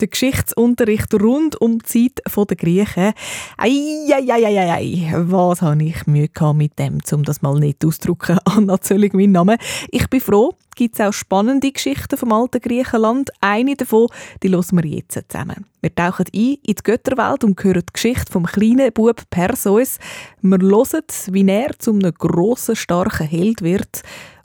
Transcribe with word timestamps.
Der 0.00 0.08
Geschichtsunterricht 0.08 1.12
rund 1.12 1.60
um 1.60 1.78
die 1.78 1.84
Zeit 1.84 2.22
der 2.48 2.56
Griechen. 2.56 3.12
Eieieiei, 3.58 5.12
was 5.26 5.60
habe 5.60 5.84
ich 5.84 6.06
Mühe 6.06 6.30
mit 6.54 6.78
dem, 6.78 7.00
um 7.12 7.22
das 7.22 7.42
mal 7.42 7.58
nicht 7.58 7.84
auszudrücken. 7.84 8.38
Anna 8.46 8.80
Zöllig, 8.80 9.12
mein 9.12 9.32
Name. 9.32 9.58
Ich 9.90 10.08
bin 10.08 10.22
froh, 10.22 10.54
gibt 10.74 10.98
es 10.98 11.06
auch 11.06 11.12
spannende 11.12 11.70
Geschichten 11.70 12.16
vom 12.16 12.32
alten 12.32 12.62
Griechenland. 12.62 13.28
Eine 13.42 13.76
davon, 13.76 14.06
die 14.42 14.50
hören 14.50 14.64
wir 14.72 14.86
jetzt 14.86 15.20
zusammen. 15.30 15.66
Wir 15.82 15.94
tauchen 15.94 16.24
ein 16.34 16.40
in 16.40 16.58
die 16.64 16.82
Götterwelt 16.82 17.44
und 17.44 17.62
hören 17.62 17.82
die 17.86 17.92
Geschichte 17.92 18.32
vom 18.32 18.46
kleinen 18.46 18.92
Bub 18.94 19.20
Perseus. 19.28 19.98
Wir 20.40 20.60
hören, 20.60 21.04
wie 21.30 21.46
er 21.46 21.78
zu 21.78 21.92
einem 21.92 22.14
grossen, 22.14 22.74
starken 22.74 23.26
Held 23.26 23.60
wird 23.60 24.00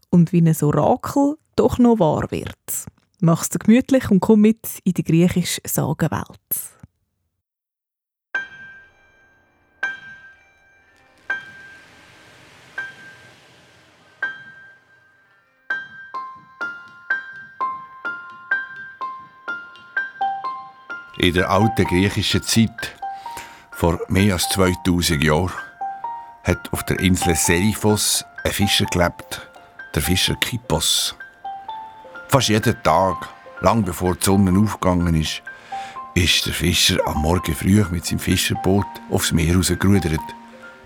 und 0.10 0.34
wie 0.34 0.42
ein 0.42 0.56
Orakel 0.62 1.36
doch 1.56 1.78
noch 1.78 2.00
wahr 2.00 2.30
wird. 2.30 2.58
Mach's 3.26 3.50
dir 3.50 3.58
gemütlich 3.58 4.12
und 4.12 4.20
komm 4.20 4.42
mit 4.42 4.68
in 4.84 4.94
die 4.94 5.04
griechische 5.04 5.60
Sagenwelt. 5.66 6.28
In 21.18 21.34
der 21.34 21.50
alten 21.50 21.84
griechischen 21.84 22.44
Zeit, 22.44 22.96
vor 23.72 24.00
mehr 24.08 24.34
als 24.34 24.48
2000 24.50 25.24
Jahren, 25.24 25.50
hat 26.44 26.72
auf 26.72 26.84
der 26.84 27.00
Insel 27.00 27.34
Seriphos 27.34 28.24
ein 28.44 28.52
Fischer 28.52 28.86
gelebt, 28.86 29.50
der 29.96 30.04
Fischer 30.04 30.36
Kippos. 30.36 31.16
Fast 32.36 32.50
jeden 32.50 32.76
Tag, 32.84 33.30
lang 33.62 33.86
bevor 33.86 34.16
die 34.16 34.26
Sonne 34.26 34.60
aufgegangen 34.60 35.16
ist, 35.16 35.42
ist 36.16 36.46
der 36.46 36.54
Fischer 36.54 36.98
am 37.08 37.22
Morgen 37.22 37.56
früh 37.56 37.82
mit 37.90 38.06
seinem 38.06 38.20
Fischerboot 38.20 38.86
aufs 39.10 39.32
Meer 39.32 39.56
rausgerudert. 39.56 40.20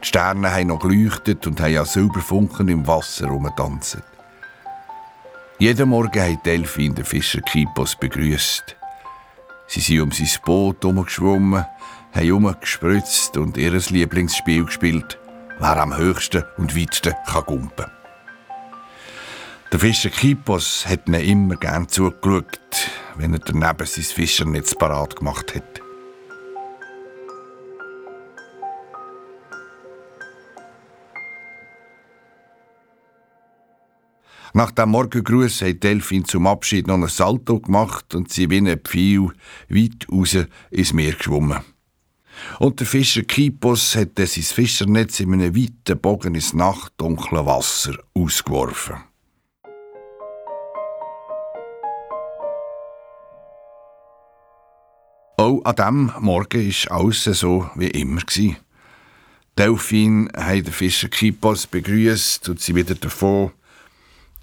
Die 0.04 0.08
Sterne 0.08 0.54
haben 0.54 0.68
noch 0.68 0.78
geleuchtet 0.78 1.48
und 1.48 1.60
haben 1.60 1.76
an 1.76 1.86
Silberfunken 1.86 2.68
im 2.68 2.86
Wasser 2.86 3.26
herumgetanzt. 3.26 3.98
Jeden 5.58 5.90
Morgen 5.90 6.22
hat 6.22 6.46
Delfin 6.46 6.94
den 6.94 7.04
Fischer 7.04 7.42
Kipos 7.42 7.96
begrüßt. 7.96 8.76
Sie 9.66 9.80
sind 9.80 10.02
um 10.02 10.12
sein 10.12 10.30
Boot 10.46 10.84
herumgeschwommen, 10.84 11.66
haben 12.14 12.26
herumgespritzt 12.28 13.38
und 13.38 13.58
ihr 13.58 13.72
Lieblingsspiel 13.72 14.66
gespielt, 14.66 15.18
wer 15.58 15.78
am 15.78 15.98
höchsten 15.98 16.44
und 16.58 16.78
weitesten 16.78 17.16
kann 17.26 17.44
gumpen 17.46 17.76
kann. 17.76 17.99
Der 19.72 19.80
Fischer 19.80 20.10
Kipos 20.10 20.88
hat 20.88 21.08
ihnen 21.08 21.22
immer 21.22 21.56
gern 21.56 21.88
zugeschaut, 21.88 22.90
wenn 23.18 23.34
er 23.34 23.40
daneben 23.40 23.86
sein 23.86 24.04
Fischernetz 24.04 24.74
parat 24.74 25.16
gemacht 25.16 25.54
hat. 25.54 25.82
Nach 34.54 34.72
dem 34.72 34.90
Morgengruß 34.90 35.62
hat 35.62 35.84
Delfin 35.84 36.26
zum 36.26 36.48
Abschied 36.48 36.88
noch 36.88 36.96
ein 36.96 37.08
Salto 37.08 37.60
gemacht 37.60 38.16
und 38.16 38.34
sie 38.34 38.50
wie 38.50 38.58
ein 38.58 38.80
Pfeil 38.80 39.30
weit 39.70 40.08
raus 40.12 40.36
ins 40.72 40.94
Meer 40.94 41.14
geschwommen. 41.14 41.60
Und 42.58 42.80
der 42.80 42.88
Fischer 42.88 43.22
Kipos 43.22 43.96
hat 43.96 44.18
sein 44.18 44.28
Fischernetz 44.28 45.20
in 45.20 45.32
einem 45.32 45.56
weiten 45.56 46.02
Bogen 46.02 46.34
ins 46.34 46.54
nachtdunkle 46.54 47.46
Wasser 47.46 47.96
ausgeworfen. 48.16 49.09
Auch 55.50 55.66
an 55.66 55.76
diesem 55.76 56.24
Morgen 56.24 56.68
war 56.70 57.00
alles 57.00 57.24
so 57.24 57.72
wie 57.74 57.88
immer. 57.88 58.22
Delfin 59.58 60.30
hat 60.38 60.68
den 60.68 60.72
Fischer 60.72 61.10
Kipos 61.10 61.66
begrüßt 61.66 62.50
und 62.50 62.62
sie 62.62 62.76
wieder 62.76 62.94
davon. 62.94 63.52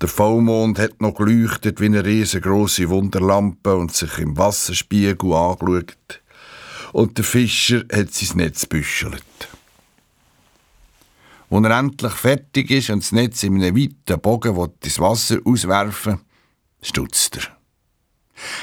Der 0.00 0.08
Vollmond 0.08 0.80
hat 0.80 1.00
noch 1.00 1.14
geleuchtet 1.14 1.80
wie 1.80 1.84
eine 1.84 2.04
riesengroße 2.04 2.88
Wunderlampe 2.88 3.76
und 3.76 3.94
sich 3.94 4.19
im 4.19 4.36
Wasserspiegel 4.36 5.32
angeschaut. 5.32 6.22
Und 6.92 7.19
der 7.19 7.25
Fischer 7.25 7.84
hat 7.92 8.12
sein 8.12 8.38
Netz 8.38 8.66
büschelt. 8.66 9.22
Als 11.50 11.64
er 11.64 11.78
endlich 11.78 12.14
fertig 12.14 12.70
ist 12.72 12.91
und 12.91 13.04
das 13.04 13.12
Netz 13.12 13.44
in 13.44 13.62
einem 13.62 13.76
weiten 13.76 14.20
Bogen 14.20 14.72
ins 14.82 14.98
Wasser 14.98 15.38
auswerfen 15.44 16.19
stutzt 16.82 17.36
er. 17.36 17.55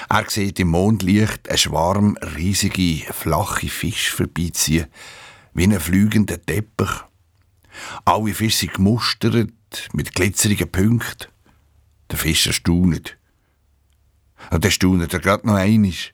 Er 0.09 0.29
sieht 0.29 0.59
im 0.59 0.69
Mondlicht 0.69 1.49
einen 1.49 1.57
Schwarm 1.57 2.17
riesige, 2.35 3.11
flache 3.13 3.67
Fische 3.67 4.15
vorbeiziehen, 4.15 4.87
wie 5.53 5.63
ein 5.63 5.79
fliegender 5.79 6.41
Teppich. 6.41 6.91
Alle 8.05 8.33
Fische 8.33 8.59
sind 8.59 8.73
gemustert, 8.75 9.49
mit 9.93 10.13
glitzerigen 10.13 10.71
Punkten. 10.71 11.27
Der 12.11 12.17
Fischer 12.17 12.53
staunet. 12.53 13.17
Und 14.51 14.63
dann 14.63 14.71
staunet 14.71 15.13
er 15.13 15.19
gerade 15.19 15.47
noch 15.47 15.55
einisch. 15.55 16.13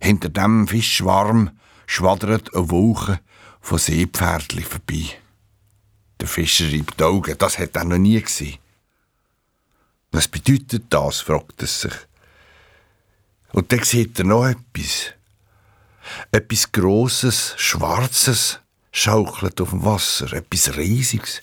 Hinter 0.00 0.28
dem 0.28 0.68
Fischschwarm 0.68 1.50
schwadert 1.86 2.54
eine 2.54 2.70
Wolke 2.70 3.20
von 3.60 3.78
Seepferdli 3.78 4.62
vorbei. 4.62 5.18
Der 6.20 6.28
Fischer 6.28 6.70
reibt 6.70 7.00
die 7.00 7.04
Augen, 7.04 7.36
das 7.38 7.58
hat 7.58 7.76
er 7.76 7.84
noch 7.84 7.98
nie 7.98 8.20
gesehen. 8.20 8.58
Was 10.10 10.28
bedeutet 10.28 10.84
das, 10.90 11.20
fragt 11.20 11.60
er 11.60 11.66
sich. 11.66 11.92
Und 13.52 13.72
dann 13.72 13.82
sieht 13.82 14.18
er 14.18 14.24
noch 14.24 14.46
etwas. 14.46 15.12
Etwas 16.30 16.72
Grosses, 16.72 17.54
Schwarzes 17.56 18.60
schaukelt 18.92 19.60
auf 19.60 19.70
dem 19.70 19.84
Wasser. 19.84 20.32
Etwas 20.32 20.76
Riesiges. 20.76 21.42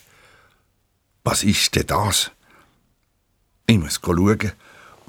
Was 1.24 1.42
ist 1.42 1.74
denn 1.74 1.86
das? 1.86 2.30
Ich 3.66 3.78
muss 3.78 4.00
schauen, 4.04 4.52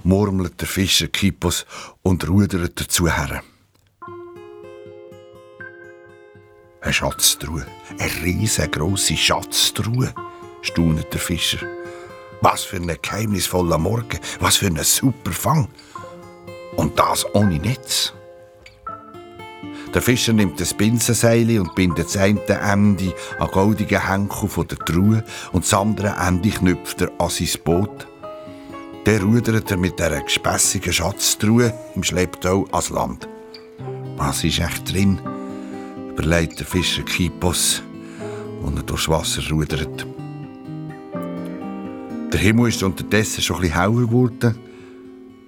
murmelt 0.04 0.60
der 0.60 0.68
Fischer 0.68 1.08
Kipos 1.08 1.66
und 2.02 2.28
rudert 2.28 2.80
dazu 2.80 3.08
her. 3.08 3.44
Eine 6.82 6.94
Schatztruhe, 6.94 7.68
eine 8.00 8.24
riesengroße 8.24 9.18
Schatztruhe, 9.18 10.14
staunet 10.62 11.14
der 11.14 11.20
Fischer. 11.20 11.60
Was 12.42 12.64
für 12.64 12.78
ein 12.78 12.88
geheimnisvoller 13.02 13.78
Morgen, 13.78 14.20
was 14.40 14.58
für 14.58 14.68
ein 14.68 14.82
super 14.84 15.32
Fang. 15.32 15.68
Und 16.78 16.98
das 16.98 17.26
ohne 17.36 17.60
Netz. 17.60 18.14
Der 19.94 20.02
Fischer 20.02 20.34
nimmt 20.34 20.60
das 20.60 20.74
Binsenseil 20.74 21.60
und 21.60 21.74
bindet 21.76 22.06
das 22.06 22.18
eine 22.18 22.40
Ende 22.48 23.14
an 23.40 23.48
goldigen 23.52 24.08
Henkel 24.08 24.66
der 24.66 24.78
Truhe 24.80 25.24
und 25.52 25.64
das 25.64 25.74
andere 25.74 26.16
Ende 26.26 26.50
knüpft 26.50 27.02
er 27.02 27.12
an 27.18 27.30
sein 27.30 27.50
Boot. 27.64 28.08
Dann 29.06 29.22
rudert 29.22 29.72
er 29.72 29.78
mit 29.78 29.98
dieser 29.98 30.22
gespässigen 30.22 30.94
Schatztruhe 30.94 31.74
im 31.96 32.04
Schlepptau 32.04 32.66
ans 32.72 32.90
Land. 32.90 33.28
Was 34.18 34.44
ist 34.44 34.60
echt 34.60 34.94
drin? 34.94 35.20
überlegt 36.10 36.60
der 36.60 36.66
Fischer 36.66 37.04
Kipos, 37.04 37.84
und 38.64 38.76
er 38.76 38.84
durchs 38.84 39.08
Wasser 39.08 39.42
rudert. 39.50 40.06
Der 42.34 42.40
Himmel 42.40 42.70
ist 42.70 42.84
unterdessen 42.84 43.42
schon 43.42 43.64
etwas 43.64 43.78
heller 43.78 44.02
geworden. 44.02 44.67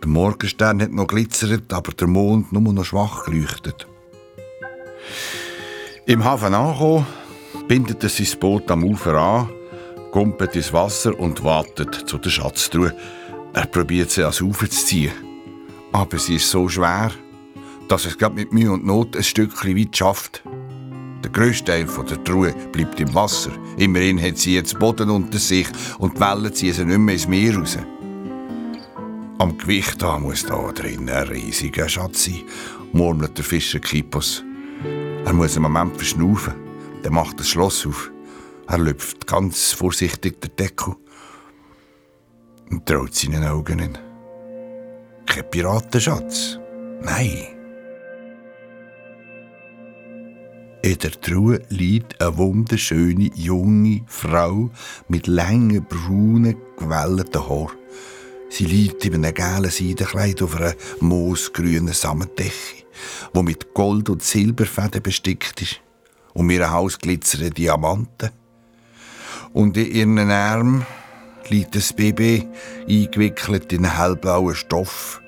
Der 0.01 0.09
Morgenstern 0.09 0.81
hat 0.81 0.91
noch 0.91 1.07
glitzert, 1.07 1.73
aber 1.73 1.91
der 1.91 2.07
Mond 2.07 2.51
nur 2.53 2.73
noch 2.73 2.85
schwach 2.85 3.25
geleuchtet. 3.25 3.87
Im 6.05 6.23
Hafen 6.23 6.53
angekommen, 6.53 7.05
bindet 7.67 8.03
er 8.03 8.09
sein 8.09 8.39
Boot 8.39 8.71
am 8.71 8.83
Ufer 8.83 9.13
an, 9.15 9.49
kumpelt 10.11 10.55
ins 10.55 10.73
Wasser 10.73 11.17
und 11.19 11.43
wartet 11.43 11.93
zu 11.93 12.17
der 12.17 12.29
Schatztruhe. 12.29 12.95
Er 13.53 13.65
probiert 13.65 14.09
sie 14.09 14.23
ans 14.23 14.41
Ufer 14.41 14.69
zu 14.69 14.85
ziehen. 14.85 15.11
Aber 15.91 16.17
sie 16.17 16.35
ist 16.35 16.49
so 16.49 16.69
schwer, 16.69 17.11
dass 17.87 18.05
es 18.05 18.17
mit 18.33 18.53
Mühe 18.53 18.71
und 18.71 18.85
Not 18.85 19.15
ein 19.17 19.23
Stückchen 19.23 19.77
weit 19.77 19.97
schafft. 19.97 20.43
Der 21.23 21.31
grösste 21.31 21.65
Teil 21.65 21.85
der 22.09 22.23
Truhe 22.23 22.55
bleibt 22.71 22.99
im 22.99 23.13
Wasser. 23.13 23.51
Immerhin 23.77 24.21
hat 24.21 24.37
sie 24.37 24.55
jetzt 24.55 24.79
Boden 24.79 25.09
unter 25.09 25.37
sich 25.37 25.67
und 25.97 26.15
die 26.15 26.21
Wellen 26.21 26.53
ziehen 26.53 26.73
sie 26.73 26.85
nicht 26.85 26.97
mehr 26.97 27.15
ins 27.15 27.27
Meer 27.27 27.57
raus. 27.57 27.77
Am 29.39 29.57
Gewicht 29.57 30.01
da 30.01 30.19
muss 30.19 30.45
da 30.45 30.69
drin 30.73 31.09
ein 31.09 31.27
riesiger 31.29 31.87
Schatz 31.87 32.25
sein, 32.25 32.43
murmelt 32.91 33.37
der 33.37 33.45
Fischer 33.45 33.79
Kipos. 33.79 34.43
Er 35.23 35.31
muss 35.31 35.55
einen 35.55 35.63
Moment 35.63 35.95
verschnaufen. 35.95 36.55
Dann 37.03 37.13
macht 37.13 37.39
das 37.39 37.47
Schloss 37.47 37.87
auf. 37.87 38.11
Er 38.67 38.79
lüpft 38.79 39.25
ganz 39.27 39.71
vorsichtig 39.71 40.41
den 40.41 40.57
Deckel 40.57 40.93
und 42.69 42.85
traut 42.85 43.15
seinen 43.15 43.45
Augen 43.45 43.77
nicht. 43.77 44.01
Kein 45.25 45.49
Piratenschatz. 45.49 46.59
Nein. 47.01 47.47
In 50.81 50.97
der 50.97 51.11
Truhe 51.21 51.61
liegt 51.69 52.21
eine 52.21 52.37
wunderschöne 52.37 53.31
junge 53.35 54.01
Frau 54.07 54.69
mit 55.07 55.27
langen, 55.27 55.85
braunen, 55.85 56.57
gewellten 56.77 57.47
Haaren. 57.47 57.79
Sie 58.49 58.65
liegt 58.65 59.05
in 59.05 59.13
einem 59.13 59.33
gelben 59.33 59.69
Seidenkleid 59.69 60.41
auf 60.41 60.55
einer 60.55 60.73
moosgrünen 60.99 61.93
Sammendecke, 61.93 62.85
wo 63.33 63.41
mit 63.43 63.73
Gold- 63.73 64.09
und 64.09 64.23
Silberfäden 64.23 65.01
bestickt 65.01 65.61
ist. 65.61 65.81
Um 66.33 66.49
ihren 66.49 66.71
Hals 66.71 66.97
glitzern 66.97 67.51
Diamanten. 67.51 68.31
Und 69.53 69.77
in 69.77 70.17
ihren 70.17 70.31
Armen 70.31 70.85
liegt 71.49 71.75
das 71.75 71.93
Baby 71.93 72.47
eingewickelt 72.87 73.71
in 73.73 73.97
hellblauen 73.97 74.55
Stoff. 74.55 75.21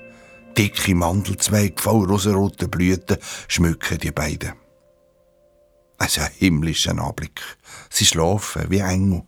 Dicke 0.56 0.94
Mandelzweige 0.94 1.80
voll 1.80 2.04
rosaroten 2.06 2.70
Blüten 2.70 3.16
schmücken 3.48 3.98
die 3.98 4.12
beiden. 4.12 4.52
Es 5.98 6.16
ist 6.16 6.22
ein 6.22 6.30
himmlischer 6.36 6.98
Anblick. 6.98 7.40
Sie 7.88 8.04
schlafen 8.04 8.66
wie 8.68 8.80
Engel. 8.80 9.22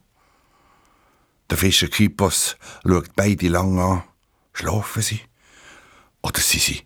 Der 1.50 1.58
Fischer 1.58 1.88
Kipos 1.88 2.56
schaut 2.86 3.14
beide 3.14 3.48
lang 3.48 3.78
an. 3.78 4.02
Schlafen 4.52 5.02
sie? 5.02 5.20
Oder 6.22 6.40
sind 6.40 6.62
sie? 6.62 6.82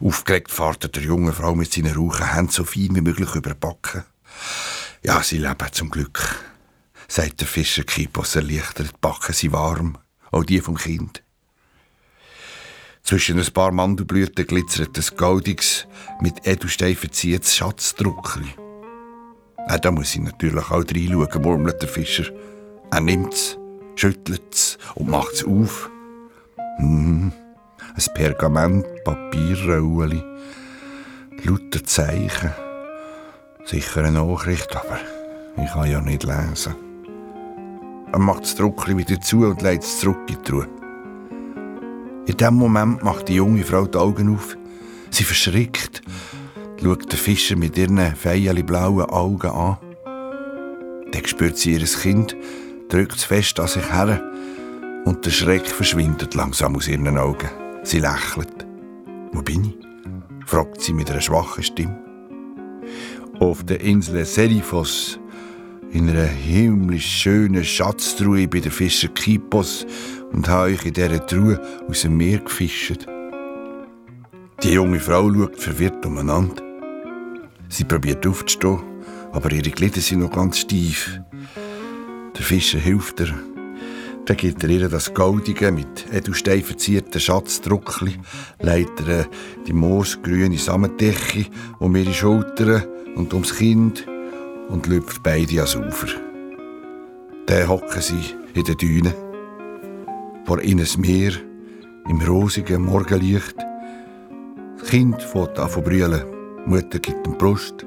Aufgeregt 0.00 0.50
fährt 0.50 0.94
der 0.94 1.02
junge 1.02 1.32
Frau 1.32 1.54
mit 1.54 1.72
seinen 1.72 1.94
rauchen 1.94 2.32
Händen 2.32 2.52
so 2.52 2.64
fein 2.64 2.94
wie 2.94 3.00
möglich 3.00 3.34
über 3.34 3.50
die 3.50 3.58
Backen. 3.58 4.04
Ja, 5.02 5.22
sie 5.22 5.38
leben 5.38 5.72
zum 5.72 5.90
Glück, 5.90 6.36
sagt 7.08 7.40
der 7.40 7.48
Fischer 7.48 7.84
Kipos 7.84 8.36
erleichtert. 8.36 8.88
Die 8.88 8.98
Backen 9.00 9.32
sind 9.32 9.52
warm, 9.52 9.98
auch 10.30 10.44
die 10.44 10.60
vom 10.60 10.76
Kind. 10.76 11.22
Zwischen 13.02 13.38
ein 13.38 13.52
paar 13.52 13.72
Mandelblüten 13.72 14.46
glitzert 14.46 14.98
ein 14.98 15.16
goldiges, 15.16 15.86
mit 16.20 16.46
Edelstein 16.46 16.94
verziehetes 16.94 17.56
Schatzdruckli. 17.56 18.67
Ja, 19.66 19.78
da 19.78 19.90
muss 19.90 20.14
ich 20.14 20.20
natürlich 20.20 20.70
auch 20.70 20.84
reinschauen, 20.84 21.42
murmelt 21.42 21.82
der 21.82 21.88
Fischer. 21.88 22.24
Er 22.90 23.00
nimmt's, 23.00 23.58
schüttelt's 23.96 24.78
und 24.94 25.10
macht's 25.10 25.44
auf. 25.44 25.90
Hm, 26.78 27.32
ein 27.94 28.14
Pergament, 28.14 28.86
Papierrolli, 29.04 30.22
lauter 31.44 31.84
Zeichen. 31.84 32.52
Sicher 33.64 34.04
eine 34.04 34.12
Nachricht, 34.12 34.74
aber 34.74 34.98
ich 35.62 35.70
kann 35.70 35.90
ja 35.90 36.00
nicht 36.00 36.22
lesen. 36.22 36.74
Er 38.10 38.18
macht 38.18 38.44
das 38.44 38.54
Druckli 38.54 38.96
wieder 38.96 39.20
zu 39.20 39.44
und 39.44 39.60
legt 39.60 39.84
es 39.84 39.98
zurück 39.98 40.20
in 40.28 40.36
die 40.36 40.42
Truhe. 40.42 40.68
In 42.26 42.36
dem 42.36 42.54
Moment 42.54 43.02
macht 43.02 43.28
die 43.28 43.34
junge 43.34 43.64
Frau 43.64 43.86
die 43.86 43.98
Augen 43.98 44.34
auf. 44.34 44.56
Sie 45.10 45.24
verschrickt, 45.24 46.02
schaut 46.82 47.10
den 47.10 47.18
Fischer 47.18 47.56
mit 47.56 47.76
ihren 47.76 47.98
feierlich 48.16 48.66
blauen 48.66 49.04
Augen 49.06 49.50
an. 49.50 49.78
Dann 51.12 51.26
spürt 51.26 51.56
sie 51.56 51.72
ihr 51.72 51.84
Kind, 51.84 52.36
drückt 52.88 53.16
es 53.16 53.24
fest 53.24 53.58
an 53.60 53.68
sich 53.68 53.92
her 53.92 54.22
und 55.04 55.24
der 55.24 55.30
Schreck 55.30 55.66
verschwindet 55.66 56.34
langsam 56.34 56.76
aus 56.76 56.88
ihren 56.88 57.18
Augen. 57.18 57.48
Sie 57.82 58.00
lächelt. 58.00 58.66
Wo 59.32 59.42
bin 59.42 59.64
ich? 59.64 59.78
fragt 60.46 60.80
sie 60.80 60.92
mit 60.92 61.10
einer 61.10 61.20
schwachen 61.20 61.62
Stimme. 61.62 61.98
Auf 63.40 63.64
der 63.64 63.80
Insel 63.80 64.24
Serifos, 64.24 65.18
in 65.90 66.08
einer 66.08 66.24
himmlisch 66.26 67.06
schönen 67.06 67.64
Schatztruhe 67.64 68.48
bei 68.48 68.60
der 68.60 68.72
Fischer 68.72 69.08
Kipos 69.08 69.86
und 70.32 70.48
habe 70.48 70.72
euch 70.72 70.84
in 70.84 70.92
dieser 70.92 71.26
Truhe 71.26 71.60
aus 71.88 72.02
dem 72.02 72.16
Meer 72.16 72.38
gefischt. 72.38 73.06
Die 74.62 74.72
junge 74.72 75.00
Frau 75.00 75.32
schaut 75.32 75.56
verwirrt 75.56 76.04
umeinander. 76.04 76.67
Sie 77.68 77.84
probiert 77.84 78.26
aufzustehen, 78.26 78.80
aber 79.32 79.52
ihre 79.52 79.70
Glieder 79.70 80.00
sind 80.00 80.20
noch 80.20 80.32
ganz 80.32 80.58
steif. 80.58 81.20
Der 82.36 82.42
Fischer 82.42 82.78
hilft 82.78 83.20
ihr. 83.20 83.34
Dann 84.24 84.36
gibt 84.36 84.62
er 84.62 84.70
ihr 84.70 84.88
das 84.88 85.14
goldige, 85.14 85.72
mit 85.72 86.06
Edelstein 86.12 86.62
verzierte 86.62 87.18
Schatzdruckli, 87.18 88.18
legt 88.60 89.00
ihr 89.00 89.26
die 89.66 89.72
moosgrüne 89.72 90.58
Sammendecke 90.58 91.46
um 91.78 91.96
ihre 91.96 92.12
Schultern 92.12 92.84
und 93.16 93.32
ums 93.32 93.56
Kind 93.56 94.06
und 94.68 94.86
lüpft 94.86 95.22
beide 95.22 95.56
ans 95.56 95.76
Ufer. 95.76 96.08
Dann 97.46 97.68
hocken 97.68 98.02
sie 98.02 98.34
in 98.54 98.64
den 98.64 98.76
Dünen. 98.76 99.14
Vor 100.44 100.62
ihnen 100.62 100.80
das 100.80 100.98
Meer, 100.98 101.32
im 102.08 102.20
rosigen 102.20 102.82
Morgenlicht. 102.82 103.56
Das 104.78 104.90
Kind 104.90 105.22
fängt 105.22 105.58
an 105.58 105.70
zu 105.70 105.80
brüllen. 105.80 106.37
Die 106.68 106.74
Mutter 106.74 106.98
gibt 106.98 107.26
ihm 107.26 107.38
Brust. 107.38 107.86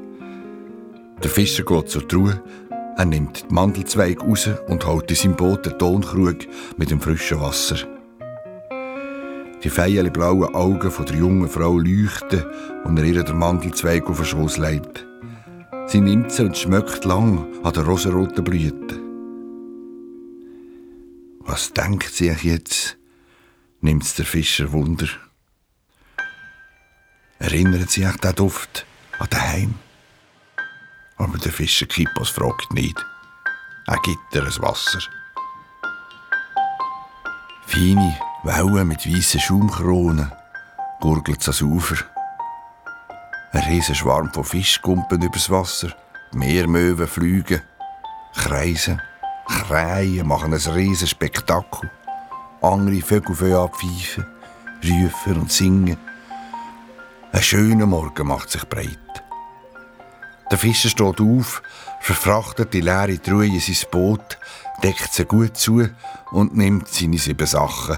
Der 1.24 1.30
Fischer 1.30 1.64
geht 1.64 1.88
zur 1.88 2.08
Truhe. 2.08 2.42
Er 2.98 3.06
nimmt 3.06 3.46
die 3.48 3.54
Mandelzweig 3.54 4.20
raus 4.24 4.50
und 4.70 4.88
holt 4.88 5.08
in 5.12 5.16
seinem 5.16 5.36
Boot 5.36 5.68
den 5.68 5.78
Tonkrug 5.78 6.48
mit 6.78 6.90
dem 6.90 7.00
frischen 7.00 7.40
Wasser. 7.40 7.76
Die 9.64 9.70
feierlich 9.70 10.12
blauen 10.12 10.56
Augen 10.56 10.90
von 10.90 11.06
der 11.06 11.16
jungen 11.16 11.48
Frau 11.48 11.78
leuchten, 11.78 12.44
und 12.84 12.98
er 12.98 13.04
ihr 13.04 13.24
den 13.24 13.38
Mandelzweig 13.38 14.10
auf 14.10 14.18
den 14.18 14.26
Schoß 14.26 14.58
legt. 14.58 15.06
Sie 15.86 16.02
nimmt 16.02 16.32
sie 16.32 16.46
und 16.46 16.58
schmeckt 16.58 17.06
lang 17.06 17.46
an 17.62 17.74
der 17.74 17.84
rosaroten 17.84 18.44
Blüte. 18.44 19.00
Was 21.42 21.72
denkt 21.72 22.14
sie 22.14 22.34
jetzt? 22.42 22.98
nimmt's 23.82 24.16
der 24.16 24.26
Fischer 24.26 24.72
Wunder. 24.72 25.08
Erinnert 27.42 27.90
sich 27.90 28.08
der 28.18 28.34
Duft 28.34 28.86
an 29.18 29.28
daheim? 29.32 29.74
Aber 31.18 31.40
der 31.40 31.52
Fischer 31.52 31.88
Kippos 31.88 32.30
fragt 32.30 32.72
nicht. 32.72 32.96
Er 33.88 33.98
gibt 34.04 34.36
ihr 34.36 34.44
ein 34.44 34.62
Wasser. 34.62 35.00
Feine 37.66 38.16
Wellen 38.44 38.88
mit 38.88 39.08
weißen 39.08 39.40
Schaumkronen 39.40 40.32
gurgelt 41.00 41.42
ans 41.42 41.64
Ufer. 41.64 42.06
Ein 43.54 43.64
riesen 43.64 43.96
Schwarm 43.96 44.32
von 44.32 44.44
Fischkumpen 44.44 45.24
übers 45.24 45.50
Wasser. 45.50 45.96
Meermöwen 46.34 47.08
fliegen, 47.08 47.64
kreisen, 48.36 49.02
krähen, 49.48 50.28
machen 50.28 50.54
ein 50.54 50.74
riesen 50.74 51.08
Spektakel. 51.08 51.90
Andere 52.62 53.02
Vögel 53.02 53.36
fangen 53.36 53.56
an 53.56 53.70
pfeifen, 53.70 54.28
rufen 54.84 55.42
und 55.42 55.52
singen. 55.52 56.11
Ein 57.34 57.44
schöner 57.44 57.86
Morgen 57.86 58.28
macht 58.28 58.50
sich 58.50 58.68
breit. 58.68 59.00
Der 60.52 60.58
Fischer 60.58 60.90
steht 60.90 61.22
auf, 61.22 61.64
verfrachtet 62.02 62.74
die 62.74 62.82
leere 62.82 63.22
Truhe 63.22 63.46
in 63.46 63.60
sein 63.62 63.90
Boot, 63.90 64.38
deckt 64.84 65.14
sie 65.14 65.24
gut 65.24 65.56
zu 65.56 65.88
und 66.32 66.58
nimmt 66.58 66.90
seine 66.90 67.18
sieben 67.18 67.48
Sachen. 67.48 67.98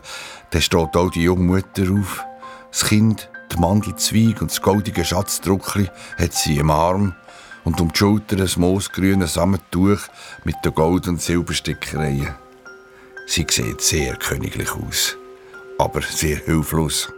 Dann 0.51 0.61
steht 0.61 0.95
auch 0.95 1.09
die 1.09 1.23
junge 1.23 1.45
Mutter 1.45 1.91
auf. 1.91 2.23
Das 2.69 2.85
Kind, 2.85 3.27
der 3.51 3.59
Mandelzweig 3.59 4.39
und 4.39 4.51
das 4.51 4.61
goldige 4.61 5.03
Schatzdruckli 5.03 5.89
hat 6.19 6.33
sie 6.33 6.57
im 6.57 6.69
Arm 6.69 7.15
und 7.63 7.81
um 7.81 7.91
die 7.91 7.97
Schulter 7.97 8.37
ein 8.37 8.51
moosgrünes 8.57 9.33
Sammettuch 9.33 9.99
mit 10.43 10.57
den 10.63 10.75
Gold- 10.75 11.07
und 11.07 11.19
Silberstickereien. 11.19 12.35
Sie 13.25 13.47
sieht 13.49 13.81
sehr 13.81 14.15
königlich 14.17 14.71
aus, 14.73 15.17
aber 15.79 16.01
sehr 16.03 16.37
hilflos. 16.37 17.11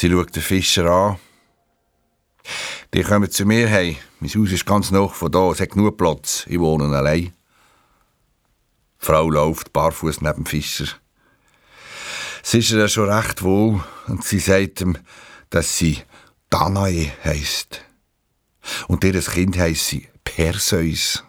Sie 0.00 0.10
schaut 0.10 0.34
den 0.34 0.42
Fischer 0.42 0.86
an. 0.86 1.18
Die 2.94 3.02
kommen 3.02 3.30
zu 3.30 3.44
mir 3.44 3.68
hey. 3.68 3.98
Mein 4.20 4.30
Haus 4.30 4.50
ist 4.50 4.64
ganz 4.64 4.90
nah 4.90 5.06
von 5.08 5.30
da. 5.30 5.50
Es 5.50 5.60
hat 5.60 5.72
genug 5.72 5.98
Platz. 5.98 6.46
Ich 6.48 6.58
wohne 6.58 6.84
allein. 6.96 7.24
Die 7.24 7.32
Frau 8.96 9.28
läuft 9.28 9.74
barfuß 9.74 10.22
neben 10.22 10.44
dem 10.44 10.46
Fischer. 10.46 10.86
Es 12.42 12.54
ist 12.54 12.70
ihr 12.70 12.88
schon 12.88 13.10
recht 13.10 13.42
wohl 13.42 13.84
und 14.06 14.24
sie 14.24 14.38
sagt 14.38 14.80
ihm, 14.80 14.96
dass 15.50 15.76
sie 15.76 15.98
Danae 16.48 17.12
heisst. 17.22 17.84
Und 18.88 19.04
ihr 19.04 19.20
Kind 19.20 19.58
heisst 19.58 19.88
sie 19.88 20.08
Perseus. 20.24 21.24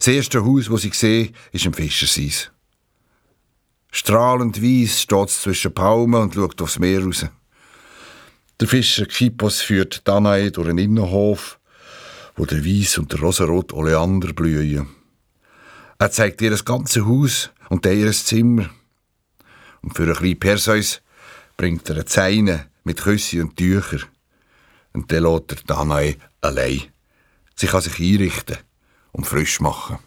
Das 0.00 0.08
erste 0.08 0.42
Haus, 0.42 0.70
das 0.70 0.84
ich 0.84 0.94
sehe, 0.94 1.30
ist 1.52 1.66
ein 1.66 1.74
Fischerseis. 1.74 2.50
Strahlend 3.92 4.62
weiss 4.62 5.02
steht 5.02 5.28
es 5.28 5.42
zwischen 5.42 5.74
Palmen 5.74 6.22
und 6.22 6.34
schaut 6.34 6.62
aufs 6.62 6.78
Meer 6.78 7.04
raus. 7.04 7.26
Der 8.58 8.66
Fischer 8.66 9.04
Kipos 9.04 9.60
führt 9.60 10.08
Danae 10.08 10.50
durch 10.52 10.70
einen 10.70 10.78
Innenhof, 10.78 11.60
wo 12.34 12.46
der 12.46 12.64
Weiss 12.64 12.96
und 12.96 13.12
der 13.12 13.20
rosarot 13.20 13.74
Oleander 13.74 14.32
blühen. 14.32 14.88
Er 15.98 16.10
zeigt 16.10 16.40
ihr 16.40 16.50
das 16.50 16.64
ganze 16.64 17.06
Haus 17.06 17.50
und 17.68 17.84
ihr 17.84 18.10
Zimmer. 18.10 18.70
Und 19.82 19.94
für 19.94 20.04
ein 20.04 20.14
kleines 20.14 20.38
Perseus 20.38 21.02
bringt 21.58 21.86
er 21.90 21.96
eine 21.96 22.04
Zeine 22.06 22.70
mit 22.84 23.02
Küsse 23.02 23.42
und 23.42 23.54
Tüchern. 23.54 24.04
Und 24.94 25.12
dann 25.12 25.24
lässt 25.24 25.52
er 25.52 25.58
Danae 25.66 26.16
allein. 26.40 26.84
Sie 27.54 27.66
kann 27.66 27.82
sich 27.82 28.00
einrichten 28.00 28.56
und 29.12 29.26
frisch 29.26 29.60
machen. 29.60 29.98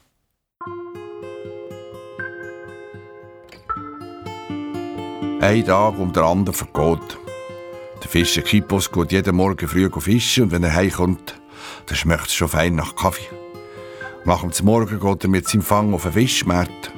Ein 5.42 5.66
Tag 5.66 6.00
um 6.00 6.14
den 6.14 6.24
anderen 6.24 6.56
vergeht. 6.56 7.18
Der 8.02 8.10
Fischer 8.10 8.42
Kipos 8.42 8.92
geht 8.92 9.12
jeden 9.12 9.36
Morgen 9.36 9.68
früh 9.68 9.90
fischen 10.00 10.46
und 10.46 10.52
wenn 10.52 10.64
er 10.64 10.74
heimkommt, 10.74 11.36
dann 11.86 11.98
schmeckt 11.98 12.28
es 12.28 12.34
schon 12.34 12.48
fein 12.48 12.76
nach 12.76 12.96
Kaffee. 12.96 13.28
Nach 14.26 14.42
dem 14.42 14.66
Morgen 14.66 15.00
geht 15.00 15.24
er 15.24 15.30
mit 15.30 15.48
seinem 15.48 15.62
Fang 15.62 15.94
auf 15.94 16.04
den 16.04 16.14
Fischmarkt. 16.14 16.94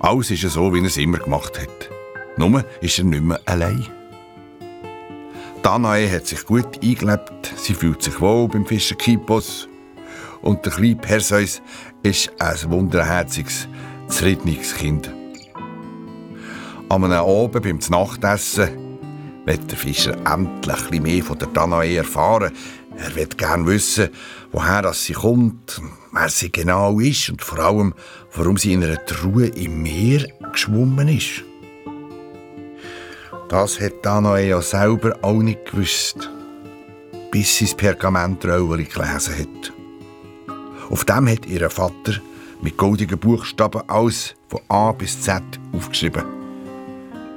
Alles 0.00 0.30
ist 0.30 0.42
so, 0.42 0.72
wie 0.72 0.80
er 0.80 0.86
es 0.86 0.96
immer 0.96 1.18
gemacht 1.18 1.60
hat. 1.60 1.90
Nur 2.38 2.64
ist 2.80 2.98
er 2.98 3.04
nicht 3.04 3.22
mehr 3.22 3.40
allein. 3.44 3.86
Danae 5.62 6.10
hat 6.10 6.26
sich 6.26 6.46
gut 6.46 6.82
eingelebt, 6.82 7.52
sie 7.56 7.74
fühlt 7.74 8.02
sich 8.02 8.18
wohl 8.20 8.48
beim 8.48 8.64
Fischer 8.64 8.94
Kipos. 8.94 9.68
Und 10.42 10.64
der 10.64 10.72
kleine 10.72 10.96
Perseus 10.96 11.62
ist 12.02 12.30
ein 12.38 12.70
wunderherziges, 12.70 13.68
zufriedenes 14.08 14.74
Kind. 14.74 15.12
Am 16.88 17.04
Abend 17.04 17.62
beim 17.62 17.78
Nachtessen 17.90 18.70
wird 19.44 19.70
der 19.70 19.78
Fischer 19.78 20.16
endlich 20.26 20.76
etwas 20.76 21.00
mehr 21.00 21.22
von 21.22 21.38
der 21.38 21.48
Danae 21.48 21.96
erfahren. 21.96 22.52
Er 22.96 23.14
wird 23.14 23.38
gern 23.38 23.66
wissen, 23.66 24.08
woher 24.52 24.92
sie 24.92 25.12
kommt, 25.12 25.80
wer 26.12 26.28
sie 26.28 26.50
genau 26.50 26.98
ist 26.98 27.30
und 27.30 27.42
vor 27.42 27.58
allem, 27.58 27.94
warum 28.34 28.56
sie 28.56 28.72
in 28.72 28.84
einer 28.84 29.04
Truhe 29.04 29.46
im 29.46 29.82
Meer 29.82 30.26
geschwommen 30.52 31.08
ist. 31.08 31.44
Das 33.48 33.80
hat 33.80 34.04
Danae 34.04 34.48
ja 34.48 34.60
selber 34.60 35.16
auch 35.22 35.40
nicht 35.40 35.70
gewusst, 35.70 36.30
bis 37.30 37.56
sie 37.56 37.64
das 37.64 37.74
Pergamentröllchen 37.74 38.88
gelesen 38.88 39.38
hat. 39.38 39.77
Auf 40.90 41.04
dem 41.04 41.28
hat 41.28 41.46
ihr 41.46 41.68
Vater 41.68 42.20
mit 42.62 42.76
goldigen 42.76 43.18
Buchstaben 43.18 43.82
alles 43.88 44.34
von 44.48 44.60
A 44.68 44.92
bis 44.92 45.20
Z 45.20 45.42
aufgeschrieben. 45.72 46.24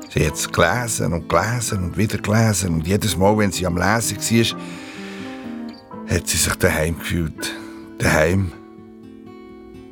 Sie 0.09 0.25
hat 0.25 0.33
es 0.33 0.51
gelesen 0.51 1.13
und 1.13 1.29
gelesen 1.29 1.83
und 1.85 1.97
wieder 1.97 2.17
gelesen 2.17 2.75
und 2.75 2.87
jedes 2.87 3.15
Mal, 3.15 3.37
wenn 3.37 3.51
sie 3.51 3.65
am 3.65 3.77
Lesen 3.77 4.17
war, 4.17 4.59
hat 6.09 6.27
sie 6.27 6.37
sich 6.37 6.55
daheim 6.55 6.99
gefühlt. 6.99 7.53
Daheim. 7.97 8.51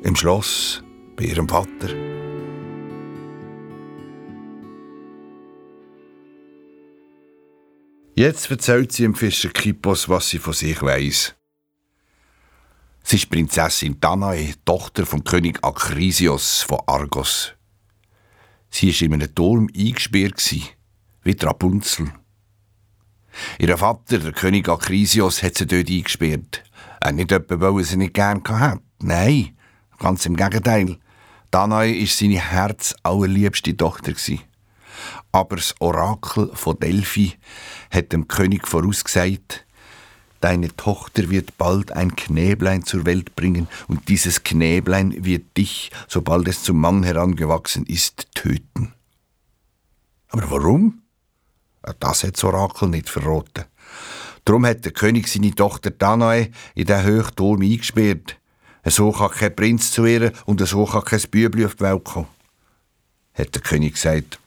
Im 0.02 0.16
Schloss, 0.16 0.82
bei 1.16 1.24
ihrem 1.24 1.48
Vater. 1.48 1.88
Jetzt 8.14 8.50
erzählt 8.50 8.92
sie 8.92 9.04
dem 9.04 9.14
Fischer 9.14 9.48
Kipos, 9.48 10.08
was 10.08 10.28
sie 10.28 10.38
von 10.38 10.52
sich 10.52 10.82
weiß. 10.82 11.34
Sie 13.02 13.16
ist 13.16 13.30
Prinzessin 13.30 13.98
Danae, 14.00 14.54
Tochter 14.64 15.04
vom 15.06 15.24
König 15.24 15.58
Akrisios 15.62 16.62
von 16.62 16.80
Argos. 16.86 17.54
Sie 18.70 18.88
war 18.92 19.02
in 19.02 19.14
einem 19.14 19.34
Turm 19.34 19.68
eingesperrt, 19.76 20.54
wie 21.22 21.36
Rapunzel. 21.40 22.12
Ihr 23.58 23.76
Vater, 23.76 24.18
der 24.18 24.32
König 24.32 24.68
Akrisios, 24.68 25.42
hat 25.42 25.56
sie 25.56 25.66
dort 25.66 25.88
eingesperrt. 25.88 26.62
Er 27.00 27.12
nicht 27.12 27.32
etwa, 27.32 27.60
weil 27.74 27.84
sie 27.84 27.96
nicht 27.96 28.14
gern 28.14 28.42
hatte. 28.46 28.82
Nein, 29.00 29.56
ganz 29.98 30.26
im 30.26 30.36
Gegenteil. 30.36 30.98
Danae 31.50 31.98
war 31.98 32.06
seine 32.06 32.38
herzallerliebste 32.38 33.76
Tochter. 33.76 34.14
Aber 35.32 35.56
das 35.56 35.74
Orakel 35.80 36.50
von 36.54 36.78
Delphi 36.78 37.34
hat 37.90 38.12
dem 38.12 38.28
König 38.28 38.68
vorausgesagt, 38.68 39.66
Deine 40.40 40.74
Tochter 40.74 41.28
wird 41.28 41.58
bald 41.58 41.92
ein 41.92 42.16
Knäblein 42.16 42.84
zur 42.84 43.04
Welt 43.04 43.36
bringen, 43.36 43.68
und 43.88 44.08
dieses 44.08 44.42
Knäblein 44.42 45.24
wird 45.24 45.56
dich, 45.56 45.90
sobald 46.08 46.48
es 46.48 46.62
zum 46.62 46.78
Mann 46.78 47.02
herangewachsen 47.02 47.84
ist, 47.86 48.28
töten. 48.34 48.94
Aber 50.30 50.50
warum? 50.50 51.02
Das 51.98 52.24
hat 52.24 52.36
das 52.36 52.44
Orakel 52.44 52.88
nicht 52.88 53.08
verraten. 53.08 53.64
Darum 54.44 54.64
hat 54.64 54.84
der 54.84 54.92
König 54.92 55.28
seine 55.28 55.54
Tochter 55.54 55.90
Danae 55.90 56.50
in 56.74 56.86
den 56.86 57.02
Höchturm 57.02 57.60
eingesperrt. 57.60 58.36
So 58.84 59.12
kann 59.12 59.30
kein 59.30 59.54
Prinz 59.54 59.90
zu 59.92 60.06
ihr 60.06 60.32
und 60.46 60.66
so 60.66 60.86
kann 60.86 61.04
kein 61.04 61.20
Bübli 61.30 61.66
auf 61.66 61.74
die 61.74 61.84
Welt 61.84 62.04
kommen. 62.04 62.28
Hat 63.34 63.54
der 63.54 63.62
König 63.62 63.94
gesagt. 63.94 64.38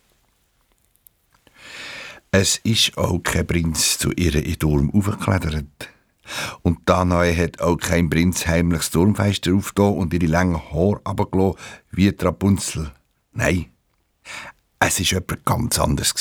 Es 2.35 2.57
ist 2.63 2.97
auch 2.97 3.19
kein 3.19 3.45
Prinz 3.45 3.99
zu 3.99 4.11
ihr 4.13 4.33
in 4.33 4.57
Turm 4.57 4.89
aufgeklettert. 4.89 5.87
Und 6.63 6.79
Danae 6.89 7.37
hat 7.37 7.61
auch 7.61 7.77
kein 7.77 8.09
Prinz 8.09 8.47
heimlich 8.47 8.79
das 8.79 8.89
Turmfenster 8.89 9.53
aufgetan 9.53 9.93
und 9.93 10.15
ihre 10.15 10.25
langen 10.25 10.59
Haare 10.59 10.99
runtergelassen 11.05 11.59
wie 11.91 12.11
die 12.11 12.25
Rapunzel. 12.25 12.91
Nein, 13.33 13.67
es 14.79 14.99
war 14.99 15.19
etwas 15.19 15.45
ganz 15.45 15.77
anderes. 15.77 16.15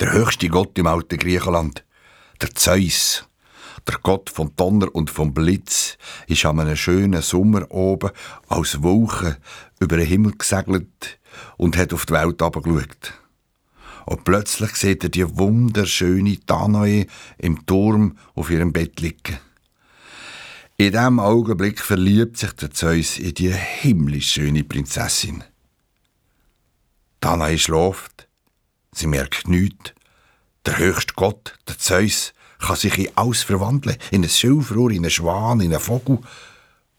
Der 0.00 0.12
höchste 0.12 0.50
Gott 0.50 0.78
im 0.78 0.86
alten 0.86 1.16
Griechenland, 1.16 1.82
der 2.42 2.54
Zeus, 2.54 3.26
der 3.88 3.96
Gott 4.02 4.28
vom 4.28 4.54
Donner 4.54 4.94
und 4.94 5.08
vom 5.08 5.32
Blitz, 5.32 5.96
ist 6.26 6.44
an 6.44 6.60
einem 6.60 6.76
schönen 6.76 7.22
Sommer 7.22 7.70
oben 7.70 8.10
als 8.48 8.82
Wolke 8.82 9.38
über 9.80 9.96
den 9.96 10.06
Himmel 10.06 10.32
gesegelt 10.32 11.18
und 11.56 11.78
hat 11.78 11.94
auf 11.94 12.04
die 12.04 12.12
Welt 12.12 12.38
herabgeschaut. 12.42 13.23
Und 14.06 14.24
plötzlich 14.24 14.76
sieht 14.76 15.04
er 15.04 15.10
die 15.10 15.38
wunderschöne 15.38 16.38
Danae 16.46 17.06
im 17.38 17.64
Turm 17.66 18.18
auf 18.34 18.50
ihrem 18.50 18.72
Bett 18.72 19.00
liegen. 19.00 19.38
In 20.76 20.92
diesem 20.92 21.20
Augenblick 21.20 21.80
verliebt 21.80 22.36
sich 22.36 22.52
der 22.54 22.70
Zeus 22.72 23.18
in 23.18 23.34
die 23.34 23.52
himmlisch 23.52 24.32
schöne 24.32 24.64
Prinzessin. 24.64 25.44
Danae 27.20 27.58
schläft, 27.58 28.28
sie 28.92 29.06
merkt 29.06 29.48
nichts. 29.48 29.92
Der 30.66 30.78
höchste 30.78 31.14
Gott, 31.14 31.58
der 31.68 31.78
Zeus, 31.78 32.34
kann 32.58 32.76
sich 32.76 32.98
in 32.98 33.16
alles 33.16 33.42
verwandeln. 33.42 33.96
In 34.10 34.24
ein 34.24 34.28
Schilfrohr, 34.28 34.90
in 34.90 34.98
einen 34.98 35.10
Schwan, 35.10 35.60
in 35.60 35.72
einen 35.72 35.80
Vogel 35.80 36.18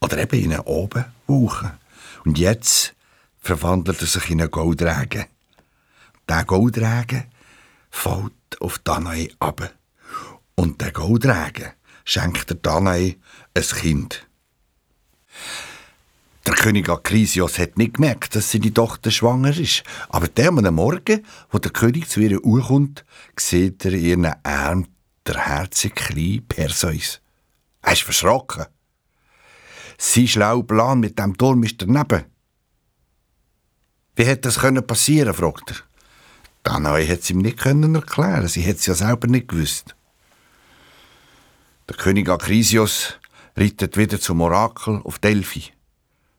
oder 0.00 0.18
eben 0.18 0.42
in 0.42 0.52
einen 0.52 0.62
Obenwuchen. 0.62 1.72
Und 2.24 2.38
jetzt 2.38 2.94
verwandelt 3.40 4.00
er 4.00 4.06
sich 4.06 4.30
in 4.30 4.40
einen 4.40 4.50
Goldragen. 4.50 5.26
Der 6.28 6.44
Goldragen 6.44 7.24
fällt 7.90 8.60
auf 8.60 8.78
Danae 8.80 9.30
ab. 9.38 9.74
Und 10.56 10.80
der 10.80 10.92
Goldragen 10.92 11.72
schenkt 12.04 12.50
der 12.50 12.56
Danae 12.56 13.16
ein 13.54 13.62
Kind. 13.62 14.26
Der 16.46 16.54
König 16.54 16.88
Akrisios 16.88 17.58
hat 17.58 17.76
nicht 17.76 17.94
gemerkt, 17.94 18.36
dass 18.36 18.52
seine 18.52 18.72
Tochter 18.72 19.10
schwanger 19.10 19.56
ist. 19.56 19.82
Aber 20.08 20.28
der 20.28 20.52
Morgen, 20.52 21.24
wo 21.50 21.58
der 21.58 21.72
König 21.72 22.08
zu 22.08 22.20
ihr 22.20 22.40
kommt, 22.40 23.04
sieht 23.36 23.84
er 23.84 23.92
ihren 23.92 24.26
Arm 24.44 24.86
der 25.26 25.46
herzige 25.46 25.94
kleine 25.94 26.40
Perseus. 26.42 27.20
Er 27.82 27.92
ist 27.92 28.02
verschrocken. 28.02 28.66
Sein 29.98 30.28
schlauer 30.28 30.66
Plan 30.66 31.00
mit 31.00 31.18
dem 31.18 31.36
Turm 31.36 31.62
ist 31.64 31.82
daneben. 31.82 32.24
Wie 34.14 34.24
hätte 34.24 34.42
das 34.42 34.58
passieren 34.86 35.34
können, 35.34 35.52
fragt 35.52 35.70
er. 35.70 35.95
Danae 36.66 37.06
hat 37.06 37.20
es 37.20 37.30
ihm 37.30 37.38
nicht 37.38 37.58
können 37.58 37.94
erklären. 37.94 38.48
Sie 38.48 38.66
hat 38.66 38.78
es 38.78 38.86
ja 38.86 38.94
selber 38.94 39.28
nicht 39.28 39.46
gewusst. 39.46 39.94
Der 41.88 41.96
König 41.96 42.28
Akrisios 42.28 43.20
reitet 43.56 43.96
wieder 43.96 44.20
zum 44.20 44.40
Orakel 44.40 45.00
auf 45.04 45.20
Delphi. 45.20 45.66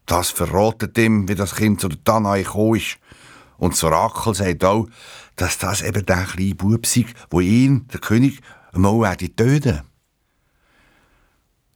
Das 0.06 0.30
verratet 0.30 0.98
ihm, 0.98 1.30
wie 1.30 1.36
das 1.36 1.56
Kind 1.56 1.80
zu 1.80 1.88
der 1.88 2.00
Danae 2.04 2.44
gekommen 2.44 2.76
ist. 2.76 2.98
Und 3.58 3.74
das 3.74 3.84
Orakel 3.86 4.36
sagt 4.36 4.66
auch, 4.66 4.90
dass 5.38 5.60
das 5.60 5.82
eben 5.82 6.06
der 6.06 6.26
kleine 6.26 6.56
Bub 6.56 6.86
sei, 6.86 7.06
wo 7.30 7.40
ihn, 7.40 7.88
der 7.88 8.02
König, 8.02 8.42
werde 8.74 9.34
töten. 9.34 9.82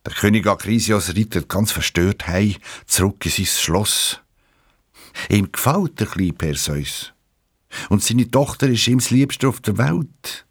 Der 0.06 0.14
König 0.14 0.46
Akrisios 0.46 1.16
reitet 1.16 1.48
ganz 1.48 1.72
verstört 1.72 2.28
heim, 2.28 2.58
zurück 2.86 3.26
in 3.26 3.32
sein 3.32 3.46
Schloss. 3.46 4.20
Ihm 5.30 5.54
gefällt 5.54 6.02
der 6.02 6.08
kleine 6.08 6.34
Perseus. 6.34 7.14
Und 7.90 8.04
seine 8.04 8.30
Tochter 8.30 8.68
ist 8.70 8.88
ihm 8.88 9.00
das 9.00 9.12
Liebste 9.12 9.48
auf 9.48 9.60
der 9.62 9.78
Welt. 9.78 10.46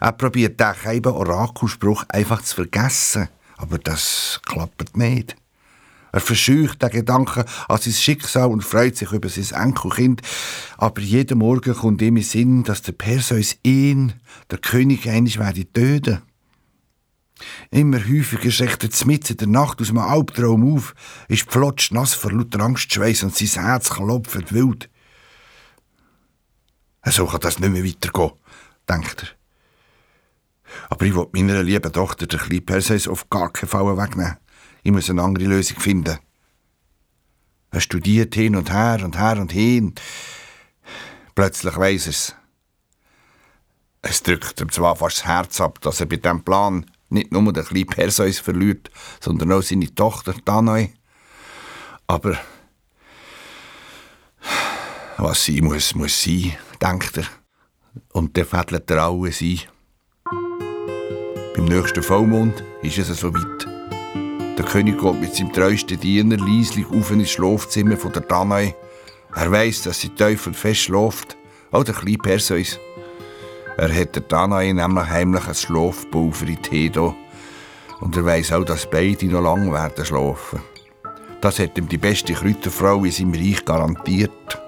Er 0.00 0.12
probiert 0.12 0.60
den 0.60 0.74
eben 0.92 1.12
Orakelspruch 1.12 2.04
einfach 2.08 2.42
zu 2.42 2.56
vergessen, 2.56 3.28
aber 3.56 3.78
das 3.78 4.40
klappt 4.44 4.96
nicht. 4.96 5.36
Er 6.12 6.20
verscheucht 6.20 6.82
den 6.82 6.90
Gedanken 6.90 7.44
an 7.68 7.78
sein 7.78 7.92
Schicksal 7.94 8.50
und 8.50 8.62
freut 8.62 8.96
sich 8.96 9.12
über 9.12 9.30
sein 9.30 9.68
Enkelkind. 9.68 10.20
Aber 10.76 11.00
jeden 11.00 11.38
Morgen 11.38 11.74
kommt 11.74 12.02
ihm 12.02 12.18
in 12.18 12.22
Sinn, 12.22 12.64
dass 12.64 12.82
der 12.82 12.92
Perseus 12.92 13.56
ihn, 13.62 14.12
der 14.50 14.58
König, 14.58 15.08
einst 15.08 15.38
werde 15.38 15.64
töten. 15.72 16.20
Immer 17.70 17.98
häufiger 17.98 18.50
schreckt 18.50 18.84
er 18.84 19.06
mitten 19.06 19.32
in 19.32 19.36
der 19.38 19.48
Nacht 19.48 19.80
aus 19.80 19.88
einem 19.88 19.98
Albtraum 19.98 20.76
auf, 20.76 20.94
ist 21.28 21.50
flotsch 21.50 21.90
nass 21.90 22.12
vor 22.14 22.30
lauter 22.30 22.60
Angstschweiß 22.60 23.22
und 23.22 23.34
sein 23.34 23.64
Herz 23.64 23.88
klopft 23.90 24.52
wild. 24.52 24.90
So 27.04 27.26
kann 27.26 27.40
das 27.40 27.58
nicht 27.58 27.72
mehr 27.72 27.84
weitergehen, 27.84 28.32
denkt 28.88 29.22
er. 29.22 29.42
Aber 30.88 31.04
ich 31.04 31.14
will 31.14 31.28
meiner 31.32 31.62
lieben 31.62 31.92
Tochter, 31.92 32.26
der 32.26 32.38
kleinen 32.38 32.64
Perseus, 32.64 33.08
auf 33.08 33.28
gar 33.28 33.52
keinen 33.52 33.68
Fall 33.68 33.96
wegnehmen. 33.96 34.38
Ich 34.82 34.92
muss 34.92 35.10
eine 35.10 35.22
andere 35.22 35.46
Lösung 35.46 35.78
finden. 35.78 36.18
Er 37.70 37.80
studiert 37.80 38.34
hin 38.34 38.56
und 38.56 38.70
her 38.72 39.00
und 39.02 39.18
her 39.18 39.38
und 39.38 39.52
hin. 39.52 39.94
Plötzlich 41.34 41.76
weiss 41.76 42.06
es. 42.06 42.34
Es 44.02 44.22
drückt 44.22 44.60
ihm 44.60 44.70
zwar 44.70 44.96
fast 44.96 45.18
das 45.18 45.26
Herz 45.26 45.60
ab, 45.60 45.80
dass 45.80 46.00
er 46.00 46.06
bei 46.06 46.16
diesem 46.16 46.42
Plan 46.42 46.86
nicht 47.08 47.32
nur 47.32 47.52
den 47.52 47.64
kleinen 47.64 47.86
Perseus 47.86 48.38
verliert, 48.38 48.90
sondern 49.20 49.52
auch 49.52 49.62
seine 49.62 49.94
Tochter 49.94 50.34
Danae. 50.44 50.92
Aber 52.06 52.36
was 55.18 55.44
sein 55.44 55.64
muss, 55.64 55.94
muss 55.94 56.22
sein, 56.22 56.56
denkt 56.82 57.16
er. 57.16 57.24
Und 58.12 58.36
dann 58.36 58.44
fädelt 58.44 58.90
er 58.90 59.04
alles 59.04 59.40
ein. 59.40 59.60
Beim 61.54 61.64
nächsten 61.66 62.02
Vollmond 62.02 62.64
ist 62.82 62.98
es 62.98 63.20
so 63.20 63.32
weit. 63.32 63.68
Der 64.58 64.64
König 64.64 64.98
geht 64.98 65.20
mit 65.20 65.34
seinem 65.34 65.52
treuesten 65.52 66.00
Diener 66.00 66.36
leislich 66.36 66.86
auf 66.86 67.10
ins 67.10 67.30
Schlafzimmer 67.30 67.96
von 67.96 68.12
der 68.12 68.22
Danae. 68.22 68.74
Er 69.34 69.50
weiß, 69.50 69.82
dass 69.82 70.00
sie 70.00 70.10
Teufel 70.10 70.52
fest 70.52 70.82
schläft. 70.82 71.36
Auch 71.70 71.84
der 71.84 71.94
kleine 71.94 72.18
Perseus. 72.18 72.78
Er 73.78 73.94
hat 73.94 74.14
der 74.14 74.22
Danae 74.22 74.72
nämlich 74.72 75.06
heimlich 75.06 75.46
ein 75.46 75.54
Schlafpulver 75.54 76.46
in 76.46 76.58
die 76.62 76.90
Und 78.00 78.16
er 78.16 78.24
weiß 78.24 78.52
auch, 78.52 78.64
dass 78.64 78.90
beide 78.90 79.26
noch 79.26 79.40
lange 79.40 79.72
werden 79.72 80.04
schlafen. 80.04 80.60
Das 81.40 81.58
hat 81.58 81.78
ihm 81.78 81.88
die 81.88 81.98
beste 81.98 82.34
Kräuterfrau 82.34 83.04
in 83.04 83.10
seinem 83.10 83.34
Reich 83.34 83.64
garantiert. 83.64 84.61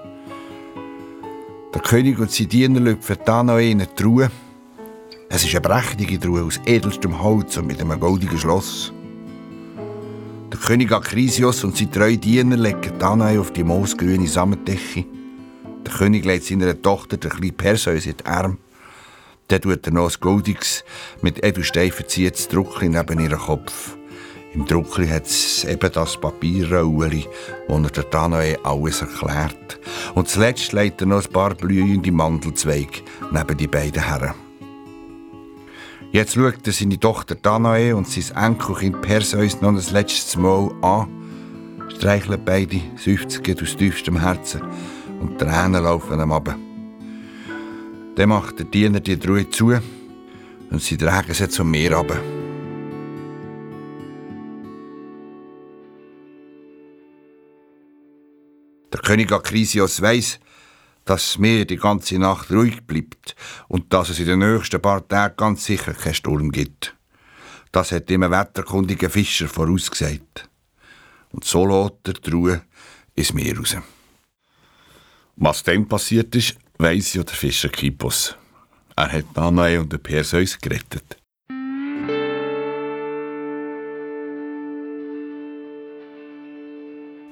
Der 1.75 1.81
König 1.81 2.17
und 2.19 2.31
seine 2.31 2.47
Diener 2.47 2.79
lüpfen 2.79 3.17
Danae 3.25 3.71
in 3.71 3.81
eine 3.81 3.93
Truhe. 3.93 4.31
Es 5.27 5.43
ist 5.43 5.51
eine 5.51 5.59
prächtige 5.59 6.17
Truhe 6.17 6.43
aus 6.43 6.57
edelstem 6.65 7.21
Holz 7.21 7.57
und 7.57 7.67
mit 7.67 7.81
einem 7.81 7.99
goldenen 7.99 8.37
Schloss. 8.37 8.93
Der 10.53 10.57
König 10.57 10.93
Akrisios 10.93 11.65
und 11.65 11.75
seine 11.75 11.91
drei 11.91 12.15
Diener 12.15 12.55
legen 12.55 12.97
Danae 12.97 13.37
auf 13.37 13.51
die 13.51 13.65
moosgrüne 13.65 14.25
Sammendecke. 14.25 15.03
Der 15.85 15.93
König 15.93 16.23
legt 16.23 16.45
seiner 16.45 16.81
Tochter, 16.81 17.17
der 17.17 17.31
kleine 17.31 17.51
Perseus, 17.51 18.05
in 18.05 18.15
die 18.15 18.25
Arme. 18.25 18.57
Dann 19.49 19.59
tut 19.59 19.85
er 19.85 19.91
noch 19.91 20.09
ein 20.09 20.17
goldiges, 20.21 20.85
mit 21.21 21.43
Edelstein 21.43 21.91
verziehetes 21.91 22.47
Druckli 22.47 22.87
neben 22.87 23.19
ihren 23.19 23.37
Kopf. 23.37 23.97
Im 24.55 24.65
Druckli 24.65 25.05
hat 25.09 25.25
es 25.25 25.65
eben 25.65 25.91
das 25.91 26.15
Papierrolli, 26.15 27.27
wo 27.67 27.75
er 27.75 27.89
der 27.89 28.03
Danae 28.05 28.57
alles 28.63 29.01
erklärt. 29.01 29.81
Und 30.13 30.29
zuletzt 30.29 30.71
legt 30.71 31.01
er 31.01 31.07
noch 31.07 31.25
ein 31.25 31.31
paar 31.31 31.53
blühende 31.53 32.11
Mandelzweige 32.11 33.01
neben 33.33 33.57
die 33.57 33.67
beiden 33.67 34.01
Herren. 34.01 34.33
Jetzt 36.13 36.35
schaut 36.35 36.65
er 36.65 36.71
seine 36.71 36.97
Tochter 36.97 37.35
Danae 37.35 37.91
und 37.91 38.07
sein 38.07 38.53
Enkelkind 38.53 39.01
Perseus 39.01 39.59
noch 39.59 39.69
ein 39.69 39.81
letztes 39.91 40.37
Mal 40.37 40.71
an, 40.81 41.09
streichelt 41.97 42.45
beide, 42.45 42.79
seufzen 42.95 43.43
aus 43.61 43.75
tiefstem 43.75 44.21
Herzen 44.21 44.61
und 45.19 45.37
Tränen 45.37 45.83
laufen 45.83 46.17
ihm 46.17 46.31
ab. 46.31 46.55
Dann 48.15 48.29
macht 48.29 48.59
der 48.59 48.67
Diener 48.67 49.01
die 49.01 49.19
Truhe 49.19 49.49
zu 49.49 49.73
und 50.71 50.81
sie 50.81 50.95
tragen 50.95 51.33
sie 51.33 51.49
zum 51.49 51.71
Meer 51.71 51.97
ab. 51.97 52.17
Der 58.93 59.01
König 59.01 59.31
Akrisios 59.31 60.01
weiss, 60.01 60.39
dass 61.05 61.31
das 61.31 61.37
Meer 61.37 61.65
die 61.65 61.77
ganze 61.77 62.17
Nacht 62.17 62.51
ruhig 62.51 62.81
bleibt 62.85 63.35
und 63.67 63.93
dass 63.93 64.09
es 64.09 64.19
in 64.19 64.25
den 64.25 64.39
nächsten 64.39 64.81
paar 64.81 65.07
Tagen 65.07 65.37
ganz 65.37 65.65
sicher 65.65 65.93
keinen 65.93 66.15
Sturm 66.15 66.51
gibt. 66.51 66.95
Das 67.71 67.91
hat 67.91 68.09
ihm 68.09 68.23
ein 68.23 68.31
wetterkundiger 68.31 69.09
Fischer 69.09 69.47
vorausgesagt. 69.47 70.49
Und 71.31 71.43
so 71.43 71.65
lässt 71.65 72.07
er 72.07 72.13
die 72.13 72.29
Ruhe 72.31 72.61
ins 73.15 73.33
Meer 73.33 73.57
raus. 73.57 73.75
Was 75.35 75.63
dann 75.63 75.87
passiert 75.87 76.33
ist, 76.35 76.55
weiss 76.77 77.13
ja 77.13 77.23
der 77.23 77.35
Fischer 77.35 77.69
Kipos. 77.69 78.35
Er 78.95 79.11
hat 79.11 79.25
Danae 79.33 79.77
und 79.77 79.91
den 79.91 80.01
Perseus 80.01 80.57
gerettet. 80.57 81.17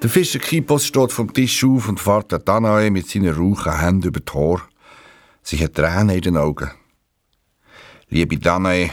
Der 0.03 0.09
Fischer 0.09 0.39
Kipos 0.39 0.85
steht 0.85 1.13
vom 1.13 1.31
Tisch 1.31 1.63
auf 1.63 1.87
und 1.87 1.97
fährt 1.97 2.33
Danae 2.45 2.89
mit 2.89 3.07
seinen 3.07 3.33
rauchen 3.33 3.79
Händen 3.79 4.09
über 4.09 4.19
das 4.19 4.35
Haar. 4.35 4.67
Sie 5.41 5.57
hat 5.63 5.75
Tränen 5.75 6.09
in 6.09 6.21
den 6.21 6.35
Augen. 6.35 6.71
Liebe 8.09 8.37
Danae, 8.37 8.91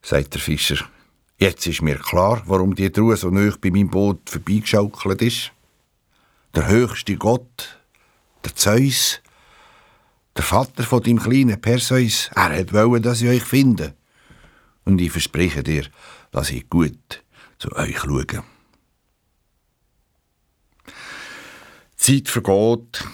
sagt 0.00 0.34
der 0.34 0.40
Fischer, 0.40 0.76
jetzt 1.38 1.66
ist 1.66 1.82
mir 1.82 1.96
klar, 1.96 2.40
warum 2.46 2.76
die 2.76 2.88
Truhe 2.92 3.16
so 3.16 3.30
nah 3.30 3.52
bei 3.60 3.72
meinem 3.72 3.90
Boot 3.90 4.30
vorbeigeschaukelt 4.30 5.22
ist. 5.22 5.50
Der 6.54 6.68
höchste 6.68 7.16
Gott, 7.16 7.80
der 8.44 8.54
Zeus, 8.54 9.20
der 10.36 10.44
Vater 10.44 10.84
von 10.84 11.02
deinem 11.02 11.18
kleinen 11.18 11.60
Perseus, 11.60 12.30
er 12.36 12.56
hat 12.60 12.72
wollen, 12.72 13.02
dass 13.02 13.22
ich 13.22 13.28
euch 13.28 13.42
finde. 13.42 13.96
Und 14.84 15.00
ich 15.00 15.10
verspreche 15.10 15.64
dir, 15.64 15.86
dass 16.30 16.50
ich 16.50 16.70
gut 16.70 17.24
zu 17.58 17.72
euch 17.74 17.98
schaue. 17.98 18.44
Die 22.04 22.24
Zeit 22.24 22.28
vergeht. 22.32 23.04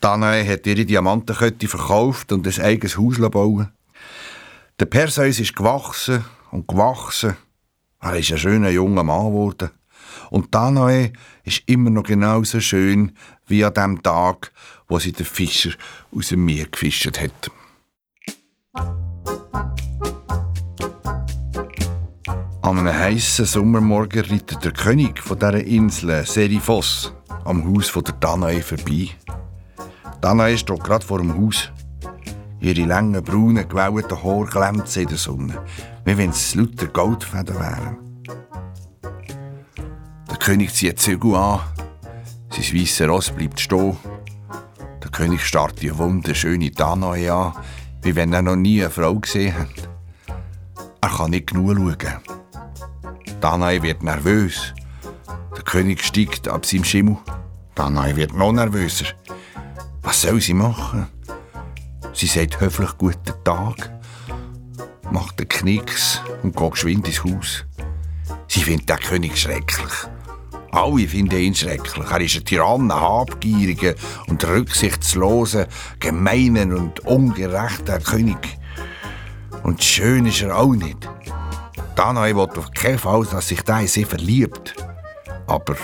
Danae 0.00 0.46
hat 0.46 0.66
ihre 0.66 0.84
Diamantenkette 0.84 1.66
verkauft 1.66 2.30
und 2.30 2.46
ein 2.46 2.62
eigenes 2.62 2.98
Haus 2.98 3.18
bauen. 3.30 3.72
Der 4.78 4.84
Perseus 4.84 5.40
ist 5.40 5.56
gewachsen 5.56 6.22
und 6.50 6.68
gewachsen. 6.68 7.38
Er 8.00 8.16
ist 8.16 8.32
ein 8.32 8.38
schöner 8.38 8.68
junger 8.68 9.02
Mann 9.02 9.28
geworden. 9.28 9.70
Und 10.28 10.54
Danae 10.54 11.14
ist 11.44 11.62
immer 11.64 11.88
noch 11.88 12.02
genauso 12.02 12.60
schön 12.60 13.16
wie 13.46 13.64
an 13.64 13.72
dem 13.72 14.02
Tag, 14.02 14.52
wo 14.86 14.98
sie 14.98 15.12
den 15.12 15.24
Fischer 15.24 15.70
aus 16.14 16.28
dem 16.28 16.44
Meer 16.44 16.66
gefischt 16.66 17.18
hat. 17.18 17.50
An 22.60 22.78
einem 22.78 22.94
heißen 22.94 23.46
Sommermorgen 23.46 24.24
reitet 24.24 24.64
der 24.64 24.72
König 24.72 25.22
von 25.22 25.38
dieser 25.38 25.64
Insel, 25.64 26.26
Serifos, 26.26 27.14
am 27.44 27.64
Haus 27.64 27.88
von 27.88 28.04
der 28.04 28.14
Danae 28.14 28.62
vorbei. 28.62 29.10
Danae 30.20 30.56
steht 30.56 30.82
gerade 30.82 31.04
vor 31.04 31.18
dem 31.18 31.36
Haus. 31.36 31.70
Ihre 32.60 32.86
langen, 32.86 33.22
braunen, 33.22 33.68
gewellten 33.68 34.22
Haare 34.22 34.46
glänzen 34.46 35.02
in 35.02 35.08
der 35.08 35.18
Sonne, 35.18 35.58
wie 36.04 36.16
wenn 36.16 36.30
es 36.30 36.54
lauter 36.54 36.86
Goldfäden 36.86 37.54
wären. 37.58 37.98
Der 40.30 40.36
König 40.38 40.72
zieht 40.74 40.98
Zügel 40.98 41.34
an, 41.34 41.60
sein 42.50 42.80
weißer 42.80 43.06
Ross 43.08 43.30
bleibt 43.30 43.60
stehen. 43.60 43.96
Der 45.02 45.10
König 45.10 45.44
starrt 45.44 45.82
die 45.82 45.96
wunderschöne 45.96 46.70
Danae 46.70 47.28
an, 47.28 47.52
wie 48.02 48.16
wenn 48.16 48.32
er 48.32 48.42
noch 48.42 48.56
nie 48.56 48.80
eine 48.80 48.90
Frau 48.90 49.14
gesehen 49.16 49.58
hat. 49.58 49.88
Er 51.02 51.10
kann 51.10 51.32
nicht 51.32 51.48
genug 51.48 51.76
schauen. 51.76 52.20
Danae 53.40 53.82
wird 53.82 54.02
nervös. 54.02 54.72
König 55.64 56.02
steigt 56.02 56.48
ab 56.48 56.66
seinem 56.66 56.84
Schimmel. 56.84 57.16
Danae 57.74 58.16
wird 58.16 58.34
noch 58.34 58.52
nervöser. 58.52 59.06
Was 60.02 60.22
soll 60.22 60.40
sie 60.40 60.54
machen? 60.54 61.06
Sie 62.12 62.26
sagt 62.26 62.60
höflich 62.60 62.96
guten 62.96 63.32
Tag, 63.42 63.90
macht 65.10 65.40
einen 65.40 65.48
Knicks 65.48 66.20
und 66.42 66.56
geht 66.56 66.70
geschwind 66.70 67.08
ins 67.08 67.24
Haus. 67.24 67.64
Sie 68.46 68.62
findet 68.62 68.88
den 68.88 68.98
König 68.98 69.36
schrecklich. 69.36 69.92
Alle 70.70 71.08
finden 71.08 71.38
ihn 71.38 71.54
schrecklich. 71.54 72.10
Er 72.10 72.20
ist 72.20 72.36
ein 72.36 72.44
Tyrann, 72.44 72.90
ein 72.90 73.00
habgieriger 73.00 73.94
und 74.28 74.44
rücksichtsloser, 74.46 75.66
gemeinen 75.98 76.72
und 76.72 77.00
ungerechter 77.00 77.98
König. 78.00 78.58
Und 79.62 79.82
schön 79.82 80.26
ist 80.26 80.42
er 80.42 80.56
auch 80.56 80.74
nicht. 80.74 81.08
Danae 81.96 82.34
will 82.34 82.42
auf 82.42 82.70
keinen 82.72 82.98
Fall, 82.98 83.24
dass 83.24 83.48
sich 83.48 83.62
der 83.62 83.80
in 83.80 83.86
sie 83.88 84.04
verliebt. 84.04 84.74
Aber 85.46 85.76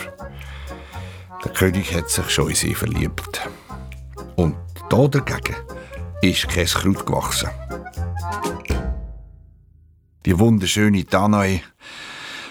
der 1.45 1.53
König 1.53 1.95
hat 1.95 2.11
sich 2.11 2.29
schon 2.31 2.51
in 2.51 2.55
sie 2.55 2.75
verliebt. 2.75 3.49
Und 4.37 4.57
da 4.89 5.09
dagegen 5.09 5.57
ist 6.23 6.49
kein 6.49 6.67
Kraut 6.67 7.07
gewachsen. 7.07 7.51
Die 10.27 10.39
wunderschöne 10.39 11.05
Danae 11.05 11.63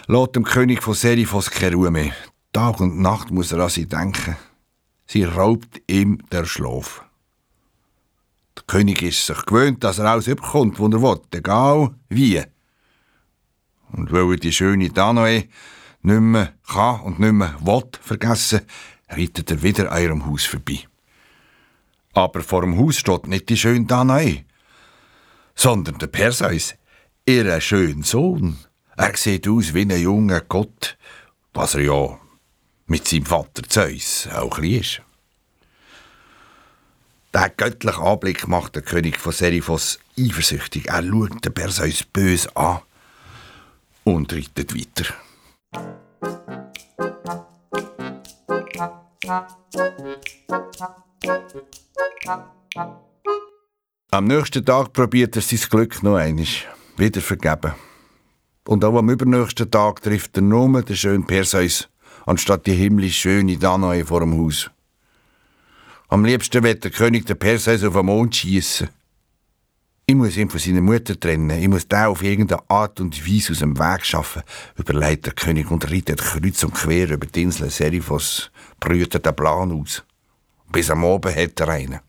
lässt 0.07 0.35
dem 0.35 0.43
König 0.43 0.81
von 0.81 0.95
Serifos 0.95 1.51
keine 1.51 1.75
Ruhe 1.75 1.91
mehr. 1.91 2.13
Tag 2.51 2.79
und 2.79 2.99
Nacht 2.99 3.29
muss 3.29 3.51
er 3.51 3.59
an 3.59 3.69
sie 3.69 3.85
denken. 3.85 4.35
Sie 5.05 5.23
raubt 5.23 5.81
ihm 5.87 6.19
der 6.31 6.45
Schlaf. 6.45 7.03
Der 8.57 8.63
König 8.65 9.01
ist 9.03 9.25
sich 9.25 9.45
gewöhnt, 9.45 9.83
dass 9.83 9.99
er 9.99 10.05
alles 10.05 10.27
überkommt, 10.27 10.79
wo 10.79 10.87
er 10.87 11.01
will, 11.01 11.21
egal 11.31 11.95
wie. 12.09 12.41
Und 13.91 14.11
weil 14.11 14.35
die 14.37 14.51
schöne 14.51 14.89
Danae 14.89 15.47
nicht 16.01 16.21
mehr 16.21 16.53
kann 16.67 17.01
und 17.01 17.19
nicht 17.19 17.33
mehr 17.33 17.55
will 17.61 17.83
vergessen, 18.01 18.61
reitet 19.09 19.51
er 19.51 19.61
wieder 19.63 19.91
an 19.91 20.01
ihrem 20.01 20.25
Haus 20.25 20.45
vorbei. 20.45 20.79
Aber 22.13 22.41
vor 22.41 22.61
dem 22.61 22.77
Haus 22.77 22.97
steht 22.97 23.27
nicht 23.27 23.49
die 23.49 23.57
schöne 23.57 23.85
Danae, 23.85 24.45
sondern 25.55 25.97
der 25.99 26.07
Perseus, 26.07 26.75
ihr 27.25 27.59
schöner 27.61 28.03
Sohn. 28.03 28.57
Er 28.97 29.15
sieht 29.15 29.47
aus 29.47 29.73
wie 29.73 29.81
ein 29.81 30.01
junger 30.01 30.41
Gott, 30.41 30.97
was 31.53 31.75
er 31.75 31.81
ja 31.81 32.19
mit 32.87 33.07
seinem 33.07 33.25
Vater 33.25 33.63
Zeus 33.63 34.27
auch 34.33 34.57
ein 34.57 34.65
ist. 34.65 35.01
Der 37.33 37.49
göttliche 37.49 37.99
Anblick 37.99 38.47
macht 38.47 38.75
der 38.75 38.81
König 38.81 39.17
von 39.17 39.31
Seriphos 39.31 39.99
eifersüchtig. 40.17 40.87
Er 40.87 41.03
schaut 41.03 41.45
den 41.45 41.53
Perseus 41.53 42.03
böse 42.03 42.55
an 42.55 42.79
und 44.03 44.33
reitet 44.33 44.75
weiter. 44.75 45.13
Am 54.11 54.25
nächsten 54.25 54.65
Tag 54.65 54.93
probiert 54.93 55.35
er 55.35 55.41
sein 55.41 55.59
Glück 55.69 56.01
noch 56.01 56.15
einmal. 56.15 56.45
Wieder 56.97 57.21
vergeben. 57.21 57.73
Und 58.67 58.83
auch 58.83 58.97
am 58.97 59.09
übernächsten 59.09 59.69
Tag 59.69 60.01
trifft 60.01 60.37
er 60.37 60.41
nur 60.41 60.81
den 60.81 60.95
schönen 60.95 61.27
Perseus, 61.27 61.89
anstatt 62.25 62.65
die 62.65 62.73
himmlisch 62.73 63.19
schöne 63.19 63.57
Danae 63.57 64.03
vor 64.03 64.21
dem 64.21 64.37
Haus. 64.37 64.71
Am 66.07 66.25
liebsten 66.25 66.63
wird 66.63 66.83
der 66.83 66.91
König 66.91 67.25
den 67.25 67.37
Perseus 67.37 67.83
auf 67.83 67.93
den 67.93 68.05
Mond 68.07 68.35
schießen. 68.35 68.89
Ich 70.09 70.15
muss 70.15 70.37
ihn 70.37 70.49
von 70.49 70.59
seiner 70.59 70.81
Mutter 70.81 71.19
trennen. 71.19 71.61
Ich 71.61 71.67
muss 71.67 71.87
den 71.87 72.05
auf 72.05 72.23
irgendeine 72.23 72.67
Art 72.67 72.99
und 72.99 73.27
Weise 73.27 73.51
aus 73.51 73.59
dem 73.59 73.77
Weg 73.77 74.03
schaffen, 74.03 74.41
überlegt 74.75 75.27
der 75.27 75.33
König 75.33 75.69
und 75.69 75.85
reitet 75.85 76.19
kreuz 76.19 76.63
und 76.63 76.73
quer 76.73 77.11
über 77.11 77.27
die 77.27 77.43
Insel 77.43 77.69
Seriphos, 77.69 78.49
brütet 78.79 79.27
den 79.27 79.35
Plan 79.35 79.71
aus. 79.71 80.03
Bis 80.71 80.89
am 80.89 81.05
Abend 81.05 81.35
hat 81.35 81.59
er 81.59 81.67
einen. 81.67 81.99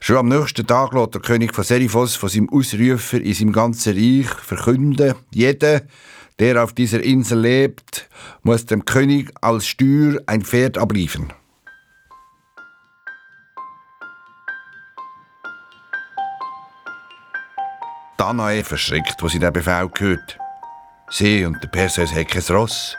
Schon 0.00 0.16
am 0.16 0.28
nächsten 0.28 0.66
Tag 0.66 0.92
lässt 0.92 1.14
der 1.14 1.22
König 1.22 1.54
von 1.54 1.62
Seriphos 1.62 2.16
von 2.16 2.30
seinem 2.30 2.48
Ausrufer 2.48 3.20
in 3.20 3.34
seinem 3.34 3.52
ganzen 3.52 3.96
Reich 3.96 4.34
verkünden, 4.42 5.14
jeder, 5.30 5.82
der 6.40 6.64
auf 6.64 6.72
dieser 6.72 7.00
Insel 7.00 7.38
lebt, 7.38 8.08
muss 8.42 8.66
dem 8.66 8.84
König 8.86 9.32
als 9.40 9.68
Steuer 9.68 10.20
ein 10.26 10.42
Pferd 10.42 10.78
abliefern. 10.78 11.32
Danae 18.18 18.62
verschreckt, 18.62 19.22
wo 19.22 19.28
sie 19.28 19.38
den 19.38 19.52
Befehl 19.52 19.88
gehört. 19.88 20.38
Sie 21.10 21.44
und 21.44 21.62
der 21.62 21.68
Perseus 21.68 22.12
haben 22.12 22.26
kein 22.26 22.56
Ross. 22.56 22.96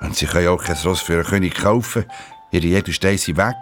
Und 0.00 0.16
sie 0.16 0.26
können 0.26 0.48
auch 0.48 0.62
kein 0.62 0.76
Ross 0.84 1.00
für 1.00 1.14
einen 1.14 1.24
König 1.24 1.54
kaufen. 1.54 2.04
Ihre 2.50 2.66
Jede 2.66 2.92
stehen 2.92 3.18
sie 3.18 3.36
weg. 3.36 3.54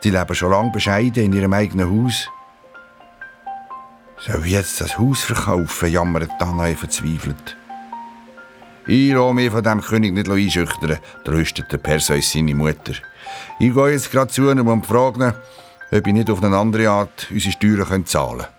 Sie 0.00 0.10
leben 0.10 0.34
schon 0.34 0.50
lange 0.50 0.70
bescheiden 0.70 1.24
in 1.24 1.32
ihrem 1.32 1.52
eigenen 1.52 1.88
Haus. 1.90 2.28
Soll 4.18 4.44
ich 4.44 4.52
jetzt 4.52 4.80
das 4.80 4.98
Haus 4.98 5.22
verkaufen? 5.22 5.90
jammert 5.90 6.30
Danae 6.38 6.74
verzweifelt. 6.74 7.56
Ich 8.86 9.12
lasse 9.12 9.32
mich 9.32 9.50
von 9.50 9.62
dem 9.62 9.80
König 9.80 10.12
nicht 10.12 10.28
einschüchtern, 10.28 10.98
tröstet 11.24 11.72
der 11.72 11.78
Perseus 11.78 12.32
seine 12.32 12.54
Mutter. 12.54 12.92
Ich 13.58 13.72
gehe 13.72 13.90
jetzt 13.90 14.10
gerade 14.10 14.30
zu 14.30 14.50
ihm 14.50 14.66
und 14.66 14.86
frage 14.86 15.34
ob 15.90 16.06
ich 16.06 16.12
nicht 16.12 16.30
auf 16.30 16.42
eine 16.42 16.56
andere 16.56 16.88
Art 16.88 17.28
unsere 17.30 17.52
Steuern 17.52 18.04
zahlen 18.04 18.40
kann. 18.40 18.53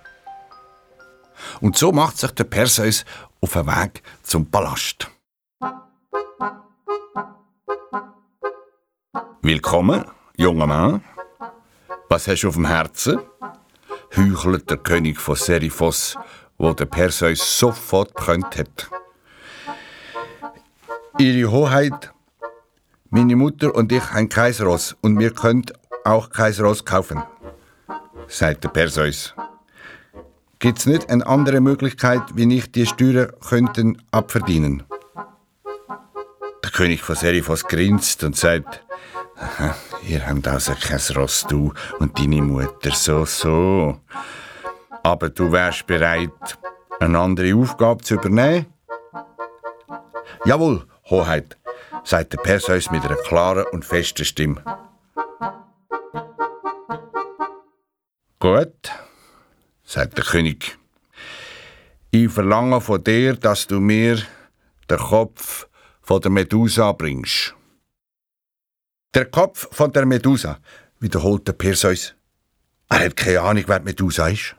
Und 1.62 1.77
so 1.77 1.91
macht 1.91 2.17
sich 2.17 2.31
der 2.31 2.45
Perseus 2.45 3.05
auf 3.41 3.53
den 3.53 3.67
Weg 3.67 4.03
zum 4.23 4.45
Palast. 4.49 5.10
Willkommen, 9.41 10.05
junger 10.38 10.67
Mann. 10.67 11.03
Was 12.10 12.27
hast 12.27 12.41
du 12.41 12.47
auf 12.47 12.55
dem 12.55 12.65
Herzen? 12.65 13.19
heuchelt 14.15 14.69
der 14.69 14.77
König 14.77 15.19
von 15.19 15.36
Seriphos, 15.36 16.17
wo 16.58 16.73
der 16.73 16.86
Perseus 16.86 17.60
sofort 17.60 18.13
bekannt 18.13 18.58
hat. 18.58 18.89
Ihre 21.17 21.51
Hoheit, 21.51 22.12
meine 23.10 23.36
Mutter 23.36 23.73
und 23.73 23.91
ich 23.91 24.12
haben 24.12 24.29
kein 24.29 24.53
Ross 24.53 24.95
und 25.01 25.19
wir 25.19 25.34
können 25.34 25.65
auch 26.03 26.29
kein 26.29 26.53
kaufen, 26.86 27.23
sagt 28.27 28.63
der 28.63 28.69
Perseus. 28.69 29.34
Gibt 30.65 30.80
es 30.80 30.88
nicht 30.88 31.12
eine 31.12 31.28
andere 31.28 31.62
Möglichkeit, 31.62 32.23
wie 32.34 32.51
ich 32.58 32.71
die 32.71 32.88
Steuern 32.88 33.32
könnten 33.47 34.01
abverdienen? 34.10 34.82
Der 36.63 36.71
König 36.71 37.04
von 37.04 37.15
Seriphos 37.15 37.65
grinst 37.65 38.23
und 38.23 38.36
sagt, 38.36 38.84
ihr 40.08 40.28
habt 40.28 40.47
also 40.47 40.73
kein 40.73 40.99
Ross, 41.15 41.45
du 41.47 41.71
und 41.99 42.17
deine 42.17 42.41
Mutter, 42.41 42.89
so, 42.89 43.25
so. 43.25 43.99
Aber 45.04 45.30
du 45.30 45.51
wärst 45.51 45.86
bereit, 45.86 46.58
eine 46.99 47.19
andere 47.19 47.54
Aufgabe 47.54 48.04
zu 48.04 48.15
übernehmen? 48.15 48.65
Jawohl, 50.45 50.84
Hoheit, 51.12 51.60
sagt 52.04 52.34
der 52.34 52.39
Perseus 52.39 52.89
mit 52.89 53.06
einer 53.06 53.17
klaren 53.17 53.65
und 53.71 53.86
festen 53.86 54.25
Stimme. 54.25 54.63
Gut, 58.39 58.89
sagt 59.95 60.17
der 60.17 60.25
König. 60.25 60.77
Ich 62.12 62.29
verlange 62.29 62.81
von 62.81 63.01
dir, 63.01 63.36
dass 63.38 63.65
du 63.65 63.79
mir 63.79 64.21
den 64.89 64.97
Kopf 64.97 65.69
von 66.01 66.19
der 66.19 66.31
Medusa 66.31 66.91
bringst. 66.91 67.55
Der 69.13 69.25
Kopf 69.25 69.69
von 69.71 69.93
der 69.93 70.05
Medusa, 70.05 70.60
wiederholt 70.99 71.47
der 71.47 71.53
Perseus. 71.53 72.13
Er 72.89 73.05
hat 73.05 73.15
keine 73.15 73.39
Ahnung, 73.39 73.63
wer 73.67 73.79
die 73.79 73.86
Medusa 73.86 74.27
ist. 74.27 74.58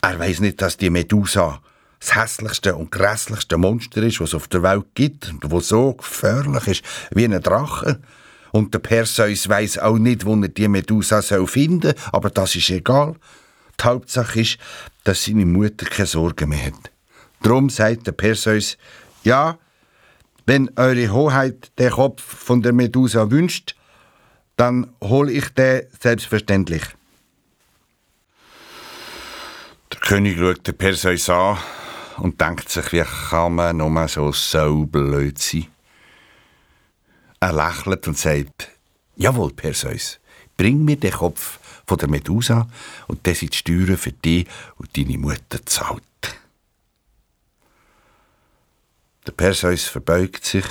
Er 0.00 0.16
weiß 0.16 0.38
nicht, 0.38 0.62
dass 0.62 0.76
die 0.76 0.90
Medusa 0.90 1.60
das 1.98 2.14
hässlichste 2.14 2.76
und 2.76 2.92
grässlichste 2.92 3.56
Monster 3.56 4.00
ist, 4.04 4.20
was 4.20 4.28
es 4.28 4.34
auf 4.36 4.46
der 4.46 4.62
Welt 4.62 4.86
gibt 4.94 5.28
und 5.28 5.50
wo 5.50 5.58
so 5.58 5.94
gefährlich 5.94 6.68
ist 6.68 6.84
wie 7.10 7.24
ein 7.24 7.42
Drache. 7.42 8.00
Und 8.52 8.72
der 8.72 8.78
Perseus 8.78 9.48
weiß 9.48 9.78
auch 9.78 9.98
nicht, 9.98 10.24
wo 10.24 10.36
er 10.36 10.48
die 10.48 10.68
Medusa 10.68 11.20
finden 11.20 11.82
soll, 11.82 11.94
aber 12.12 12.30
das 12.30 12.54
ist 12.54 12.70
egal. 12.70 13.16
Die 13.80 13.84
Hauptsache 13.84 14.40
ist, 14.40 14.58
dass 15.04 15.24
seine 15.24 15.46
Mutter 15.46 15.86
keine 15.86 16.06
Sorgen 16.06 16.48
mehr 16.48 16.66
hat. 16.66 16.90
Drum 17.42 17.70
sagt 17.70 18.06
der 18.06 18.12
Perseus, 18.12 18.76
ja, 19.22 19.58
wenn 20.46 20.70
eure 20.76 21.12
Hoheit 21.12 21.72
den 21.78 21.90
Kopf 21.90 22.22
von 22.22 22.62
der 22.62 22.72
Medusa 22.72 23.30
wünscht, 23.30 23.74
dann 24.56 24.92
hol 25.02 25.28
ich 25.28 25.48
den 25.50 25.82
selbstverständlich. 26.00 26.82
Der 29.92 30.00
König 30.00 30.38
schaut 30.38 30.66
den 30.66 30.76
Perseus 30.76 31.28
an 31.28 31.58
und 32.18 32.40
denkt 32.40 32.68
sich, 32.68 32.92
wie 32.92 33.04
kann 33.30 33.54
man 33.54 33.76
nur 33.76 34.08
so 34.08 34.32
so 34.32 34.86
blöd 34.86 35.38
sein? 35.38 35.66
Er 37.40 37.52
lächelt 37.52 38.08
und 38.08 38.16
sagt, 38.16 38.70
jawohl, 39.16 39.52
Perseus, 39.52 40.18
bring 40.56 40.84
mir 40.84 40.96
den 40.96 41.12
Kopf 41.12 41.58
von 41.86 41.98
der 41.98 42.08
Medusa 42.08 42.68
und 43.06 43.26
das 43.26 43.38
sind 43.38 43.52
die 43.52 43.58
Steuern 43.58 43.96
für 43.96 44.12
dich 44.12 44.46
und 44.76 44.96
deine 44.96 45.18
Mutter 45.18 45.64
zahlt. 45.64 46.02
Der 49.26 49.32
Perseus 49.32 49.84
verbeugt 49.84 50.44
sich 50.44 50.64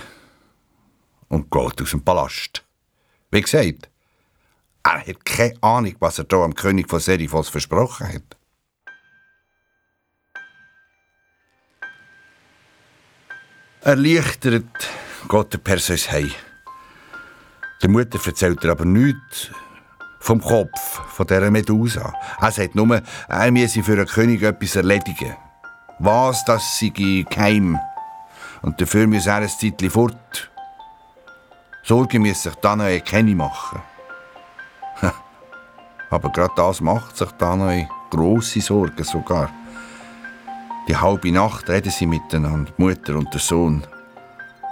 und 1.28 1.52
geht 1.52 1.82
aus 1.82 1.92
dem 1.92 2.02
Palast. 2.02 2.64
Wie 3.32 3.42
gesagt, 3.42 3.90
er 4.84 5.06
hat 5.06 5.26
keine 5.26 5.62
Ahnung, 5.62 5.96
was 6.00 6.20
er 6.20 6.26
hier 6.30 6.40
am 6.40 6.54
König 6.54 6.90
von 6.90 7.00
Seriphos 7.00 7.50
versprochen 7.50 8.08
hat. 8.08 8.38
Erleichtert 13.82 14.90
geht 15.28 15.54
der 15.54 15.58
Perseus 15.60 16.12
heim. 16.12 16.32
Der 17.82 17.90
Mutter 17.90 18.20
erzählt 18.26 18.64
er 18.64 18.72
aber 18.72 18.86
nichts 18.86 19.52
vom 20.20 20.42
Kopf 20.42 21.02
von 21.10 21.28
dieser 21.28 21.52
Medusa. 21.52 22.14
Er 22.40 22.52
sagt 22.52 22.76
nur, 22.76 23.02
er 23.28 23.52
müsse 23.52 23.84
für 23.84 23.96
den 23.96 24.08
König 24.08 24.42
etwas 24.42 24.76
erledigen. 24.76 25.36
Was, 26.00 26.44
das 26.46 26.80
sei 26.80 26.90
geheim. 26.90 27.80
Und 28.62 28.82
dafür 28.82 29.08
muss 29.08 29.28
er 29.28 29.36
ein 29.36 29.50
Zeitchen 29.50 29.90
fort. 29.90 30.52
Sorgen 31.84 32.24
muss 32.24 32.44
sich 32.44 32.56
noch 32.64 33.04
keine 33.06 33.36
machen. 33.36 33.82
Aber 36.10 36.32
gerade 36.32 36.54
das 36.56 36.82
macht 36.82 37.18
sich 37.18 37.30
noch 37.40 37.88
grosse 38.10 38.62
Sorgen 38.62 39.04
sogar. 39.04 39.52
Die 40.88 40.96
halbe 40.96 41.32
Nacht 41.32 41.70
reden 41.70 41.92
sie 41.92 42.06
miteinander, 42.06 42.72
die 42.78 42.82
Mutter 42.82 43.16
und 43.16 43.34
der 43.34 43.42
Sohn. 43.42 43.86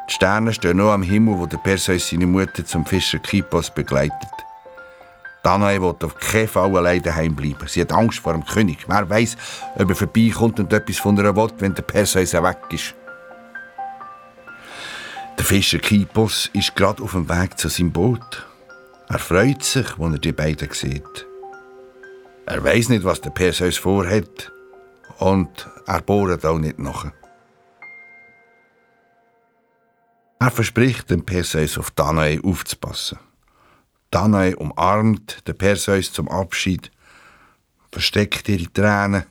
Die 0.10 0.13
Sterne 0.13 0.53
stehen 0.53 0.77
noch 0.77 0.91
am 0.91 1.01
Himmel, 1.03 1.38
wo 1.39 1.45
der 1.45 1.58
Perseus 1.58 2.10
seine 2.10 2.27
Mutter 2.27 2.65
zum 2.65 2.86
Fischer 2.86 3.19
Kipos 3.19 3.71
begleitet. 3.71 4.42
Danae 5.43 5.82
will 5.82 5.95
auf 6.01 6.15
keinen 6.15 6.47
Fall 6.47 6.75
allein 6.77 7.01
daheim 7.01 7.36
bleiben. 7.36 7.67
Sie 7.67 7.82
hat 7.82 7.91
Angst 7.91 8.19
vor 8.19 8.32
dem 8.32 8.45
König. 8.45 8.86
Wer 8.88 9.10
weiß, 9.10 9.36
ob 9.75 9.89
er 9.89 9.95
vorbeikommt 9.95 10.60
und 10.62 10.71
etwas 10.71 10.97
von 10.97 11.17
ihr 11.17 11.36
will, 11.36 11.49
wenn 11.60 11.75
der 11.75 11.84
Perseus 11.84 12.34
weg 12.34 12.60
ist. 12.71 12.95
Der 15.38 15.45
Fischer 15.45 15.79
Kipos 15.79 16.49
ist 16.53 16.75
gerade 16.75 17.03
auf 17.03 17.12
dem 17.12 17.27
Weg 17.27 17.60
zu 17.60 17.67
seinem 17.67 17.91
Boot. 17.91 18.47
Er 19.10 19.19
freut 19.19 19.63
sich, 19.63 19.99
als 19.99 20.13
er 20.13 20.19
die 20.19 20.32
beiden 20.32 20.71
sieht. 20.71 21.27
Er 22.45 22.63
weiß 22.63 22.89
nicht, 22.89 23.03
was 23.03 23.19
der 23.19 23.32
Perseus 23.32 23.77
vorhat. 23.77 24.51
Und 25.19 25.69
er 25.86 26.01
bohrt 26.01 26.45
auch 26.45 26.58
nicht 26.58 26.79
nach. 26.79 27.12
Er 30.39 30.51
verspricht 30.51 31.10
dem 31.10 31.25
Perseus 31.25 31.77
auf 31.77 31.91
Danae 31.91 32.39
aufzupassen. 32.43 33.19
Danae 34.13 34.56
umarmt 34.56 35.47
den 35.47 35.58
Perseus 35.58 36.13
zum 36.13 36.30
Abschied, 36.30 36.91
versteckt 37.91 38.47
ihre 38.47 38.71
Tränen. 38.71 39.26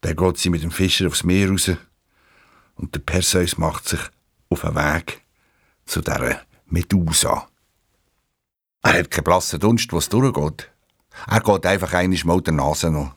Dann 0.00 0.16
geht 0.16 0.38
sie 0.38 0.50
mit 0.50 0.64
dem 0.64 0.72
Fischer 0.72 1.06
aufs 1.06 1.22
Meer 1.22 1.50
raus 1.50 1.70
und 2.74 2.94
der 2.94 3.00
Perseus 3.00 3.58
macht 3.58 3.88
sich 3.88 4.00
auf 4.48 4.62
den 4.62 4.74
Weg 4.74 5.22
zu 5.86 6.00
dieser 6.00 6.40
Medusa. 6.66 7.46
Er 8.82 8.94
hat 8.94 9.12
keinen 9.12 9.24
blassen 9.24 9.60
Dunst, 9.60 9.92
was 9.92 10.08
durchgeht. 10.08 10.72
Er 11.28 11.40
geht 11.40 11.66
einfach 11.66 11.92
einiges 11.92 12.24
mal 12.24 12.40
der 12.40 12.54
Nase 12.54 12.90
noch. 12.90 13.14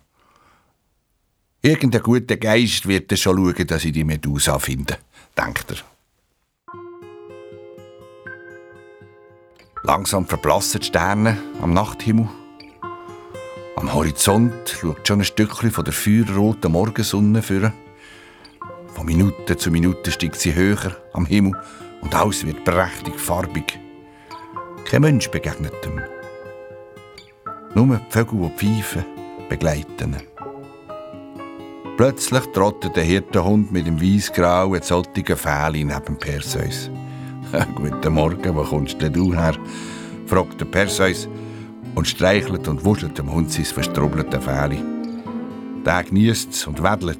Irgendein 1.63 2.03
guter 2.03 2.37
Geist 2.37 2.87
wird 2.87 3.09
dann 3.09 3.17
schon 3.17 3.37
schauen, 3.37 3.65
dass 3.65 3.85
ich 3.85 3.91
die 3.91 4.03
Medusa 4.03 4.59
finde, 4.59 4.99
denkt 5.35 5.71
er. 5.71 5.94
Langsam 9.85 10.25
verblassen 10.25 10.81
die 10.81 10.87
Sterne 10.87 11.37
am 11.61 11.71
Nachthimmel. 11.71 12.27
Am 13.75 13.93
Horizont 13.93 14.51
schaut 14.67 15.07
schon 15.07 15.19
ein 15.19 15.25
Stückchen 15.25 15.69
von 15.69 15.85
der 15.85 15.93
feuerroten 15.93 16.71
Morgensonne 16.71 17.43
führen. 17.43 17.71
Von 18.95 19.05
Minute 19.05 19.57
zu 19.57 19.69
Minute 19.69 20.09
steigt 20.09 20.39
sie 20.39 20.55
höher 20.55 20.97
am 21.13 21.27
Himmel 21.27 21.53
und 22.01 22.15
alles 22.15 22.43
wird 22.47 22.65
prächtig 22.65 23.19
farbig. 23.19 23.79
Kein 24.85 25.01
Mensch 25.01 25.29
begegnet 25.29 25.73
ihm. 25.85 26.01
Nur 27.75 27.97
die 27.97 28.11
Vögel 28.11 28.41
und 28.41 28.57
Pfeifen 28.57 29.05
begleiten 29.49 30.15
ihn. 30.15 31.95
Plötzlich 31.95 32.45
trottet 32.53 32.95
der 32.95 33.03
Hirtenhund 33.03 33.71
mit 33.71 33.85
dem 33.85 34.01
weißgrauen, 34.01 34.81
zottigen 34.81 35.37
Fähli 35.37 35.83
neben 35.83 36.17
Perseus. 36.17 36.89
Guten 37.75 38.13
Morgen, 38.13 38.55
wo 38.55 38.63
kommst 38.63 39.01
denn 39.01 39.13
du 39.13 39.33
her? 39.33 39.55
fragt 40.25 40.59
der 40.59 40.65
Perseus 40.65 41.27
und 41.93 42.07
streichelt 42.07 42.67
und 42.67 42.83
wuschelt 42.83 43.17
dem 43.17 43.31
Hund 43.31 43.51
sein 43.51 43.65
verstrubbeltes 43.65 44.43
Fähli. 44.43 44.83
Der 45.85 46.03
genießt 46.03 46.51
es 46.51 46.67
und 46.67 46.81
wedelt. 46.81 47.19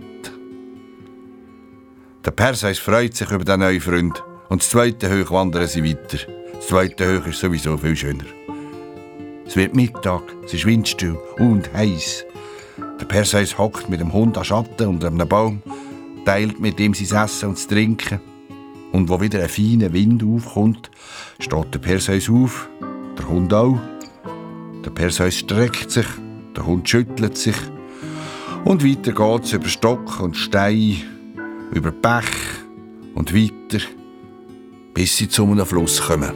Der 2.26 2.32
Perseus 2.32 2.80
freut 2.80 3.16
sich 3.16 3.30
über 3.30 3.46
den 3.46 3.60
neuen 3.60 3.80
Freund 3.80 4.24
und 4.50 4.62
das 4.62 4.70
zweite 4.70 5.10
Hoch 5.10 5.32
wandern 5.32 5.68
sie 5.68 5.84
weiter. 5.84 6.18
Das 6.54 6.68
zweite 6.68 7.20
Hoch 7.20 7.28
ist 7.28 7.40
sowieso 7.40 7.78
viel 7.78 7.96
schöner. 7.96 8.26
Es 9.46 9.56
wird 9.56 9.76
Mittag, 9.76 10.24
es 10.44 10.56
ist 10.56 10.66
windstill 10.66 11.18
und 11.38 11.72
heiß. 11.74 12.26
Der 13.00 13.06
Perseus 13.06 13.58
hockt 13.58 13.90
mit 13.90 14.00
dem 14.00 14.12
Hund 14.12 14.38
an 14.38 14.44
Schatten 14.44 14.88
unter 14.88 15.08
einem 15.08 15.28
Baum, 15.28 15.62
teilt 16.26 16.60
mit 16.60 16.80
ihm 16.80 16.96
sein 16.96 17.26
Essen 17.26 17.50
und 17.50 17.58
das 17.58 17.68
Trinken. 17.68 18.20
Und 18.92 19.10
wo 19.10 19.20
wieder 19.20 19.42
ein 19.42 19.50
feiner 19.50 19.92
Wind 19.94 20.24
aufkommt, 20.24 20.90
steht 21.40 21.74
der 21.74 21.80
Perseus 21.80 22.30
auf, 22.30 22.70
der 23.18 23.28
Hund 23.28 23.54
auch. 23.54 23.80
Der 24.86 24.92
Perseus 24.92 25.36
streckt 25.36 25.92
sich, 25.92 26.08
der 26.56 26.66
Hund 26.66 26.88
schüttelt 26.88 27.38
sich. 27.38 27.58
Und 28.64 28.84
weiter 28.84 29.12
geht's 29.12 29.54
über 29.54 29.68
Stock 29.68 30.20
und 30.20 30.36
Stein, 30.36 31.04
über 31.72 31.92
Pech 31.92 32.26
und 33.14 33.34
weiter, 33.34 33.84
bis 34.94 35.18
sie 35.18 35.30
zu 35.30 35.46
einem 35.46 35.66
Fluss 35.66 36.02
kommen. 36.02 36.34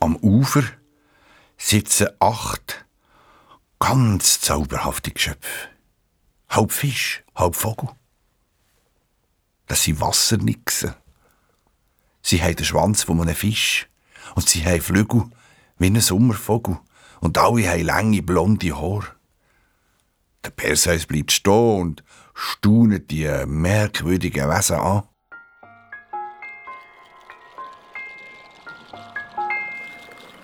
Am 0.00 0.16
Ufer 0.16 0.64
sitzen 1.56 2.08
acht 2.18 2.84
ganz 3.82 4.40
zauberhafte 4.40 5.10
Geschöpfe. 5.10 5.68
Halb 6.48 6.70
Fisch, 6.70 7.24
halb 7.34 7.56
Vogel. 7.56 7.88
Das 9.66 9.82
sind 9.82 10.00
Wassernixen. 10.00 10.94
Sie 12.22 12.40
haben 12.40 12.54
den 12.54 12.64
Schwanz 12.64 13.02
von 13.02 13.20
einem 13.20 13.34
Fisch 13.34 13.88
und 14.36 14.48
sie 14.48 14.64
haben 14.64 14.80
Flügel 14.80 15.24
wie 15.78 15.86
ein 15.86 16.00
Sommervogel 16.00 16.78
und 17.20 17.38
alle 17.38 17.68
haben 17.68 17.84
lange 17.84 18.22
blonde 18.22 18.72
Haare. 18.76 19.08
Der 20.44 20.50
Perseus 20.50 21.06
bleibt 21.06 21.32
stehen 21.32 21.80
und 21.80 22.04
staunet 22.34 23.10
die 23.10 23.28
merkwürdigen 23.46 24.48
Wesen 24.48 24.76
an. 24.76 25.02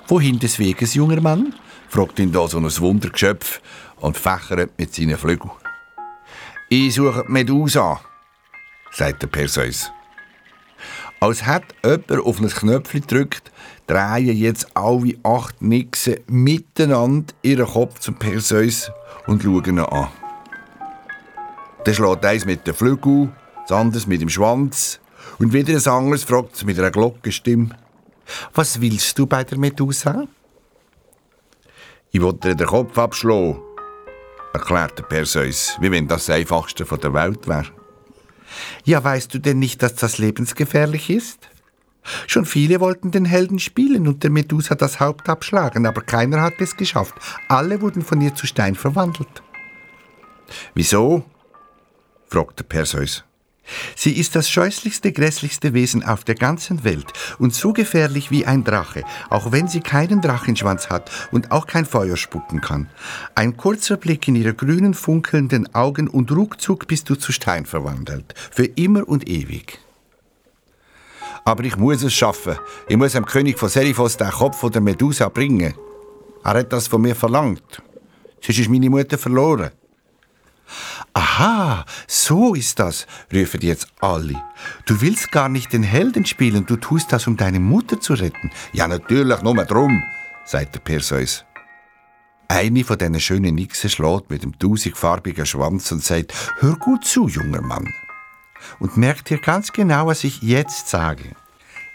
Wohin 0.08 0.40
des 0.40 0.58
Weges, 0.58 0.94
junger 0.94 1.20
Mann? 1.20 1.54
Fragt 1.88 2.18
ihn 2.18 2.32
da 2.32 2.46
so 2.48 2.58
ein 2.58 2.64
Wundergeschöpf 2.64 3.60
und 3.96 4.16
fächert 4.16 4.78
mit 4.78 4.94
seinen 4.94 5.18
Flügeln. 5.18 5.50
Ich 6.68 6.94
suche 6.94 7.24
die 7.26 7.32
Medusa, 7.32 8.00
sagt 8.92 9.22
der 9.22 9.28
Perseus. 9.28 9.90
Als 11.20 11.46
hätte 11.46 11.74
jemand 11.82 12.26
auf 12.26 12.40
ein 12.40 12.48
Knöpfchen 12.48 13.00
gedrückt, 13.00 13.50
drehen 13.86 14.36
jetzt 14.36 14.76
alle 14.76 15.14
acht 15.24 15.60
Nixen 15.62 16.18
miteinander 16.28 17.32
ihren 17.42 17.66
Kopf 17.66 17.98
zum 17.98 18.16
Perseus 18.16 18.92
und 19.26 19.42
schauen 19.42 19.64
ihn 19.64 19.78
an. 19.80 20.08
Dann 21.84 21.94
schlägt 21.94 22.24
eins 22.24 22.44
mit 22.44 22.66
den 22.66 22.74
Flügeln, 22.74 23.32
das 23.66 23.76
andere 23.76 24.06
mit 24.06 24.20
dem 24.20 24.28
Schwanz 24.28 25.00
und 25.38 25.52
wieder 25.52 25.74
ein 25.74 25.92
anderes 25.92 26.24
fragt 26.24 26.64
mit 26.64 26.78
einer 26.78 26.90
Glockenstimme. 26.90 27.70
Was 28.54 28.80
willst 28.80 29.18
du 29.18 29.26
bei 29.26 29.42
der 29.42 29.58
Medusa? 29.58 30.26
Ich 32.10 32.22
wollte 32.22 32.48
dir 32.48 32.54
den 32.54 32.66
Kopf 32.66 32.96
abschlagen, 32.96 33.60
erklärte 34.54 35.02
Perseus, 35.02 35.76
wie 35.80 35.90
wenn 35.90 36.08
das 36.08 36.26
das 36.26 36.36
Einfachste 36.36 36.86
von 36.86 37.00
der 37.00 37.12
Welt 37.12 37.46
wäre. 37.46 37.66
Ja, 38.84 39.04
weißt 39.04 39.34
du 39.34 39.38
denn 39.38 39.58
nicht, 39.58 39.82
dass 39.82 39.94
das 39.94 40.18
lebensgefährlich 40.18 41.10
ist? 41.10 41.50
Schon 42.26 42.46
viele 42.46 42.80
wollten 42.80 43.10
den 43.10 43.26
Helden 43.26 43.58
spielen 43.58 44.08
und 44.08 44.22
der 44.22 44.30
Medusa 44.30 44.74
das 44.74 45.00
Haupt 45.00 45.28
abschlagen, 45.28 45.86
aber 45.86 46.00
keiner 46.00 46.40
hat 46.40 46.54
es 46.58 46.76
geschafft. 46.76 47.14
Alle 47.48 47.82
wurden 47.82 48.02
von 48.02 48.20
ihr 48.22 48.34
zu 48.34 48.46
Stein 48.46 48.74
verwandelt. 48.74 49.42
Wieso? 50.74 51.24
fragte 52.28 52.64
Perseus. 52.64 53.24
Sie 53.94 54.12
ist 54.18 54.34
das 54.36 54.50
scheußlichste, 54.50 55.12
grässlichste 55.12 55.74
Wesen 55.74 56.04
auf 56.04 56.24
der 56.24 56.34
ganzen 56.34 56.84
Welt 56.84 57.06
und 57.38 57.54
so 57.54 57.72
gefährlich 57.72 58.30
wie 58.30 58.46
ein 58.46 58.64
Drache, 58.64 59.04
auch 59.30 59.52
wenn 59.52 59.68
sie 59.68 59.80
keinen 59.80 60.20
Drachenschwanz 60.20 60.88
hat 60.90 61.10
und 61.32 61.50
auch 61.50 61.66
kein 61.66 61.86
Feuer 61.86 62.16
spucken 62.16 62.60
kann. 62.60 62.88
Ein 63.34 63.56
kurzer 63.56 63.96
Blick 63.96 64.28
in 64.28 64.36
ihre 64.36 64.54
grünen, 64.54 64.94
funkelnden 64.94 65.74
Augen 65.74 66.08
und 66.08 66.30
ruckzuck 66.30 66.86
bist 66.86 67.08
du 67.10 67.14
zu 67.14 67.32
Stein 67.32 67.66
verwandelt. 67.66 68.34
Für 68.50 68.64
immer 68.64 69.08
und 69.08 69.28
ewig. 69.28 69.78
Aber 71.44 71.64
ich 71.64 71.76
muss 71.76 72.02
es 72.02 72.12
schaffen. 72.12 72.58
Ich 72.88 72.96
muss 72.96 73.12
dem 73.12 73.24
König 73.24 73.58
von 73.58 73.68
Seriphos 73.68 74.16
den 74.16 74.30
Kopf 74.30 74.58
von 74.58 74.70
der 74.70 74.82
Medusa 74.82 75.28
bringen. 75.28 75.74
Er 76.44 76.54
hat 76.54 76.72
das 76.72 76.86
von 76.86 77.00
mir 77.00 77.14
verlangt. 77.14 77.82
Sonst 78.42 78.58
ist 78.58 78.68
meine 78.68 78.90
Mutter 78.90 79.18
verloren. 79.18 79.70
Aha, 81.14 81.84
so 82.06 82.54
ist 82.54 82.78
das, 82.78 83.06
rufen 83.32 83.60
jetzt 83.62 83.88
alle. 84.00 84.40
Du 84.86 85.00
willst 85.00 85.32
gar 85.32 85.48
nicht 85.48 85.72
den 85.72 85.82
Helden 85.82 86.26
spielen, 86.26 86.66
du 86.66 86.76
tust 86.76 87.12
das, 87.12 87.26
um 87.26 87.36
deine 87.36 87.60
Mutter 87.60 88.00
zu 88.00 88.14
retten. 88.14 88.50
Ja, 88.72 88.86
natürlich, 88.86 89.42
nur 89.42 89.64
drum, 89.64 90.02
sagt 90.44 90.74
der 90.74 90.80
Perseus. 90.80 91.44
Eine 92.48 92.82
von 92.82 92.96
diesen 92.96 93.20
schönen 93.20 93.54
Nixen 93.54 93.90
schlägt 93.90 94.30
mit 94.30 94.42
dem 94.42 94.58
tausendfarbigen 94.58 95.44
Schwanz 95.44 95.92
und 95.92 96.02
sagt, 96.02 96.32
hör 96.60 96.76
gut 96.76 97.04
zu, 97.04 97.28
junger 97.28 97.60
Mann. 97.60 97.92
Und 98.78 98.96
merk 98.96 99.24
dir 99.24 99.38
ganz 99.38 99.72
genau, 99.72 100.06
was 100.06 100.24
ich 100.24 100.42
jetzt 100.42 100.88
sage. 100.88 101.34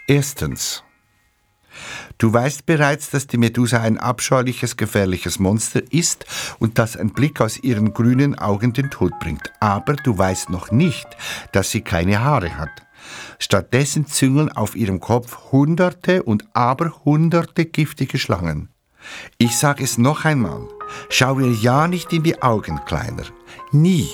Erstens, 0.06 0.84
Du 2.18 2.32
weißt 2.32 2.66
bereits, 2.66 3.10
dass 3.10 3.26
die 3.26 3.38
Medusa 3.38 3.80
ein 3.80 3.98
abscheuliches, 3.98 4.76
gefährliches 4.76 5.38
Monster 5.38 5.82
ist 5.90 6.26
und 6.58 6.78
dass 6.78 6.96
ein 6.96 7.10
Blick 7.10 7.40
aus 7.40 7.58
ihren 7.58 7.92
grünen 7.92 8.38
Augen 8.38 8.72
den 8.72 8.90
Tod 8.90 9.12
bringt. 9.20 9.52
Aber 9.60 9.94
du 9.94 10.16
weißt 10.16 10.50
noch 10.50 10.70
nicht, 10.70 11.06
dass 11.52 11.70
sie 11.70 11.80
keine 11.82 12.22
Haare 12.22 12.56
hat. 12.56 12.70
Stattdessen 13.38 14.06
züngeln 14.06 14.50
auf 14.50 14.76
ihrem 14.76 15.00
Kopf 15.00 15.52
hunderte 15.52 16.22
und 16.22 16.44
aberhunderte 16.54 17.66
giftige 17.66 18.18
Schlangen. 18.18 18.68
Ich 19.38 19.58
sage 19.58 19.84
es 19.84 19.98
noch 19.98 20.24
einmal. 20.24 20.68
Schau 21.10 21.38
ihr 21.40 21.52
ja 21.52 21.88
nicht 21.88 22.12
in 22.12 22.22
die 22.22 22.42
Augen, 22.42 22.80
Kleiner. 22.86 23.24
Nie. 23.72 24.08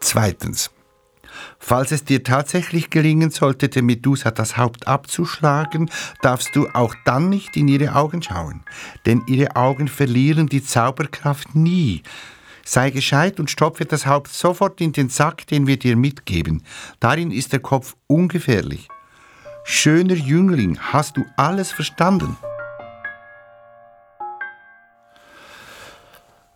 Zweitens. 0.00 0.70
Falls 1.58 1.92
es 1.92 2.04
dir 2.04 2.22
tatsächlich 2.22 2.90
gelingen 2.90 3.30
sollte, 3.30 3.68
der 3.68 3.82
Medusa 3.82 4.30
das 4.30 4.56
Haupt 4.56 4.86
abzuschlagen, 4.86 5.90
darfst 6.22 6.54
du 6.54 6.68
auch 6.74 6.94
dann 7.04 7.28
nicht 7.28 7.56
in 7.56 7.68
ihre 7.68 7.94
Augen 7.94 8.22
schauen, 8.22 8.62
denn 9.04 9.22
ihre 9.26 9.56
Augen 9.56 9.88
verlieren 9.88 10.48
die 10.48 10.64
Zauberkraft 10.64 11.54
nie. 11.54 12.02
Sei 12.64 12.90
gescheit 12.90 13.38
und 13.38 13.50
stopfe 13.50 13.84
das 13.84 14.06
Haupt 14.06 14.28
sofort 14.32 14.80
in 14.80 14.92
den 14.92 15.08
Sack, 15.08 15.46
den 15.46 15.66
wir 15.66 15.78
dir 15.78 15.96
mitgeben. 15.96 16.64
Darin 16.98 17.30
ist 17.30 17.52
der 17.52 17.60
Kopf 17.60 17.94
ungefährlich. 18.08 18.88
Schöner 19.64 20.14
Jüngling, 20.14 20.78
hast 20.78 21.16
du 21.16 21.24
alles 21.36 21.70
verstanden? 21.72 22.36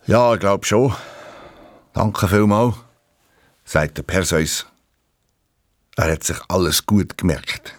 Ja, 0.05 0.33
ich 0.33 0.39
glaube 0.39 0.65
schon. 0.65 0.93
Danke 1.93 2.27
vielmals, 2.27 2.75
sagt 3.63 3.97
der 3.97 4.03
Perseus 4.03 4.70
Er 5.97 6.11
hat 6.11 6.23
sich 6.23 6.37
alles 6.47 6.85
gut 6.85 7.17
gemerkt. 7.17 7.75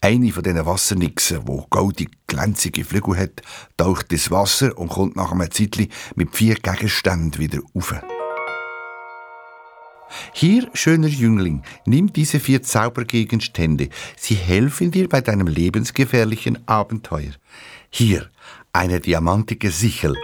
Eine 0.00 0.32
von 0.32 0.42
diesen 0.42 0.64
Wassernixen, 0.64 1.46
wo 1.46 1.66
goldig 1.68 2.10
glänzige 2.26 2.84
Flügel 2.84 3.18
hat, 3.18 3.42
taucht 3.76 4.12
ins 4.12 4.30
Wasser 4.30 4.76
und 4.78 4.88
kommt 4.88 5.16
nach 5.16 5.32
einem 5.32 5.50
Zeitli 5.50 5.88
mit 6.14 6.34
vier 6.34 6.54
Gegenständen 6.56 7.38
wieder 7.38 7.60
auf. 7.74 7.94
Hier, 10.32 10.68
schöner 10.72 11.08
Jüngling, 11.08 11.62
nimm 11.84 12.12
diese 12.12 12.38
vier 12.38 12.62
Zaubergegenstände. 12.62 13.88
Sie 14.16 14.34
helfen 14.34 14.90
dir 14.90 15.08
bei 15.08 15.20
deinem 15.20 15.48
lebensgefährlichen 15.48 16.66
Abenteuer. 16.68 17.32
Hier, 17.90 18.30
eine 18.72 19.00
diamantige 19.00 19.70
Sichel. 19.70 20.14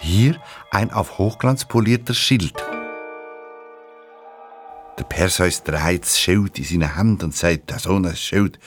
Hier 0.00 0.40
ein 0.70 0.90
auf 0.90 1.18
Hochglanz 1.18 1.66
polierter 1.66 2.14
Schild. 2.14 2.54
Der 5.00 5.06
Perseus 5.06 5.62
dreht 5.62 6.02
das 6.02 6.20
Schild 6.20 6.58
in 6.58 6.64
seine 6.66 6.94
Hand 6.94 7.22
und 7.22 7.34
sagt, 7.34 7.72
so 7.80 7.96
ein 7.96 8.14
Schild 8.14 8.58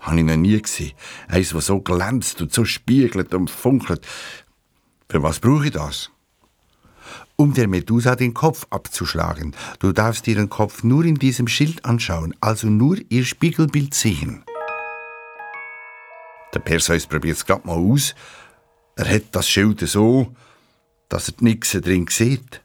habe 0.00 0.20
ich 0.20 0.24
noch 0.24 0.36
nie 0.36 0.62
gesehen. 0.62 0.92
Eins, 1.28 1.50
das 1.50 1.66
so 1.66 1.80
glänzt 1.82 2.40
und 2.40 2.50
so 2.50 2.64
spiegelt 2.64 3.34
und 3.34 3.50
funkelt. 3.50 4.06
Für 5.10 5.22
was 5.22 5.38
brauche 5.38 5.66
ich 5.66 5.72
das? 5.72 6.10
Um 7.36 7.52
der 7.52 7.68
Medusa 7.68 8.16
den 8.16 8.32
Kopf 8.32 8.66
abzuschlagen. 8.70 9.54
Du 9.80 9.92
darfst 9.92 10.26
ihren 10.28 10.48
Kopf 10.48 10.82
nur 10.82 11.04
in 11.04 11.16
diesem 11.16 11.46
Schild 11.46 11.84
anschauen, 11.84 12.34
also 12.40 12.68
nur 12.68 12.96
ihr 13.10 13.26
Spiegelbild 13.26 13.92
sehen. 13.92 14.46
Der 16.54 16.60
Perseus 16.60 17.06
probiert 17.06 17.36
es 17.36 17.44
gerade 17.44 17.66
mal 17.66 17.76
aus. 17.76 18.14
Er 18.96 19.14
hat 19.14 19.24
das 19.32 19.46
Schild 19.46 19.80
so, 19.80 20.34
dass 21.10 21.28
er 21.28 21.34
nichts 21.40 21.72
drin 21.72 22.06
sieht. 22.08 22.62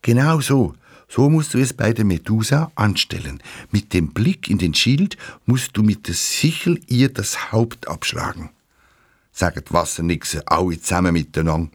Genau 0.00 0.40
so. 0.40 0.74
So 1.08 1.30
musst 1.30 1.54
du 1.54 1.58
es 1.58 1.72
bei 1.72 1.92
der 1.92 2.04
Medusa 2.04 2.70
anstellen. 2.74 3.42
Mit 3.70 3.94
dem 3.94 4.12
Blick 4.12 4.48
in 4.48 4.58
den 4.58 4.74
Schild 4.74 5.16
musst 5.46 5.76
du 5.76 5.82
mit 5.82 6.06
der 6.06 6.14
Sichel 6.14 6.80
ihr 6.86 7.08
das 7.08 7.50
Haupt 7.50 7.88
abschlagen. 7.88 8.50
Sagen 9.32 9.62
die 9.66 9.72
Wassernixe 9.72 10.46
alle 10.46 10.78
zusammen 10.80 11.14
miteinander. 11.14 11.70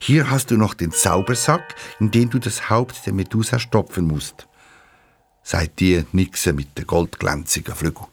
Hier 0.00 0.30
hast 0.30 0.50
du 0.50 0.56
noch 0.56 0.74
den 0.74 0.92
Zaubersack, 0.92 1.74
in 1.98 2.10
den 2.10 2.30
du 2.30 2.38
das 2.38 2.70
Haupt 2.70 3.06
der 3.06 3.12
Medusa 3.12 3.58
stopfen 3.58 4.06
musst. 4.06 4.46
Seid 5.42 5.80
ihr 5.80 6.04
Nixe 6.12 6.52
mit 6.52 6.76
der 6.78 6.84
goldglänzigen 6.84 7.74
Flügel. 7.74 8.06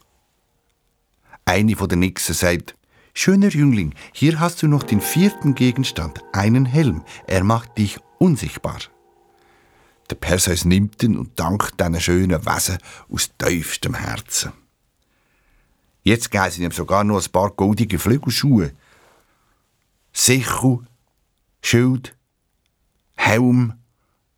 Eine 1.44 1.76
von 1.76 1.90
den 1.90 2.00
Nixen 2.00 2.34
sagt, 2.34 2.76
Schöner 3.14 3.50
Jüngling, 3.50 3.94
hier 4.12 4.40
hast 4.40 4.62
du 4.62 4.68
noch 4.68 4.84
den 4.84 5.00
vierten 5.00 5.56
Gegenstand, 5.56 6.22
einen 6.34 6.66
Helm. 6.66 7.04
Er 7.28 7.44
macht 7.44 7.78
dich 7.78 7.98
unsichtbar. 8.18 8.80
Der 10.10 10.16
Perseus 10.16 10.66
nimmt 10.66 11.02
ihn 11.04 11.18
und 11.18 11.40
dankt 11.40 11.80
diesen 11.80 12.00
schönen 12.00 12.46
Wesen 12.46 12.78
aus 13.10 13.32
tiefstem 13.38 13.96
Herzen. 13.96 14.52
Jetzt 16.04 16.30
geben 16.30 16.52
sie 16.52 16.64
ihm 16.64 16.72
sogar 16.72 17.04
noch 17.04 17.24
ein 17.24 17.32
paar 17.32 17.50
goldige 17.50 17.98
Flügelschuhe. 17.98 18.72
Sichel, 20.14 20.80
Schild, 21.62 22.16
Helm, 23.16 23.74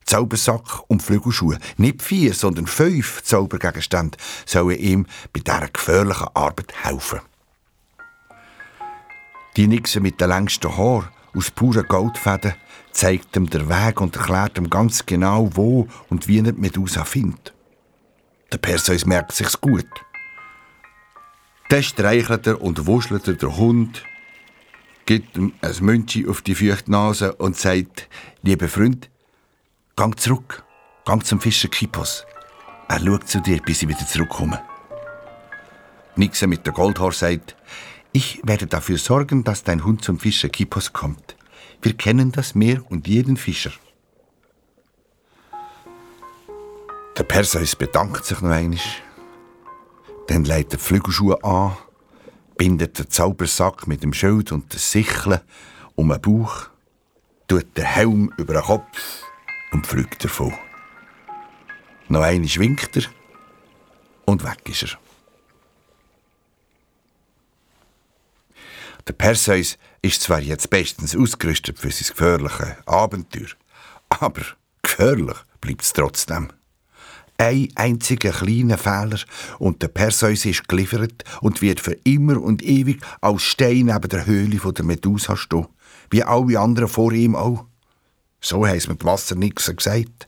Zaubersack 0.06 0.90
und 0.90 1.04
Flügelschuhe. 1.04 1.60
Nicht 1.76 2.02
vier, 2.02 2.34
sondern 2.34 2.68
fünf 2.68 3.22
Zaubergegenstände 3.24 4.18
sollen 4.46 4.80
ihm 4.80 5.06
bei 5.34 5.42
dieser 5.42 5.68
gefährlichen 5.68 6.30
Arbeit 6.34 6.74
helfen. 6.84 7.20
Die 9.58 9.68
Nixe 9.68 10.00
mit 10.00 10.22
den 10.22 10.30
längsten 10.30 10.78
Haaren 10.78 11.10
aus 11.34 11.52
puren 11.52 11.86
Goldfäden 11.86 12.54
zeigt 12.98 13.36
ihm 13.36 13.48
den 13.48 13.70
Weg 13.70 14.02
und 14.02 14.16
erklärt 14.16 14.58
ihm 14.58 14.72
ganz 14.72 15.06
genau, 15.06 15.50
wo 15.54 15.88
und 16.10 16.28
wie 16.28 16.40
er 16.40 16.52
die 16.52 16.60
Medusa 16.60 17.06
findet. 17.06 17.54
Der 18.52 18.58
Perseus 18.58 19.06
merkt 19.06 19.34
sich's 19.34 19.62
gut. 19.62 19.86
Dann 21.70 21.84
streichelt 21.84 22.48
er 22.48 22.60
und 22.60 22.88
wuschelt 22.88 23.28
er 23.28 23.36
den 23.36 23.56
Hund, 23.56 24.04
gibt 25.06 25.38
ihm 25.38 25.54
ein 25.62 25.76
Münchi 25.82 26.28
auf 26.28 26.42
die 26.42 26.56
feuchte 26.56 26.90
Nase 26.90 27.36
und 27.36 27.56
sagt, 27.56 28.10
lieber 28.42 28.68
Freund, 28.68 29.10
Gang 29.96 30.20
zurück. 30.20 30.64
Gang 31.06 31.24
zum 31.24 31.40
Fischer 31.40 31.70
Kipos. 31.70 32.26
Er 32.88 33.00
schaut 33.00 33.28
zu 33.28 33.42
dir, 33.42 33.62
bis 33.62 33.84
ich 33.84 33.88
wieder 33.88 34.06
zurückkomme. 34.08 34.60
Nixe 36.16 36.48
mit 36.48 36.66
der 36.66 36.74
Goldhaar 36.74 37.12
sagt, 37.12 37.56
ich 38.12 38.42
werde 38.44 38.66
dafür 38.66 38.98
sorgen, 38.98 39.44
dass 39.44 39.64
dein 39.64 39.84
Hund 39.84 40.04
zum 40.04 40.20
Fischer 40.20 40.50
Kipos 40.50 40.94
kommt. 40.94 41.37
Wir 41.82 41.94
kennen 41.94 42.32
das 42.32 42.56
Meer 42.56 42.82
und 42.90 43.08
jeden 43.08 43.38
Fischer. 43.38 43.72
Der 47.18 47.24
Perseus 47.24 47.76
bedankt 47.76 48.26
sich 48.26 48.42
noch 48.42 48.52
einmal. 48.52 48.80
Dann 50.28 50.44
legt 50.44 50.74
er 50.74 50.78
die 50.78 50.84
Flügelschuhe 50.84 51.44
an, 51.44 51.78
bindet 52.58 53.00
den 53.00 53.10
Zaubersack 53.10 53.88
mit 53.88 54.04
dem 54.04 54.14
Schild 54.14 54.52
und 54.52 54.74
der 54.74 54.80
Sichel 54.80 55.42
um 55.96 56.10
den 56.10 56.22
Bauch, 56.22 56.68
tut 57.48 57.76
den 57.78 57.86
Helm 57.86 58.34
über 58.38 58.54
den 58.54 58.64
Kopf 58.64 59.24
und 59.72 59.88
pflügt 59.88 60.24
davon. 60.24 60.54
Noch 62.10 62.22
einmal 62.22 62.56
winkt 62.56 62.98
er 62.98 63.04
und 64.26 64.44
weg 64.44 64.70
ist 64.70 64.84
er. 64.84 65.07
Der 69.08 69.14
Perseus 69.14 69.78
ist 70.02 70.22
zwar 70.22 70.42
jetzt 70.42 70.70
bestens 70.70 71.16
ausgerüstet 71.16 71.80
für 71.80 71.92
sein 71.92 72.10
gefährliches 72.10 72.76
Abenteuer, 72.86 73.48
aber 74.10 74.42
gefährlich 74.82 75.38
bleibt 75.62 75.84
es 75.84 75.94
trotzdem. 75.94 76.50
Ein 77.38 77.70
einziger 77.76 78.32
kleiner 78.32 78.78
Fehler 78.78 79.20
und 79.60 79.82
der 79.82 79.90
Perseus 79.90 80.46
ist 80.46 80.68
geliefert 80.68 81.24
und 81.40 81.62
wird 81.62 81.80
für 81.80 81.98
immer 82.04 82.42
und 82.42 82.64
ewig 82.64 83.00
als 83.22 83.44
Stein 83.44 83.86
neben 83.86 84.10
der 84.10 84.26
Höhle 84.26 84.74
der 84.74 84.86
Medusa 84.86 85.38
stehen, 85.38 85.68
wie 86.10 86.24
alle 86.24 86.60
anderen 86.60 86.90
vor 86.90 87.14
ihm 87.14 87.36
auch. 87.36 87.66
So 88.42 88.66
heisst 88.66 88.90
mit 88.90 89.06
Wassernixen 89.06 89.76
gesagt. 89.76 90.28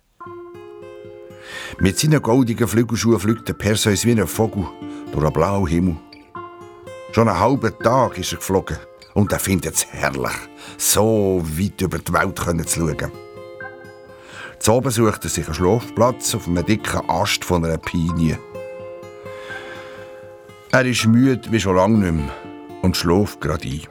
Mit 1.79 1.99
seinen 1.99 2.21
goldigen 2.21 2.67
Flügelschuhen 2.67 3.19
fliegt 3.19 3.47
der 3.47 3.53
Perseus 3.53 4.05
wie 4.05 4.11
ein 4.11 4.27
Vogel 4.27 4.67
durch 5.11 5.25
einen 5.25 5.33
blauen 5.33 5.67
Himmel. 5.67 5.97
Schon 7.11 7.27
einen 7.27 7.39
halben 7.39 7.77
Tag 7.79 8.17
ist 8.17 8.31
er 8.31 8.37
geflogen 8.37 8.77
und 9.13 9.31
er 9.31 9.39
findet 9.39 9.75
es 9.75 9.87
herrlich, 9.87 10.31
so 10.77 11.41
weit 11.43 11.81
über 11.81 11.97
die 11.97 12.13
Welt 12.13 12.37
zu 12.69 12.87
schauen. 12.87 13.11
Zu 14.59 14.73
oben 14.73 14.91
sucht 14.91 15.23
er 15.23 15.29
sich 15.29 15.45
einen 15.45 15.55
Schlafplatz 15.55 16.35
auf 16.35 16.47
einem 16.47 16.65
dicken 16.65 17.09
Ast 17.09 17.43
von 17.43 17.65
einer 17.65 17.77
Pinie. 17.77 18.37
Er 20.71 20.85
ist 20.85 21.05
müde 21.07 21.51
wie 21.51 21.59
schon 21.59 21.77
lange 21.77 21.97
nicht 21.97 22.13
mehr 22.13 22.33
und 22.83 22.95
schläft 22.95 23.41
gerade 23.41 23.67
ein. 23.67 23.81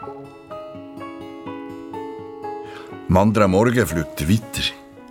Am 3.08 3.16
anderen 3.16 3.50
Morgen 3.50 3.86
fliegt 3.86 4.20
er 4.20 4.28
weiter. 4.28 4.62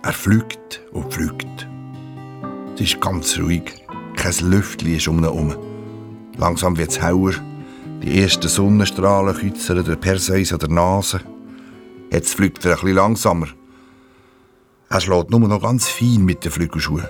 Er 0.02 0.12
fliegt 0.12 0.80
und 0.92 1.12
fliegt. 1.12 1.68
Es 2.74 2.80
ist 2.80 3.00
ganz 3.00 3.36
ruhig. 3.38 3.84
Kein 4.16 4.50
Lüftchen 4.50 4.94
ist 4.94 5.08
um 5.08 5.18
ihn 5.18 5.24
herum. 5.24 5.56
Langsam 6.36 6.78
wird 6.78 6.90
es 6.90 7.02
heller. 7.02 7.34
Die 8.02 8.22
ersten 8.22 8.48
Sonnenstrahlen 8.48 9.36
kützern 9.36 9.84
der 9.84 9.96
Perseus 9.96 10.52
an 10.52 10.60
der 10.60 10.68
Nase. 10.68 11.20
Jetzt 12.10 12.34
fliegt 12.34 12.64
er 12.64 12.74
bisschen 12.74 12.94
langsamer. 12.94 13.48
Er 14.88 15.00
schlägt 15.00 15.30
nur 15.30 15.40
noch 15.40 15.62
ganz 15.62 15.88
fein 15.88 16.24
mit 16.24 16.44
den 16.44 16.52
Flügelschuhen 16.52 17.08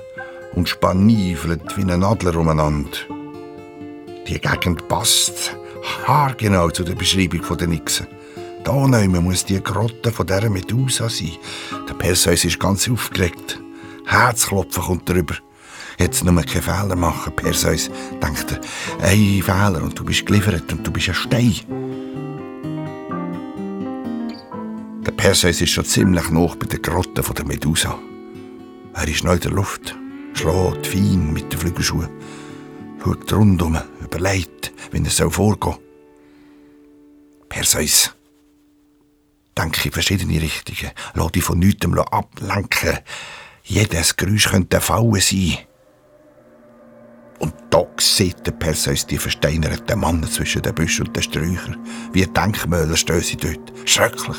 und 0.54 0.68
spannifelt 0.68 1.76
wie 1.76 1.82
ein 1.82 2.02
Adler 2.02 2.36
umeinander. 2.36 2.98
Die 4.26 4.40
Gegend 4.40 4.88
passt 4.88 5.56
haargenau 6.06 6.70
zu 6.70 6.84
der 6.84 6.94
Beschreibung 6.94 7.56
der 7.56 7.68
Nixen. 7.68 8.06
Da 8.64 8.86
nehmen 8.86 9.24
muss 9.24 9.44
die 9.44 9.62
Grotte 9.62 10.10
von 10.10 10.26
dieser 10.26 10.50
Medusa 10.50 11.08
sein. 11.08 11.36
Der 11.88 11.94
Perseus 11.94 12.44
ist 12.44 12.58
ganz 12.58 12.88
aufgeregt. 12.88 13.60
Herzklopfen 14.06 14.82
kommt 14.82 15.08
drüber. 15.08 15.36
Jetzt 15.98 16.24
nur 16.24 16.42
keinen 16.42 16.62
Fehler 16.62 16.94
machen, 16.96 17.34
Perseus, 17.34 17.90
denkt. 18.22 18.60
Ein 19.00 19.42
Fehler 19.42 19.82
und 19.82 19.98
du 19.98 20.04
bist 20.04 20.24
geliefert 20.24 20.70
und 20.72 20.86
du 20.86 20.92
bist 20.92 21.08
ein 21.08 21.14
Stein. 21.14 21.54
Der 25.04 25.12
Perseus 25.12 25.60
ist 25.60 25.70
schon 25.70 25.84
ziemlich 25.84 26.30
noch 26.30 26.54
bei 26.54 26.66
der 26.66 26.78
Grotte 26.78 27.22
der 27.22 27.44
Medusa. 27.44 27.98
Er 28.94 29.08
ist 29.08 29.24
neu 29.24 29.34
in 29.34 29.40
der 29.40 29.50
Luft, 29.50 29.96
schlägt 30.34 30.86
fein 30.86 31.32
mit 31.32 31.52
den 31.52 31.58
Flügelschuhen, 31.58 32.08
schaut 33.02 33.32
rundum, 33.32 33.78
überlegt, 34.00 34.72
wie 34.92 35.02
er 35.02 35.30
vorgehen 35.30 35.72
soll. 35.72 35.82
Perseus, 37.48 38.14
denke 39.56 39.86
in 39.86 39.92
verschiedene 39.92 40.40
Richtungen, 40.40 40.92
lass 41.14 41.32
dich 41.32 41.42
von 41.42 41.58
nichts 41.58 41.86
ablenken. 41.86 42.98
Jedes 43.64 44.16
Geräusch 44.16 44.48
könnte 44.48 44.76
eine 44.76 44.80
Falle 44.80 45.20
sein. 45.20 45.58
Und 47.38 47.54
da 47.70 47.86
sieht 47.98 48.46
der 48.46 48.52
Perseus 48.52 49.06
die 49.06 49.18
versteinerten 49.18 50.00
Männer 50.00 50.30
zwischen 50.30 50.62
den 50.62 50.74
Büschen 50.74 51.06
und 51.06 51.16
den 51.16 51.22
Sträuchern. 51.22 51.76
Wie 52.12 52.26
Denkmäler 52.26 52.96
stehen 52.96 53.20
sie 53.20 53.36
dort. 53.36 53.72
Schrecklich. 53.84 54.36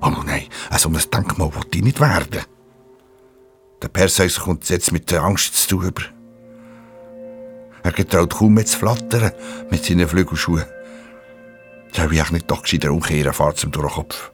Aber 0.00 0.22
nein, 0.24 0.44
so 0.78 0.88
ein 0.88 1.00
Denkmal 1.12 1.54
wollte 1.54 1.78
ich 1.78 1.84
nicht 1.84 2.00
werden. 2.00 2.42
Der 3.82 3.88
Perseus 3.88 4.38
kommt 4.38 4.68
jetzt 4.68 4.92
mit 4.92 5.10
der 5.10 5.22
Angst 5.22 5.54
zu 5.54 5.82
über. 5.82 6.02
Er 7.82 7.92
getraut 7.92 8.34
kaum 8.34 8.54
mehr 8.54 8.66
zu 8.66 8.78
flattern 8.78 9.32
mit 9.70 9.84
seinen 9.84 10.08
Flügelschuhen. 10.08 10.64
Soll 11.92 12.12
ich 12.12 12.30
nicht 12.30 12.50
doch 12.50 12.62
gescheiter 12.62 12.90
umkehren, 12.90 13.32
fahrt 13.32 13.58
zum 13.58 13.70
Durchkopf. 13.70 14.32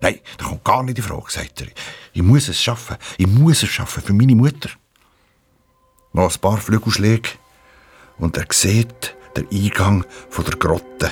Nein, 0.00 0.18
das 0.36 0.48
kommt 0.48 0.64
gar 0.64 0.82
nicht 0.82 0.98
in 0.98 1.04
Frage, 1.04 1.30
sagt 1.30 1.60
er. 1.62 1.68
Ich 2.12 2.22
muss 2.22 2.48
es 2.48 2.60
schaffen. 2.60 2.96
Ich 3.16 3.26
muss 3.26 3.62
es 3.62 3.70
schaffen 3.70 4.02
für 4.02 4.12
meine 4.12 4.34
Mutter. 4.34 4.70
Noch 6.14 6.32
ein 6.32 6.40
paar 6.40 6.58
Flügelschläge 6.58 7.30
und 8.18 8.36
er 8.36 8.46
sieht 8.52 9.16
den 9.36 9.48
Eingang 9.50 10.04
der 10.36 10.56
Grotte. 10.56 11.10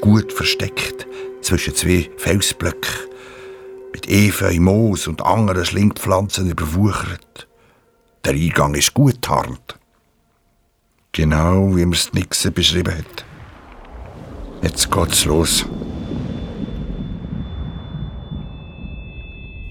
Gut 0.00 0.32
versteckt 0.32 1.08
zwischen 1.40 1.74
zwei 1.74 2.08
Felsblöcken. 2.18 3.10
Mit 3.92 4.08
Efeu, 4.08 4.58
Moos 4.60 5.08
und 5.08 5.22
anderen 5.22 5.64
Schlingpflanzen 5.64 6.48
überwuchert. 6.48 7.48
Der 8.24 8.34
Eingang 8.34 8.76
ist 8.76 8.94
gut 8.94 9.20
tarnt. 9.22 9.76
Genau 11.10 11.74
wie 11.74 11.84
man 11.84 11.94
es 11.94 12.12
Nixon 12.12 12.52
beschrieben 12.52 12.96
hat. 12.96 13.24
Jetzt 14.62 14.88
geht's 14.88 15.24
los. 15.24 15.66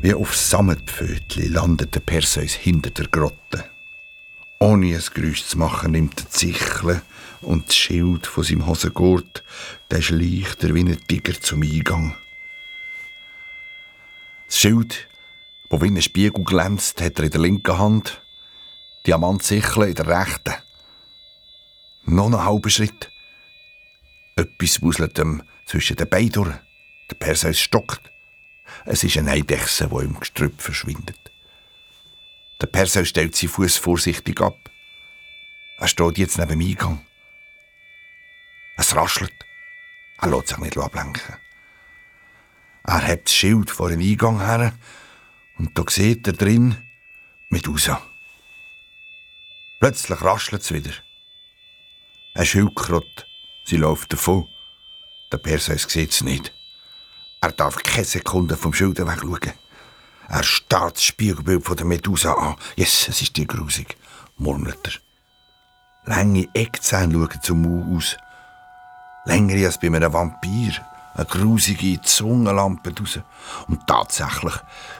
Wie 0.01 0.13
auf 0.13 0.35
Sammetpfötli 0.35 1.47
landet 1.47 1.95
der 1.95 2.01
Perseus 2.01 2.51
hinter 2.51 2.89
der 2.89 3.07
Grotte. 3.07 3.63
Ohne 4.62 4.95
ein 4.95 5.03
Geräusch 5.16 5.43
zu 5.43 5.57
machen, 5.57 5.93
nimmt 5.93 6.20
er 6.20 6.26
die 6.26 6.38
Sichel 6.38 7.01
und 7.41 7.70
das 7.70 7.76
Schild 7.76 8.28
von 8.28 8.43
seinem 8.43 8.68
Hosengurt, 8.68 9.43
der 9.89 10.03
schleicht 10.03 10.64
er 10.64 10.76
wie 10.76 10.82
ein 10.82 10.99
Tiger 11.07 11.34
zum 11.41 11.64
Eingang. 11.64 12.16
Das 14.45 14.59
Schild, 14.59 15.07
das 15.72 15.82
wie 15.82 15.88
ein 15.88 15.99
Spiegel 15.99 16.43
glänzt, 16.43 17.01
hat 17.01 17.18
er 17.18 17.26
in 17.26 17.32
der 17.32 17.41
linken 17.41 17.80
Hand, 17.80 18.22
Diamantsichel 19.07 19.86
in 19.86 19.95
der 19.95 20.05
rechten. 20.05 20.53
Noch 22.03 22.28
einen 22.28 22.45
halben 22.45 22.70
Schritt. 22.70 23.12
Etwas 24.36 24.80
wuselt 24.84 25.18
ihm 25.18 25.41
zwischen 25.66 25.95
den 25.95 26.07
Beinen 26.07 26.34
durch. 26.34 26.53
Der 27.09 27.16
Perseus 27.16 27.59
stockt. 27.59 28.12
Es 28.86 29.03
ist 29.03 29.18
eine 29.18 29.32
Eidechse, 29.32 29.88
die 29.88 30.05
im 30.05 30.20
Gestrüpp 30.20 30.62
verschwindet. 30.62 31.30
Der 32.62 32.68
Perseus 32.68 33.09
stellt 33.09 33.36
seinen 33.36 33.49
Fuß 33.49 33.78
vorsichtig 33.78 34.39
ab. 34.39 34.70
Er 35.78 35.88
steht 35.88 36.20
jetzt 36.20 36.38
neben 36.38 36.59
dem 36.59 36.62
Eingang. 36.62 37.05
Es 38.78 38.95
raschelt. 38.95 39.34
Er 40.20 40.30
lässt 40.30 40.49
sich 40.49 40.57
nicht 40.59 40.78
ablenken. 40.78 41.38
Er 42.84 43.07
hat 43.07 43.26
das 43.26 43.34
Schild 43.34 43.72
vor 43.72 43.89
dem 43.89 43.99
Eingang 43.99 44.39
her 44.39 44.74
und 45.57 45.76
da 45.78 45.84
sieht 45.89 46.28
er 46.28 46.34
drin 46.34 46.78
Medusa. 47.49 48.01
Plötzlich 49.80 50.22
raschelt 50.22 50.62
es 50.62 50.72
wieder. 50.72 50.93
Ein 52.36 52.45
Schildkröte. 52.45 53.26
Sie 53.66 53.78
läuft 53.78 54.14
davon. 54.14 54.47
Der 55.32 55.38
Perseus 55.38 55.84
sieht 55.84 56.12
es 56.12 56.22
nicht. 56.22 56.53
Er 57.41 57.51
darf 57.51 57.82
keine 57.82 58.05
Sekunde 58.05 58.55
vom 58.55 58.74
Schild 58.74 58.99
wegschauen. 58.99 59.53
Er 60.34 60.43
starrt 60.43 60.95
das 60.95 61.03
Spiegelbild 61.03 61.65
von 61.65 61.75
der 61.75 61.86
Medusa 61.86 62.32
an. 62.34 62.55
Yes, 62.77 63.09
es 63.09 63.21
ist 63.21 63.36
dir 63.36 63.45
grusig, 63.45 63.97
murmelt 64.38 64.79
er. 64.86 64.93
Lange 66.05 66.47
Eckzähne 66.53 67.13
schauen 67.13 67.41
zum 67.41 67.61
Mund 67.63 67.97
aus. 67.97 68.15
Länger 69.25 69.65
als 69.65 69.77
bei 69.77 69.88
einem 69.88 70.13
Vampir. 70.13 70.71
Eine 71.15 71.25
grusige 71.25 72.01
Zungenlampe 72.01 72.93
raus. 72.97 73.19
Und 73.67 73.86
tatsächlich, 73.88 74.53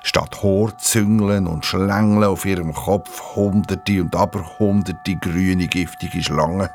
statt 0.03 0.43
Horzüngeln 0.43 1.47
und 1.47 1.65
Schlängeln 1.65 2.25
auf 2.25 2.43
ihrem 2.43 2.73
Kopf 2.73 3.34
hunderte 3.34 4.01
und 4.01 4.13
aber 4.13 4.59
hunderte 4.59 5.15
grüne, 5.15 5.69
giftige 5.69 6.21
Schlangen. 6.21 6.67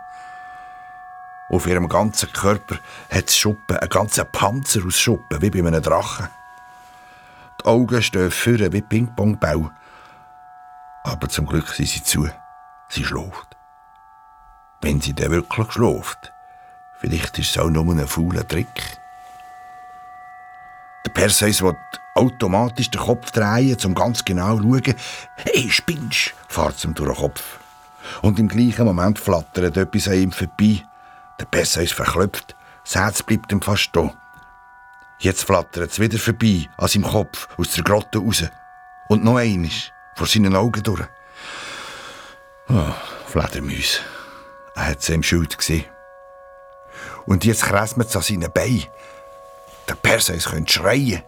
Auf 1.50 1.66
ihrem 1.66 1.90
ganzen 1.90 2.32
Körper 2.32 2.76
hat 3.10 3.30
Schuppen, 3.30 3.76
einen 3.76 3.90
ganzen 3.90 4.24
Panzer 4.32 4.80
aus 4.86 4.98
Schuppen, 4.98 5.42
wie 5.42 5.50
bei 5.50 5.58
einem 5.58 5.82
Drachen. 5.82 6.28
Die 7.66 7.70
Augen 7.72 8.00
stehen 8.00 8.30
vorne 8.30 8.72
wie 8.72 8.80
Ping-Pong-Bau. 8.80 9.72
Aber 11.02 11.28
zum 11.28 11.46
Glück 11.46 11.66
sind 11.70 11.88
sie 11.88 12.00
zu. 12.00 12.28
Sie 12.88 13.04
schläft. 13.04 13.56
Wenn 14.82 15.00
sie 15.00 15.14
dann 15.14 15.32
wirklich 15.32 15.72
schläft, 15.72 16.32
vielleicht 17.00 17.36
ist 17.40 17.50
es 17.50 17.58
auch 17.58 17.68
nur 17.68 17.92
ein 17.92 18.06
fauler 18.06 18.46
Trick. 18.46 18.98
Der 21.04 21.10
Perseus 21.10 21.60
will 21.60 21.76
automatisch 22.14 22.88
den 22.88 23.00
Kopf 23.00 23.32
drehen, 23.32 23.76
um 23.84 23.96
ganz 23.96 24.24
genau 24.24 24.58
zu 24.58 24.62
schauen. 24.62 24.94
Hey, 25.34 25.68
spinnst, 25.68 26.34
fährt 26.46 26.84
ihm 26.84 26.94
durch 26.94 27.10
den 27.10 27.20
Kopf. 27.20 27.58
Und 28.22 28.38
im 28.38 28.46
gleichen 28.46 28.84
Moment 28.86 29.18
flattert 29.18 29.76
etwas 29.76 30.06
an 30.06 30.14
ihm 30.14 30.30
vorbei. 30.30 30.84
Der 31.40 31.60
ist 31.60 31.94
verklopft, 31.94 32.54
das 32.84 32.94
Herz 32.94 33.24
bleibt 33.24 33.50
ihm 33.50 33.60
fast 33.60 33.82
stehen. 33.82 34.12
Jetzt 35.18 35.44
flattert 35.44 35.90
es 35.90 35.98
wieder 35.98 36.18
vorbei, 36.18 36.68
an 36.76 36.88
seinem 36.88 37.04
Kopf, 37.04 37.48
aus 37.56 37.72
der 37.72 37.84
Grotte 37.84 38.18
raus. 38.18 38.44
Und 39.08 39.24
noch 39.24 39.36
einisch, 39.36 39.92
vor 40.14 40.26
seinen 40.26 40.54
Augen 40.54 40.82
durch. 40.82 41.06
Oh, 42.68 42.92
Fledermäuse. 43.26 44.00
Er 44.74 44.88
hat 44.88 45.02
sie 45.02 45.14
im 45.14 45.22
Schild 45.22 45.56
gesehen. 45.56 45.84
Und 47.24 47.44
jetzt 47.44 47.64
kräsmet 47.64 48.08
es 48.08 48.16
an 48.16 48.22
seinen 48.22 48.52
Beinen. 48.52 48.84
Der 49.88 49.94
Perseus 49.94 50.46
könnte 50.46 50.72
schreien. 50.72 51.22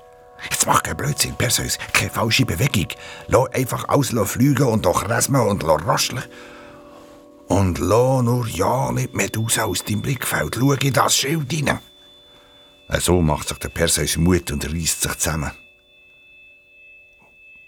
Jetzt 0.51 0.67
mach 0.67 0.83
keinen 0.83 0.97
Blödsinn, 0.97 1.35
Perseus. 1.35 1.79
Keine 1.93 2.11
falsche 2.11 2.45
Bewegung. 2.45 2.89
Lass 3.27 3.53
einfach 3.55 3.89
aus 3.89 4.13
fliegen 4.25 4.67
und 4.67 4.85
doch 4.85 5.05
kräsmen 5.05 5.41
und 5.41 5.65
rascheln. 5.65 6.23
Und 7.49 7.79
lass 7.79 8.23
nur 8.23 8.47
ja 8.49 8.93
nicht 8.93 9.15
Medusa 9.15 9.65
aus 9.65 9.83
deinem 9.83 10.03
Blickfeld. 10.03 10.57
Schau 10.57 10.73
in 10.73 10.93
das 10.93 11.17
Schild 11.17 11.51
hinein. 11.51 11.81
So 13.01 13.21
macht 13.21 13.49
sich 13.49 13.59
der 13.59 13.69
Perseus 13.69 14.17
Mut 14.17 14.51
und 14.51 14.65
reißt 14.65 15.03
sich 15.03 15.19
zusammen. 15.19 15.51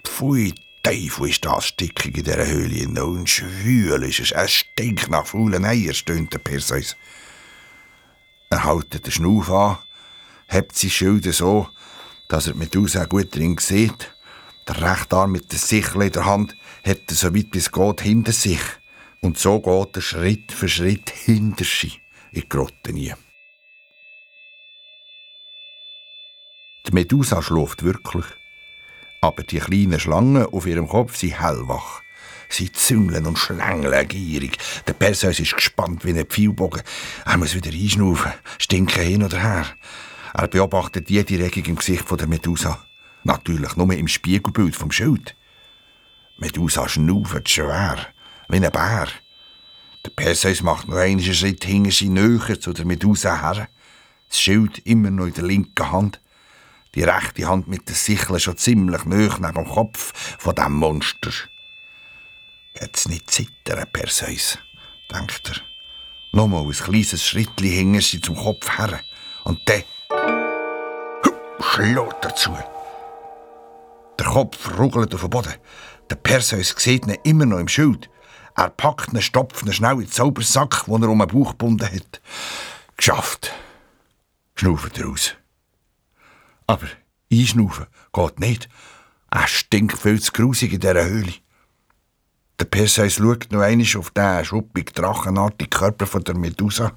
Pfui, 0.03 0.53
Teufel 0.83 1.29
ist 1.29 1.45
das 1.45 1.67
stickig 1.67 2.17
in 2.17 2.23
dieser 2.23 2.47
Höhle. 2.47 3.03
Und 3.03 3.29
schwül 3.29 4.03
ist 4.03 4.19
es. 4.19 4.31
Es 4.31 4.51
stinkt 4.51 5.09
nach 5.09 5.27
faulen 5.27 5.65
Eier, 5.65 5.93
stöhnt 5.93 6.33
der 6.33 6.39
Perseus. 6.39 6.95
Er 8.49 8.65
hält 8.65 9.05
den 9.05 9.11
Schnuff 9.11 9.49
an, 9.51 9.77
hebt 10.47 10.75
sein 10.75 10.89
Schild 10.89 11.31
so, 11.33 11.69
dass 12.27 12.47
er 12.47 12.55
Medusa 12.55 13.05
gut 13.05 13.35
drin 13.35 13.57
sieht. 13.59 14.13
Der 14.67 14.81
rechte 14.81 15.15
Arm 15.15 15.31
mit 15.31 15.51
der 15.51 15.59
Sichel 15.59 16.01
in 16.03 16.11
der 16.11 16.25
Hand 16.25 16.55
hat 16.83 17.01
er 17.07 17.15
so 17.15 17.33
weit 17.33 17.51
bis 17.51 17.71
geht 17.71 18.01
hinter 18.01 18.31
sich. 18.31 18.61
Und 19.21 19.37
so 19.37 19.59
geht 19.59 19.95
er 19.95 20.01
Schritt 20.01 20.51
für 20.51 20.67
Schritt 20.67 21.09
hinter 21.11 21.63
sie 21.63 21.93
in 22.31 22.41
die 22.41 22.49
Grotte 22.49 22.91
nie. 22.91 23.13
Die 26.87 26.93
Medusa 26.93 27.41
schläft 27.41 27.83
wirklich. 27.83 28.25
Aber 29.21 29.43
die 29.43 29.59
kleinen 29.59 29.99
Schlangen 29.99 30.45
auf 30.45 30.65
ihrem 30.65 30.87
Kopf 30.87 31.15
sind 31.15 31.39
hellwach. 31.39 32.01
Sie 32.49 32.71
züngeln 32.71 33.25
und 33.27 33.37
schlängeln 33.37 34.07
gierig. 34.07 34.57
Der 34.87 34.93
Perseus 34.93 35.39
ist 35.39 35.55
gespannt 35.55 36.03
wie 36.03 36.09
ein 36.09 36.25
Pfeilbogen. 36.25 36.81
Er 37.25 37.37
muss 37.37 37.55
wieder 37.55 37.71
einschnaufen, 37.71 38.33
stinken 38.57 39.03
hin 39.03 39.23
oder 39.23 39.41
her. 39.41 39.65
Er 40.33 40.47
beobachtet 40.47 41.09
jede 41.09 41.39
Regung 41.39 41.65
im 41.65 41.75
Gesicht 41.75 42.05
der 42.09 42.27
Medusa. 42.27 42.85
Natürlich 43.23 43.75
nur 43.75 43.93
im 43.93 44.07
Spiegelbild 44.07 44.75
vom 44.75 44.91
Schild. 44.91 45.35
Medusa 46.37 46.89
schnauft 46.89 47.47
schwer 47.49 47.97
wie 48.49 48.55
ein 48.57 48.71
Bär. 48.71 49.07
Der 50.03 50.09
Perseus 50.09 50.63
macht 50.63 50.87
noch 50.87 50.97
einen 50.97 51.21
Schritt 51.21 51.63
hinter 51.63 51.91
sie 51.91 52.09
näher 52.09 52.59
zu 52.59 52.73
der 52.73 52.85
Medusa 52.85 53.39
her. 53.39 53.69
Das 54.27 54.41
Schild 54.41 54.79
immer 54.79 55.11
noch 55.11 55.27
in 55.27 55.33
der 55.33 55.43
linken 55.43 55.91
Hand. 55.91 56.19
Die 56.93 57.03
rechte 57.03 57.47
Hand 57.47 57.67
mit 57.67 57.87
der 57.87 57.95
Sichel 57.95 58.39
schon 58.39 58.57
ziemlich 58.57 59.05
näher 59.05 59.37
neben 59.39 59.53
dem 59.53 59.65
Kopf 59.65 60.37
von 60.37 60.55
dem 60.55 60.73
Monster. 60.73 61.31
Jetzt 62.79 63.07
nicht 63.07 63.29
zittern, 63.31 63.85
Perseus, 63.93 64.57
denkt 65.13 65.49
er. 65.49 65.61
Nochmal 66.33 66.63
ein 66.63 66.71
kleines 66.71 67.23
Schrittli 67.23 67.69
hingen 67.69 68.01
sie 68.01 68.21
zum 68.21 68.35
Kopf 68.35 68.77
her. 68.77 68.99
Und 69.45 69.59
dann 69.65 69.83
schlägt 71.61 72.25
er 72.25 72.35
zu. 72.35 72.57
Der 74.19 74.27
Kopf 74.27 74.77
ruckelt 74.77 75.13
auf 75.13 75.21
den 75.21 75.29
Boden. 75.29 75.53
Der 76.09 76.15
Perseus 76.15 76.75
sieht 76.77 77.07
ihn 77.07 77.17
immer 77.23 77.45
noch 77.45 77.59
im 77.59 77.67
Schild. 77.67 78.09
Er 78.55 78.69
packt 78.69 79.13
ihn, 79.13 79.21
stopft 79.21 79.65
ihn 79.65 79.73
schnell 79.73 79.93
in 79.93 79.99
den 80.01 80.11
Zaubersack, 80.11 80.85
den 80.85 81.03
er 81.03 81.09
um 81.09 81.19
den 81.19 81.27
Bauch 81.27 81.51
gebunden 81.51 81.89
hat. 81.89 82.21
Geschafft. 82.97 83.53
Schnauft 84.55 84.97
er 84.97 85.07
aus. 85.07 85.35
Aber 86.71 86.87
einschnaufen 87.29 87.87
geht 88.13 88.39
nicht. 88.39 88.69
Er 89.29 89.45
stinkt 89.45 89.97
viel 89.97 90.21
zu 90.21 90.31
grusig 90.31 90.71
in 90.71 90.79
dieser 90.79 91.05
Höhle. 91.05 91.33
Der 92.61 92.63
Perseus 92.63 93.15
schaut 93.15 93.51
noch 93.51 93.59
einmal 93.59 93.85
auf 93.97 94.11
den 94.11 94.45
schuppig 94.45 94.93
drachenartigen 94.93 95.69
Körper 95.69 96.05
von 96.07 96.23
der 96.23 96.37
Medusa. 96.37 96.93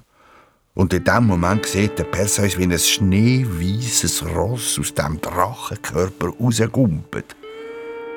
Und 0.75 0.93
in 0.93 1.03
dem 1.03 1.27
Moment 1.27 1.65
sieht 1.65 1.99
der 1.99 2.05
Perseus, 2.05 2.57
wie 2.57 2.63
ein 2.63 2.79
schneeweißes 2.79 4.25
Ross 4.27 4.79
aus 4.79 4.93
dem 4.93 5.19
Drachenkörper 5.19 6.29
rausgumpelt. 6.29 7.35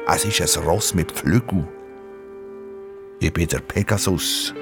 Es 0.07 0.25
ist 0.25 0.57
ein 0.59 0.65
Ross 0.65 0.95
mit 0.95 1.11
Flügeln. 1.11 1.67
Ich 3.19 3.33
bin 3.33 3.49
der 3.49 3.59
Pegasus. 3.59 4.55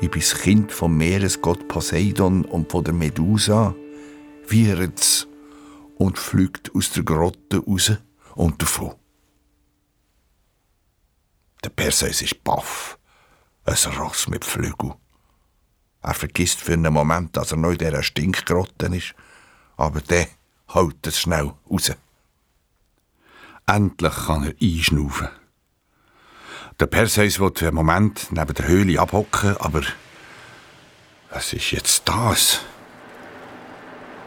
Ich 0.00 0.08
bin 0.08 0.20
das 0.20 0.38
Kind 0.40 0.70
vom 0.70 0.96
Meeresgott 0.96 1.66
Poseidon 1.66 2.44
und 2.44 2.70
von 2.70 2.84
der 2.84 2.94
Medusa. 2.94 3.74
Wieret's 4.46 5.26
und 5.96 6.18
fliegt 6.18 6.74
aus 6.74 6.90
der 6.90 7.02
Grotte 7.02 7.58
raus 7.58 7.92
und 8.34 8.62
davon. 8.62 8.94
Der 11.64 11.70
Perseus 11.70 12.22
ist 12.22 12.44
baff. 12.44 12.98
Ein 13.64 13.74
Ross 13.98 14.28
mit 14.28 14.44
Flügeln. 14.44 14.94
Er 16.02 16.14
vergisst 16.14 16.60
für 16.60 16.74
einen 16.74 16.92
Moment, 16.92 17.36
dass 17.36 17.50
er 17.50 17.56
noch 17.56 17.72
in 17.72 17.78
dieser 17.78 18.02
Stinkgrotte 18.04 18.86
ist. 18.94 19.14
Aber 19.76 20.00
der 20.00 20.28
haut 20.72 21.04
es 21.06 21.18
schnell 21.18 21.52
raus. 21.68 21.90
Endlich 23.66 24.14
kann 24.14 24.44
er 24.44 24.54
einschnaufen. 24.62 25.28
Der 26.78 26.86
Perseus 26.86 27.40
will 27.40 27.50
für 27.54 27.68
einen 27.68 27.74
Moment 27.74 28.28
neben 28.30 28.54
der 28.54 28.68
Höhle 28.68 29.00
abhocken, 29.00 29.56
aber 29.56 29.82
was 31.30 31.52
ist 31.52 31.72
jetzt 31.72 32.08
das? 32.08 32.60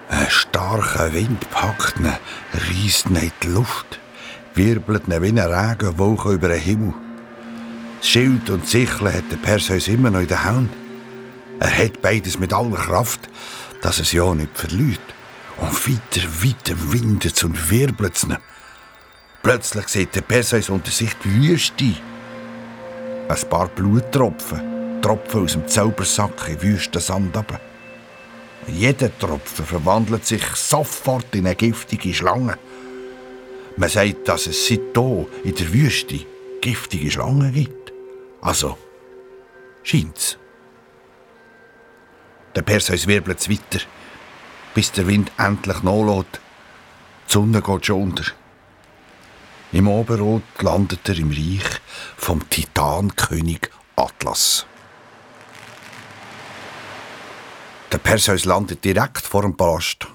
Ein 0.10 0.26
starker 0.28 1.14
Wind 1.14 1.52
packt 1.52 2.00
ihn, 2.00 2.12
reißt 2.52 3.12
ihn 3.12 3.16
in 3.16 3.32
die 3.44 3.48
Luft, 3.50 4.00
wirbelt 4.56 5.08
ihn 5.08 5.22
wie 5.22 5.28
eine 5.28 5.48
Regenwolke 5.48 6.32
über 6.32 6.48
den 6.48 6.60
Himmel. 6.60 6.96
Das 8.00 8.08
Schild 8.08 8.50
und 8.50 8.68
Sichel 8.68 9.14
hat 9.14 9.32
der 9.32 9.38
Perseus 9.38 9.88
immer 9.88 10.10
noch 10.10 10.22
in 10.22 10.28
der 10.28 10.44
Hand. 10.44 10.72
Er 11.60 11.78
hat 11.78 12.02
beides 12.02 12.40
mit 12.40 12.54
aller 12.54 12.78
Kraft, 12.78 13.30
dass 13.84 14.00
es 14.00 14.12
ja 14.12 14.34
nicht 14.34 14.58
verliert. 14.58 15.00
Und 15.58 15.88
weiter, 15.88 16.28
weiter 16.42 16.92
windet 16.92 17.38
es 17.38 17.44
und 17.44 17.70
wirbelt 17.70 18.16
es 18.16 18.24
ihn. 18.24 18.38
Plötzlich 19.44 19.90
sieht 19.90 20.16
der 20.16 20.22
Perseus 20.22 20.70
unter 20.70 20.90
sich 20.90 21.14
die 21.24 21.50
Wüste. 21.50 21.94
Ein 23.28 23.50
paar 23.50 23.68
Bluttropfen, 23.68 25.02
Tropfen 25.04 25.44
aus 25.44 25.52
dem 25.52 25.68
Zaubersack 25.68 26.50
in 26.50 26.62
wüsten 26.64 27.00
Sand 27.00 27.38
runter. 27.38 27.60
Jeder 28.74 29.18
Tropfen 29.18 29.66
verwandelt 29.66 30.26
sich 30.26 30.44
sofort 30.56 31.34
in 31.36 31.46
eine 31.46 31.56
giftige 31.56 32.14
Schlange. 32.14 32.58
Man 33.78 33.90
sagt, 33.90 34.28
dass 34.28 34.48
es 34.48 34.68
seit 34.68 34.82
hier 34.96 35.28
in 35.44 35.56
der 35.56 35.74
Wüste 35.74 36.26
giftige 36.62 37.12
Schlangen 37.12 37.54
gibt. 37.54 37.94
Also, 38.42 38.78
scheint's. 39.84 40.38
Der 42.56 42.62
Perseus 42.62 43.08
wirbelt 43.08 43.50
weiter, 43.50 43.86
bis 44.74 44.92
der 44.92 45.08
Wind 45.08 45.32
endlich 45.38 45.84
nachlässt. 45.84 46.42
Die 47.28 47.34
Sonne 47.34 47.62
geht 47.62 47.86
schon 47.86 48.04
unter. 48.04 48.26
Im 49.72 49.88
Oberrot 49.88 50.42
landet 50.60 51.08
er 51.08 51.18
im 51.18 51.30
Reich 51.30 51.80
vom 52.18 52.50
Titankönig 52.50 53.70
Atlas. 53.96 54.66
Der 57.92 57.98
Perseus 57.98 58.46
landet 58.46 58.86
direkt 58.86 59.26
vor 59.26 59.42
dem 59.42 59.58
Palast. 59.58 60.08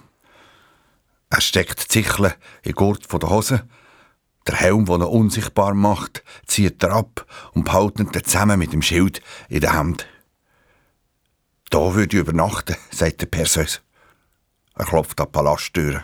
Er 1.28 1.40
steckt 1.40 1.82
die 1.82 1.88
Zichle 1.88 2.36
in 2.62 2.70
den 2.70 2.74
Gurt 2.74 3.12
der 3.12 3.28
Hose. 3.28 3.68
Der 4.46 4.54
Helm, 4.54 4.84
der 4.84 4.96
ihn 4.96 5.02
unsichtbar 5.02 5.74
macht, 5.74 6.22
zieht 6.46 6.84
er 6.84 6.92
ab 6.92 7.26
und 7.52 7.64
behaltet 7.64 8.14
ihn 8.14 8.24
zusammen 8.24 8.60
mit 8.60 8.72
dem 8.72 8.82
Schild 8.82 9.22
in 9.48 9.60
der 9.60 9.72
Hand. 9.72 10.06
Da 11.70 11.94
würde 11.94 12.16
ich 12.16 12.20
übernachten, 12.20 12.76
sagt 12.92 13.22
der 13.22 13.26
Perseus. 13.26 13.80
Er 14.76 14.84
klopft 14.84 15.20
an 15.20 15.26
die 15.26 15.32
Palasttüre. 15.32 16.02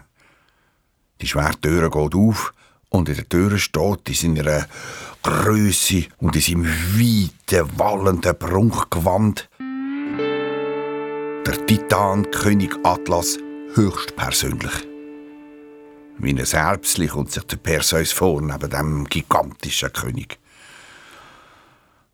Die 1.20 1.28
schwere 1.28 1.60
Tür 1.60 1.88
geht 1.88 2.14
auf 2.16 2.52
und 2.88 3.08
in 3.08 3.14
der 3.14 3.28
Tür 3.28 3.58
steht 3.58 4.08
in 4.08 4.34
seiner 4.34 4.66
Größe 5.22 6.06
und 6.18 6.34
in 6.34 6.42
seinem 6.42 6.66
weiten, 6.66 7.78
wallenden 7.78 8.36
Prunkgewand 8.36 9.49
der 11.46 11.66
Titan 11.66 12.30
König 12.30 12.76
Atlas 12.82 13.38
höchstpersönlich. 13.74 14.72
Wie 16.18 16.30
ein 16.30 16.38
Erbsli 16.38 17.08
kommt 17.08 17.32
sich 17.32 17.44
der 17.44 17.56
Perseus 17.56 18.12
vor 18.12 18.40
neben 18.40 18.70
dem 18.70 19.04
gigantischen 19.04 19.92
König. 19.92 20.38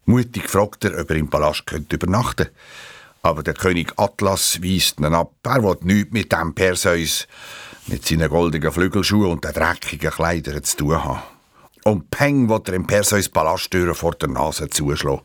Mutig 0.05 0.49
fragt 0.49 0.85
er, 0.85 1.01
ob 1.01 1.11
er 1.11 1.17
im 1.17 1.29
Palast 1.29 1.67
könnte 1.67 1.97
übernachten 1.97 2.49
aber 3.27 3.43
der 3.43 3.55
König 3.55 3.93
Atlas 3.97 4.63
weist 4.63 5.01
ihn 5.01 5.07
ab. 5.07 5.33
Er 5.43 5.63
will 5.63 5.77
nichts 5.83 6.13
mit 6.13 6.33
dem 6.33 6.55
Perseus, 6.55 7.27
mit 7.89 8.07
seinen 8.07 8.29
goldenen 8.29 8.71
Flügelschuhen 8.71 9.33
und 9.33 9.45
den 9.45 9.53
dreckigen 9.53 10.13
Kleidern 10.13 10.63
zu 10.63 10.77
tun 10.77 11.05
haben. 11.05 11.23
Und 11.85 12.11
Peng 12.11 12.49
will 12.49 12.61
er 12.67 12.75
im 12.75 12.87
Perseus 12.87 13.29
Palasttüren 13.29 13.95
vor 13.95 14.13
der 14.13 14.29
Nase 14.29 14.69
zuschlagen. 14.69 15.23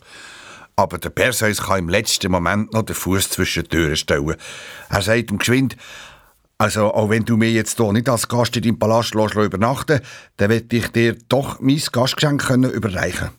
Aber 0.82 0.98
der 0.98 1.12
Perseus 1.12 1.62
kann 1.62 1.80
im 1.80 1.90
letzten 1.90 2.32
Moment 2.32 2.74
noch 2.74 2.82
den 2.82 2.96
Fuß 2.96 3.30
zwischen 3.30 3.64
die 3.64 3.70
Türen 3.70 3.96
stellen. 3.96 4.36
Er 4.90 5.02
sagt 5.04 5.30
ihm 5.30 5.38
geschwind, 5.38 5.78
also, 6.58 6.94
auch 6.94 7.10
wenn 7.10 7.26
du 7.26 7.38
mir 7.38 7.52
jetzt 7.52 7.78
hier 7.78 7.92
nicht 7.92 8.10
als 8.10 8.28
Gast 8.28 8.56
in 8.56 8.64
deinem 8.64 8.80
Palast 8.80 9.16
lässt, 9.16 9.36
übernachten 9.36 10.00
dann 10.38 10.50
werde 10.50 10.76
ich 10.76 10.88
dir 10.90 11.18
doch 11.28 11.60
mein 11.60 11.82
Gastgeschenk 11.92 12.46
können 12.46 12.72
überreichen 12.72 13.30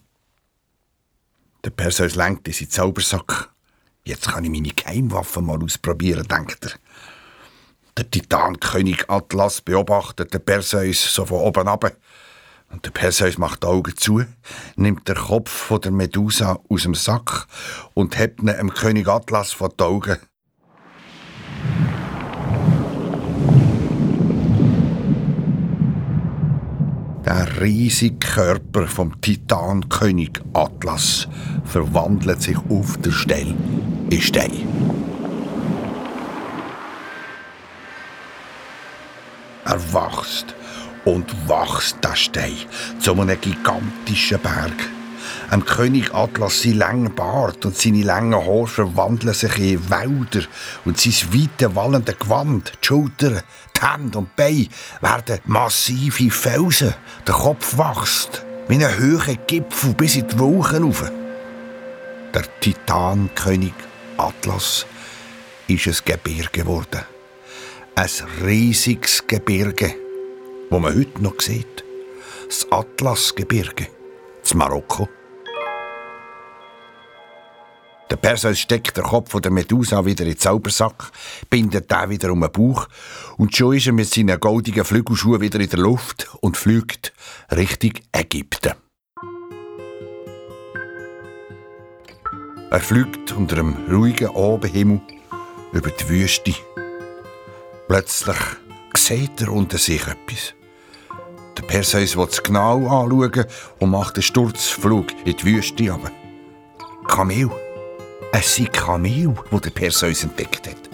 Der 1.65 1.71
Perseus 1.71 2.15
lenkt 2.15 2.47
in 2.47 2.55
seinen 2.55 2.71
Zaubersack. 2.71 3.51
Jetzt 4.05 4.29
kann 4.29 4.45
ich 4.45 4.51
meine 4.51 4.71
Geheimwaffe 4.71 5.41
mal 5.41 5.63
ausprobieren, 5.63 6.27
denkt 6.27 6.65
er. 6.65 6.73
Der 7.97 8.11
Titankönig 8.11 9.09
Atlas 9.09 9.61
beobachtet 9.61 10.33
den 10.33 10.45
Perseus 10.45 11.15
so 11.15 11.25
von 11.25 11.41
oben 11.41 11.69
ab. 11.69 11.97
Und 12.73 12.87
der 12.87 12.91
Perseus 12.91 13.37
macht 13.37 13.63
die 13.63 13.67
Augen 13.67 13.97
zu, 13.97 14.25
nimmt 14.77 15.07
den 15.07 15.15
Kopf 15.15 15.51
von 15.51 15.81
der 15.81 15.93
Medusa 15.93 16.59
aus 16.69 16.83
dem 16.83 16.95
Sack 16.95 17.47
und 17.95 18.19
hebt 18.19 18.41
ihn 18.41 18.47
dem 18.47 18.73
König 18.73 19.09
Atlas 19.09 19.53
vor 19.53 19.69
die 19.69 19.85
Augen. 19.85 20.17
Der 27.27 27.61
riesige 27.61 28.17
Körper 28.19 28.87
vom 28.89 29.21
Titankönig 29.21 30.41
Atlas 30.55 31.29
verwandelt 31.65 32.43
sich 32.43 32.59
auf 32.69 32.97
der 32.99 33.13
Stelle 33.13 33.55
in 34.11 34.21
Stein. 34.21 34.69
Er 39.65 39.95
wächst 39.95 40.55
und 41.05 41.49
wächst 41.49 41.99
der 42.03 42.17
Stein 42.17 42.57
zu 43.01 43.13
einem 43.13 43.41
gigantischen 43.41 44.39
Berg. 44.41 44.73
Am 45.51 45.65
König 45.65 46.15
Atlas 46.15 46.63
sein 46.63 46.79
langer 46.79 47.11
Bart 47.11 47.65
und 47.65 47.77
seine 47.77 48.03
langen 48.03 48.35
Haare 48.35 48.67
verwandeln 48.67 49.35
sich 49.35 49.59
in 49.59 49.91
Wälder 49.91 50.47
und 50.85 50.99
sein 50.99 51.13
weite 51.33 51.75
wallende 51.75 52.15
Gewand, 52.15 52.73
die 52.83 52.87
Schultern, 52.87 53.43
die 53.77 53.87
Hände 53.87 54.19
und 54.19 54.29
die 54.31 54.43
Beine 54.43 54.69
werden 55.01 55.41
massive 55.45 56.31
Felsen. 56.31 56.95
Der 57.27 57.35
Kopf 57.35 57.77
wächst 57.77 58.45
wie 58.69 58.83
ein 58.83 58.99
hoher 58.99 59.35
Gipfel 59.47 59.95
bis 59.95 60.17
in 60.17 60.29
die 60.29 60.39
Wolken 60.39 60.85
rauf. 60.85 61.11
Der 62.35 62.61
Titankönig 62.61 63.75
Atlas 64.17 64.87
ist 65.69 65.87
ein 65.87 65.97
Gebirge 66.05 66.51
geworden. 66.51 67.03
Ein 67.95 68.09
riesiges 68.43 69.27
Gebirge, 69.27 69.95
wo 70.73 70.79
man 70.79 70.95
heute 70.95 71.23
noch 71.23 71.39
sieht. 71.39 71.85
Das 72.47 72.67
Atlasgebirge, 72.71 73.89
das 74.41 74.55
Marokko. 74.55 75.07
Der 78.11 78.17
Perseus 78.17 78.59
steckt 78.59 78.97
den 78.97 79.05
Kopf 79.05 79.39
der 79.39 79.53
Medusa 79.53 80.05
wieder 80.07 80.25
in 80.25 80.31
den 80.31 80.39
Zaubersack, 80.39 81.13
bindet 81.51 81.91
den 81.91 82.11
wieder 82.11 82.33
um 82.33 82.41
den 82.41 82.51
Bauch 82.51 82.89
und 83.37 83.55
schon 83.55 83.77
ist 83.77 83.87
er 83.87 83.93
mit 83.93 84.09
seinen 84.09 84.41
goldigen 84.41 84.85
Flügelschuhen 84.85 85.43
wieder 85.43 85.61
in 85.61 85.69
der 85.69 85.79
Luft 85.79 86.31
und 86.41 86.57
fliegt 86.57 87.13
Richtung 87.51 87.93
Ägypten. 88.13 88.73
Er 92.71 92.81
fliegt 92.81 93.33
unter 93.33 93.59
einem 93.59 93.77
ruhigen 93.91 94.35
Abendhimmel 94.35 95.03
über 95.75 95.91
die 95.91 96.09
Wüste. 96.09 96.55
Plötzlich 97.89 98.39
sieht 98.97 99.39
er 99.43 99.53
unter 99.53 99.77
sich 99.77 100.07
etwas. 100.07 100.55
Der 101.57 101.63
Perseus 101.63 102.17
will 102.17 102.29
es 102.31 102.43
genau 102.43 102.87
anschauen 102.87 103.45
und 103.79 103.91
macht 103.91 104.17
einen 104.17 104.23
Sturzflug 104.23 105.07
in 105.25 105.37
die 105.37 105.45
Wüste 105.45 105.91
runter. 105.91 106.11
Kamel. 107.09 107.51
Es 108.33 108.55
sind 108.55 108.73
Kamel, 108.73 109.35
die 109.51 109.61
der 109.61 109.71
Perseus 109.71 110.23
entdeckt 110.23 110.67
hat. 110.67 110.91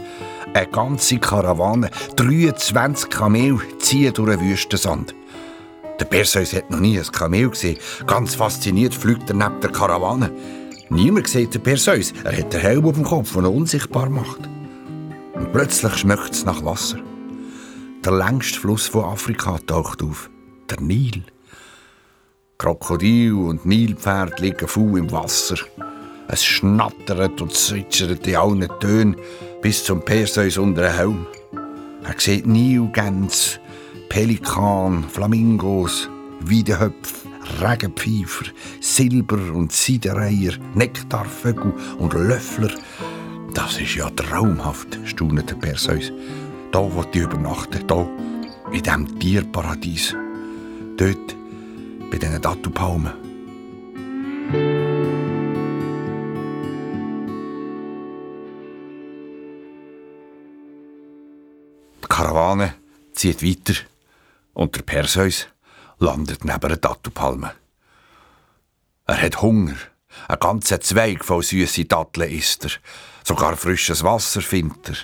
Eine 0.55 0.67
ganze 0.67 1.19
Karawane, 1.19 1.91
23 2.17 3.11
Kamel 3.11 3.61
ziehen 3.79 4.13
durch 4.15 4.37
den 4.37 4.41
Wüstensand. 4.41 5.15
Der 6.01 6.05
Perseus 6.05 6.53
hat 6.53 6.71
noch 6.71 6.81
nie 6.81 6.99
ein 6.99 7.07
Kamel 7.13 7.51
gesehen. 7.51 7.79
Ganz 8.07 8.35
fasziniert 8.35 8.95
fliegt 8.95 9.29
er 9.31 9.37
neben 9.37 9.61
der 9.61 9.71
Karawane. 9.71 10.31
Niemand 10.91 11.29
sieht 11.29 11.55
den 11.55 11.63
Perseus. 11.63 12.13
Er 12.25 12.37
hat 12.37 12.53
den 12.53 12.61
Helm 12.61 12.85
auf 12.87 12.95
dem 12.95 13.05
Kopf, 13.05 13.35
der 13.35 13.51
unsichtbar 13.51 14.09
macht. 14.09 14.49
Und 15.35 15.53
plötzlich 15.53 15.95
schmeckt 15.95 16.33
es 16.33 16.45
nach 16.45 16.65
Wasser. 16.65 16.99
Der 18.05 18.13
längste 18.13 18.59
Fluss 18.59 18.87
von 18.87 19.05
Afrika 19.05 19.59
taucht 19.67 20.03
auf. 20.03 20.31
Der 20.71 20.81
Nil. 20.81 21.23
Krokodil 22.59 23.33
und 23.33 23.65
Nilpferd 23.65 24.39
liegen 24.41 24.69
faul 24.69 24.99
im 24.99 25.11
Wasser. 25.11 25.57
Es 26.29 26.45
schnattert 26.45 27.41
und 27.41 27.55
zwitschert 27.55 28.27
in 28.27 28.37
allen 28.37 28.69
Tönen 28.81 29.17
bis 29.63 29.85
zum 29.85 30.05
Perseus 30.05 30.59
unter 30.59 30.83
den 30.83 30.95
Helm. 30.95 31.27
Er 32.05 32.15
sieht 32.19 32.47
Nilgänse, 32.47 33.61
Pelikan, 34.11 35.05
Flamingos, 35.05 36.11
Weidehöpfe, 36.41 37.29
Regenpfeifer, 37.63 38.51
Silber- 38.81 39.55
und 39.55 39.73
Seidenreiher, 39.73 40.53
Nektarvögel 40.75 41.73
und 41.99 42.13
Löffler. 42.13 42.73
Das 43.55 43.81
ist 43.81 43.95
ja 43.95 44.11
traumhaft, 44.11 44.99
staunte 45.05 45.55
Perseus. 45.55 46.13
Da 46.73 46.81
wo 46.81 47.05
ich 47.11 47.21
übernachten, 47.21 47.87
da, 47.87 48.07
in 48.71 48.83
diesem 48.83 49.19
Tierparadies. 49.19 50.15
Dort, 50.99 51.37
bei 52.11 52.19
diesen 52.19 52.43
Dattelpalmen. 52.43 53.13
Die 62.03 62.09
Karawane 62.09 62.75
zieht 63.13 63.45
weiter 63.45 63.79
und 64.55 64.75
der 64.75 64.83
Perseus 64.83 65.47
landet 66.01 66.45
neben 66.45 66.65
einer 66.65 66.77
Dattelpalme. 66.77 67.53
Er 69.07 69.23
hat 69.23 69.41
Hunger. 69.41 69.77
Ein 70.27 70.41
ganzer 70.41 70.81
Zweig 70.81 71.25
voll 71.25 71.45
süße 71.45 71.85
Datteln 71.85 72.29
isst 72.29 72.65
er. 72.65 72.73
Sogar 73.23 73.57
frisches 73.57 74.03
Wasser 74.03 74.41
findet 74.41 74.89
er. 74.89 74.97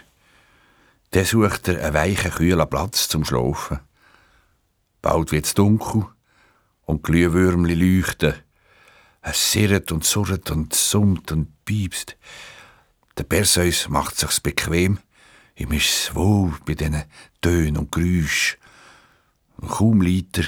Dann 1.12 1.24
sucht 1.24 1.68
er 1.68 1.80
einen 1.84 1.94
weichen, 1.94 2.32
kühlen 2.32 2.68
Platz 2.68 3.08
zum 3.08 3.24
Schlafen. 3.24 3.78
Bald 5.04 5.32
wird 5.32 5.44
es 5.44 5.52
dunkel 5.52 6.06
und 6.86 7.02
Glühwürmli 7.02 7.74
leuchten. 7.74 8.36
Es 9.20 9.52
sirrt 9.52 9.92
und 9.92 10.02
surrt 10.02 10.50
und 10.50 10.74
summt 10.74 11.30
und 11.30 11.62
piepst. 11.66 12.16
Der 13.18 13.24
Perseus 13.24 13.90
macht 13.90 14.16
sich's 14.16 14.40
bequem. 14.40 14.98
Ihm 15.56 15.72
ist's 15.72 16.14
wohl 16.14 16.54
bei 16.64 16.72
diesen 16.72 17.04
Tönen 17.42 17.76
und 17.76 17.92
Geräuschen. 17.92 18.58
Und 19.58 19.72
kaum 19.72 20.00
liegt 20.00 20.38
er, 20.38 20.46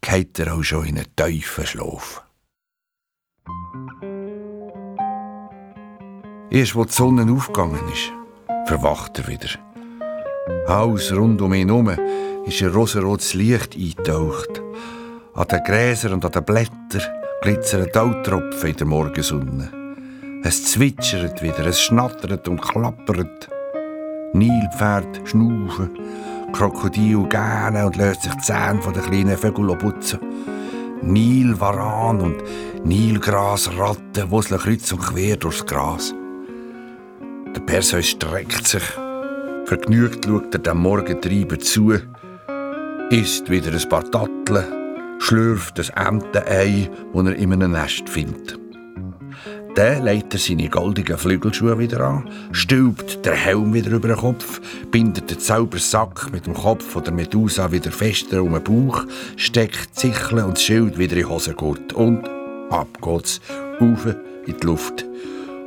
geht 0.00 0.38
er 0.38 0.54
auch 0.54 0.62
schon 0.62 0.86
in 0.86 0.96
einen 0.96 1.14
tiefen 1.14 1.66
Schlaf. 1.66 2.24
Erst 6.50 6.74
wo 6.74 6.86
die 6.86 6.92
Sonne 6.92 7.30
aufgegangen 7.30 7.86
ist, 7.92 8.12
verwacht 8.66 9.18
er 9.18 9.28
wieder. 9.28 9.50
Haus 10.66 11.12
rund 11.12 11.42
um 11.42 11.52
ihn 11.52 11.68
herum 11.68 11.90
ist 12.48 12.62
ein 12.62 12.70
rosarotes 12.70 13.34
Licht 13.34 13.76
eingetaucht. 13.76 14.62
An 15.34 15.46
den 15.48 15.62
Gräsern 15.64 16.14
und 16.14 16.24
an 16.24 16.32
den 16.32 16.44
Blättern 16.44 17.02
glitzern 17.42 17.92
Tautropfen 17.92 18.70
in 18.70 18.76
der 18.76 18.86
Morgensonne. 18.86 19.70
Es 20.42 20.72
zwitschert 20.72 21.42
wieder, 21.42 21.66
es 21.66 21.80
schnattert 21.80 22.48
und 22.48 22.62
klappert. 22.62 23.48
Nilpferd 24.32 25.20
schnaufen, 25.24 25.90
Krokodil 26.52 27.24
gähnen 27.28 27.84
und 27.84 27.96
löst 27.96 28.22
sich 28.22 28.32
die 28.32 28.40
Zähne 28.40 28.80
von 28.80 28.94
den 28.94 29.02
kleinen 29.02 29.36
Vögeln 29.36 29.76
putzen. 29.78 30.20
Nilvaran 31.02 32.20
und 32.20 32.42
Nilgrasratten 32.84 34.30
wuseln 34.30 34.60
kreuz 34.60 34.90
und 34.92 35.00
quer 35.00 35.36
durchs 35.36 35.66
Gras. 35.66 36.14
Der 37.54 37.60
Perseus 37.60 38.06
streckt 38.06 38.66
sich. 38.66 38.82
Vergnügt 39.66 40.24
schaut 40.24 40.54
er 40.54 40.60
dem 40.60 40.78
Morgentreiber 40.78 41.58
zu, 41.58 41.92
isst 43.10 43.48
wieder 43.48 43.72
ein 43.72 43.88
paar 43.88 44.04
Datteln, 44.04 44.66
schlürft 45.18 45.80
ein 45.80 46.06
Entenei, 46.06 46.90
das 47.14 47.26
er 47.26 47.36
in 47.36 47.52
einem 47.52 47.72
Nest 47.72 48.08
findet. 48.08 48.58
Dann 49.74 50.04
legt 50.04 50.34
er 50.34 50.40
seine 50.40 50.68
goldigen 50.68 51.16
Flügelschuhe 51.16 51.78
wieder 51.78 52.00
an, 52.00 52.28
stülpt 52.52 53.24
den 53.24 53.32
Helm 53.32 53.72
wieder 53.72 53.92
über 53.92 54.08
den 54.08 54.16
Kopf, 54.16 54.60
bindet 54.90 55.30
den 55.30 55.38
Zaubersack 55.38 56.30
mit 56.32 56.46
dem 56.46 56.54
Kopf 56.54 56.96
oder 56.96 57.10
Medusa 57.10 57.72
wieder 57.72 57.92
fester 57.92 58.42
um 58.42 58.52
den 58.52 58.64
Bauch, 58.64 59.04
steckt 59.36 59.98
Sichel 59.98 60.40
und 60.40 60.56
das 60.56 60.64
Schild 60.64 60.98
wieder 60.98 61.16
in 61.16 61.22
den 61.22 61.30
Hosengurt 61.30 61.92
und 61.94 62.28
ab 62.70 62.88
geht's, 63.00 63.40
rauf 63.80 64.06
in 64.46 64.56
die 64.56 64.66
Luft 64.66 65.06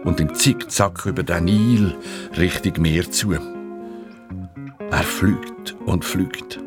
und 0.04 0.20
im 0.20 0.36
Zickzack 0.36 1.06
über 1.08 1.24
den 1.24 1.46
Nil 1.46 1.96
Richtung 2.38 2.82
Meer 2.82 3.10
zu. 3.10 3.32
Er 3.32 5.04
fliegt 5.04 5.76
und 5.86 6.06
fliegt. 6.06 6.60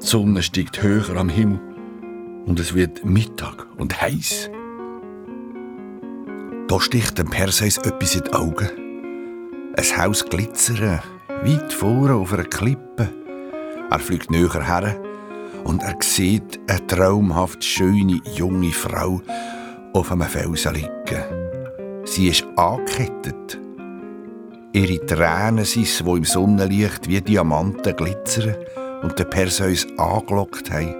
Die 0.00 0.06
Sonne 0.06 0.42
steigt 0.42 0.80
höher 0.80 1.16
am 1.16 1.28
Himmel 1.28 1.58
und 2.46 2.60
es 2.60 2.72
wird 2.72 3.04
Mittag 3.04 3.66
und 3.78 4.00
heiß. 4.00 4.48
Da 6.68 6.80
sticht 6.80 7.18
dem 7.18 7.28
Perseus 7.28 7.78
etwas 7.78 8.14
in 8.14 8.22
die 8.22 8.32
Augen. 8.32 8.68
Ein 9.76 9.98
Haus 9.98 10.24
glitzern, 10.24 11.00
weit 11.42 11.72
vorne 11.72 12.14
auf 12.14 12.32
einer 12.32 12.44
Klippe. 12.44 13.08
Er 13.90 13.98
fliegt 13.98 14.30
näher 14.30 14.64
her 14.64 14.96
und 15.64 15.82
er 15.82 15.96
sieht 16.00 16.60
eine 16.68 16.86
traumhaft 16.86 17.64
schöne 17.64 18.20
junge 18.36 18.70
Frau 18.70 19.20
auf 19.94 20.12
einem 20.12 20.28
Felsen 20.28 20.74
liegen. 20.74 22.04
Sie 22.04 22.28
ist 22.28 22.46
angekettet. 22.54 23.58
Ihre 24.72 25.04
Tränen 25.06 25.64
sind 25.64 26.06
die 26.06 26.10
im 26.10 26.24
Sonnenlicht 26.24 27.08
wie 27.08 27.20
Diamanten 27.20 27.96
glitzern 27.96 28.54
und 29.02 29.18
den 29.18 29.30
Perseus 29.30 29.86
angelockt 29.96 30.70
haben. 30.70 30.94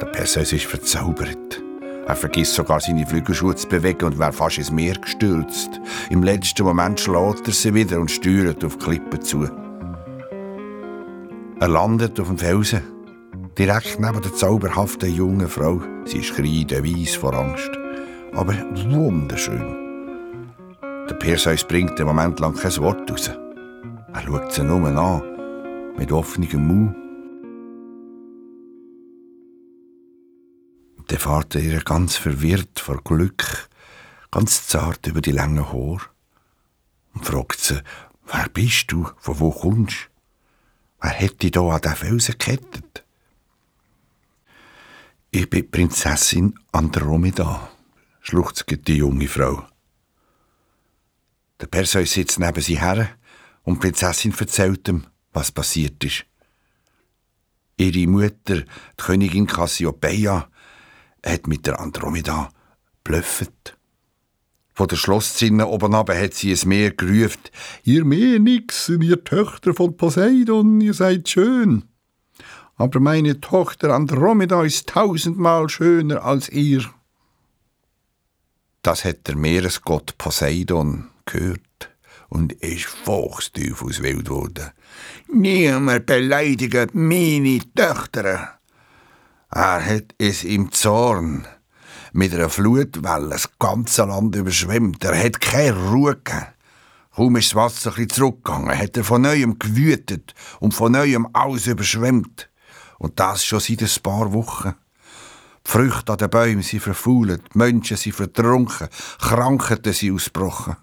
Der 0.00 0.06
Perseus 0.06 0.52
ist 0.52 0.66
verzaubert. 0.66 1.62
Er 2.06 2.16
vergisst 2.16 2.54
sogar 2.54 2.80
seine 2.80 3.06
Flügelschuhe 3.06 3.54
zu 3.54 3.68
bewegen 3.68 4.06
und 4.06 4.18
wäre 4.18 4.32
fast 4.32 4.58
ins 4.58 4.72
Meer 4.72 4.94
gestürzt. 4.94 5.80
Im 6.10 6.22
letzten 6.22 6.64
Moment 6.64 6.98
schlägt 6.98 7.46
er 7.46 7.54
sie 7.54 7.72
wieder 7.74 8.00
und 8.00 8.10
steuert 8.10 8.64
auf 8.64 8.76
die 8.76 8.84
Klippe 8.84 9.20
zu. 9.20 9.48
Er 11.60 11.68
landet 11.68 12.18
auf 12.18 12.26
dem 12.26 12.38
Felsen, 12.38 12.82
direkt 13.56 14.00
neben 14.00 14.20
der 14.20 14.34
zauberhaften 14.34 15.14
jungen 15.14 15.48
Frau. 15.48 15.80
Sie 16.04 16.18
ist 16.18 16.34
kreideweiss 16.34 17.14
vor 17.14 17.34
Angst, 17.34 17.70
aber 18.34 18.54
wunderschön. 18.88 19.76
Der 21.08 21.14
Perseus 21.14 21.62
bringt 21.62 21.98
einen 21.98 22.08
Moment 22.08 22.40
lang 22.40 22.54
kein 22.54 22.76
Wort 22.78 23.08
raus. 23.10 23.30
Er 24.12 24.22
schaut 24.22 24.52
sie 24.52 24.64
nur 24.64 24.84
an, 24.86 25.22
mit 25.96 26.12
offenem 26.12 26.66
Mund. 26.66 26.96
Dann 31.08 31.18
fährt 31.18 31.54
er 31.54 31.60
ihr 31.60 31.80
ganz 31.80 32.16
verwirrt 32.16 32.80
vor 32.80 33.02
Glück, 33.02 33.68
ganz 34.30 34.66
zart 34.66 35.06
über 35.06 35.20
die 35.20 35.32
langen 35.32 35.72
Haar 35.72 36.00
und 37.14 37.26
fragt 37.26 37.60
sie, 37.60 37.82
wer 38.26 38.48
bist 38.48 38.92
du, 38.92 39.08
von 39.18 39.40
wo 39.40 39.50
kommst 39.50 40.08
Wer 41.02 41.18
hat 41.18 41.42
dich 41.42 41.50
da 41.50 41.62
an 41.62 41.80
den 41.80 41.96
Felsen 41.96 42.38
gekettet? 42.38 43.04
Ich 45.32 45.50
bin 45.50 45.68
Prinzessin 45.68 46.54
Andromeda, 46.70 47.70
schluchzt 48.20 48.66
die 48.86 48.96
junge 48.98 49.26
Frau. 49.26 49.66
Der 51.60 51.66
Perseus 51.66 52.12
sitzt 52.12 52.38
neben 52.38 52.60
sie 52.60 52.80
her 52.80 53.08
und 53.64 53.76
die 53.76 53.80
Prinzessin 53.80 54.32
erzählt 54.38 54.88
ihm, 54.88 55.06
was 55.32 55.50
passiert 55.50 56.02
ist. 56.04 56.24
Ihre 57.76 58.06
Mutter, 58.06 58.60
die 58.60 58.66
Königin 58.96 59.46
Cassiopeia, 59.46 60.48
hat 61.24 61.46
mit 61.46 61.66
der 61.66 61.80
Andromeda 61.80 62.50
blöffet. 63.04 63.76
Von 64.74 64.88
der 64.88 64.96
Schlosszinne 64.96 65.66
oben 65.66 65.94
ab 65.94 66.08
hat 66.08 66.34
sie 66.34 66.52
es 66.52 66.64
Meer 66.64 66.92
gerufen. 66.92 67.42
Ihr 67.84 68.04
Meernixen, 68.04 69.02
ihr 69.02 69.22
Töchter 69.22 69.74
von 69.74 69.96
Poseidon, 69.96 70.80
ihr 70.80 70.94
seid 70.94 71.28
schön. 71.28 71.84
Aber 72.76 73.00
meine 73.00 73.40
Tochter 73.40 73.90
Andromeda 73.90 74.64
ist 74.64 74.88
tausendmal 74.88 75.68
schöner 75.68 76.24
als 76.24 76.48
ihr. 76.48 76.84
Das 78.80 79.04
hat 79.04 79.28
der 79.28 79.36
Meeresgott 79.36 80.16
Poseidon 80.18 81.08
gehört 81.26 81.60
und 82.32 82.54
ist 82.54 82.88
wild 83.06 84.24
geworden. 84.24 84.70
Niemand 85.30 86.06
beleidigt 86.06 86.94
meine 86.94 87.60
Töchter. 87.74 88.58
Er 89.50 89.84
hat 89.84 90.14
es 90.16 90.42
im 90.42 90.72
Zorn 90.72 91.46
mit 92.14 92.32
einer 92.32 92.48
Flutwelle 92.48 93.28
das 93.28 93.50
ganze 93.58 94.04
Land 94.04 94.34
überschwemmt. 94.34 95.04
Er 95.04 95.22
hat 95.22 95.42
keine 95.42 95.76
Ruhe 95.90 96.16
gegeben. 96.16 96.46
Kaum 97.14 97.36
ist 97.36 97.50
das 97.50 97.54
Wasser 97.54 97.92
ein 97.98 98.08
zurückgegangen, 98.08 98.78
hat 98.78 98.96
er 98.96 99.04
von 99.04 99.20
neuem 99.20 99.58
gewütet 99.58 100.34
und 100.60 100.72
von 100.72 100.92
neuem 100.92 101.28
alles 101.34 101.66
überschwemmt. 101.66 102.48
Und 102.98 103.20
das 103.20 103.44
schon 103.44 103.60
seit 103.60 103.82
ein 103.82 104.02
paar 104.02 104.32
Wochen. 104.32 104.74
Die 105.66 105.70
Früchte 105.70 106.12
an 106.12 106.18
den 106.18 106.30
Bäumen 106.30 106.62
sind 106.62 106.82
verfault, 106.82 107.42
die 107.52 107.58
Menschen 107.58 107.98
sind 107.98 108.16
vertrunken, 108.16 108.88
Krankheiten 109.18 109.92
sind 109.92 110.14
ausgebrochen. 110.14 110.76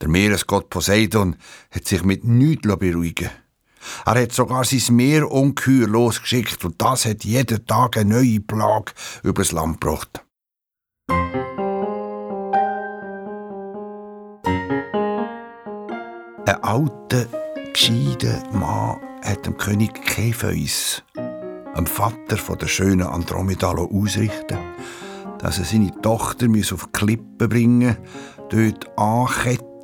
Der 0.00 0.08
Meeresgott 0.08 0.68
Poseidon 0.68 1.36
hat 1.70 1.86
sich 1.86 2.04
mit 2.04 2.24
nichts 2.24 2.66
beruhigen 2.66 3.30
Er 4.04 4.22
hat 4.22 4.32
sogar 4.32 4.64
sein 4.64 4.96
Meerungeheuer 4.96 5.88
losgeschickt 5.88 6.64
und 6.64 6.80
das 6.82 7.06
hat 7.06 7.24
jeden 7.24 7.66
Tag 7.66 7.96
eine 7.96 8.16
neue 8.16 8.40
Plage 8.40 8.92
übers 9.22 9.52
Land 9.52 9.80
gebracht. 9.80 10.22
Ein 16.48 16.62
alter, 16.62 17.26
gescheiter 17.72 18.42
Mann 18.52 19.00
hat 19.22 19.46
dem 19.46 19.56
König 19.56 19.94
Kefeus, 20.04 21.02
dem 21.16 21.86
Vater 21.86 22.36
der 22.56 22.66
schönen 22.68 23.06
Andromeda, 23.06 23.70
ausrichten 23.70 24.58
dass 25.38 25.58
er 25.58 25.64
seine 25.64 25.92
Tochter 26.00 26.46
auf 26.46 26.86
die 26.86 26.92
Klippe 26.92 27.48
bringen 27.48 27.96
dort 28.50 28.98
anketten 28.98 29.75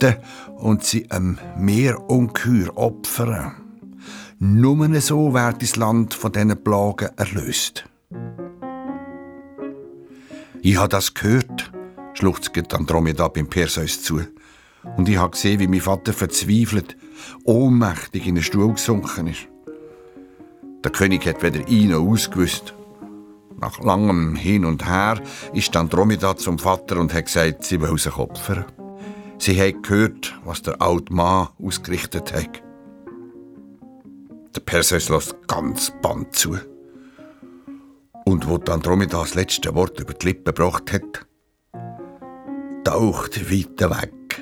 und 0.56 0.84
sie 0.84 1.10
einem 1.10 1.38
Meerungeheuer 1.56 2.76
opfern. 2.76 3.54
Nur 4.38 5.00
so 5.00 5.34
wird 5.34 5.62
das 5.62 5.76
Land 5.76 6.14
von 6.14 6.32
diesen 6.32 6.62
Plagen 6.62 7.10
erlöst. 7.16 7.84
Ich 10.62 10.76
habe 10.76 10.88
das 10.88 11.14
gehört, 11.14 11.72
schluchzt 12.14 12.74
Andromeda 12.74 13.28
beim 13.28 13.48
Perseus 13.48 14.02
zu. 14.02 14.20
Und 14.96 15.08
ich 15.08 15.16
habe 15.16 15.30
gesehen, 15.30 15.60
wie 15.60 15.68
mein 15.68 15.80
Vater 15.80 16.12
verzweifelt, 16.12 16.96
ohnmächtig 17.44 18.26
in 18.26 18.34
den 18.34 18.44
Stuhl 18.44 18.72
gesunken 18.72 19.28
ist. 19.28 19.48
Der 20.84 20.90
König 20.90 21.24
hat 21.26 21.42
weder 21.42 21.66
ein 21.66 21.88
noch 21.88 22.00
ausgewusst. 22.00 22.74
Nach 23.60 23.78
langem 23.78 24.34
Hin 24.34 24.64
und 24.64 24.84
Her 24.84 25.20
ist 25.54 25.76
Andromeda 25.76 26.36
zum 26.36 26.58
Vater 26.58 26.98
und 26.98 27.14
hat 27.14 27.26
gesagt, 27.26 27.64
sie 27.64 27.80
will 27.80 27.96
sich 27.96 28.16
opfern. 28.16 28.64
Sie 29.44 29.60
hat 29.60 29.82
gehört, 29.82 30.38
was 30.44 30.62
der 30.62 30.80
alte 30.80 31.12
Mann 31.12 31.48
ausgerichtet 31.60 32.32
hat. 32.32 32.62
Der 34.54 34.60
Perseus 34.60 35.08
lässt 35.08 35.36
ganz 35.48 35.92
Band 36.00 36.32
zu. 36.32 36.56
Und 38.24 38.46
wo 38.46 38.54
Andromeda 38.54 39.18
das 39.18 39.34
letzte 39.34 39.74
Wort 39.74 39.98
über 39.98 40.14
die 40.14 40.26
Lippen 40.26 40.44
gebracht 40.44 40.92
hat, 40.92 41.26
taucht 42.84 43.50
weiter 43.50 43.90
weg 43.90 44.40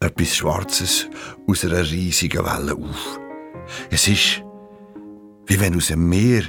etwas 0.00 0.34
Schwarzes 0.34 1.06
aus 1.46 1.64
einer 1.64 1.88
riesigen 1.88 2.44
Welle 2.44 2.74
auf. 2.74 3.20
Es 3.88 4.08
ist, 4.08 4.42
wie 5.46 5.60
wenn 5.60 5.76
aus 5.76 5.86
dem 5.86 6.08
Meer 6.08 6.42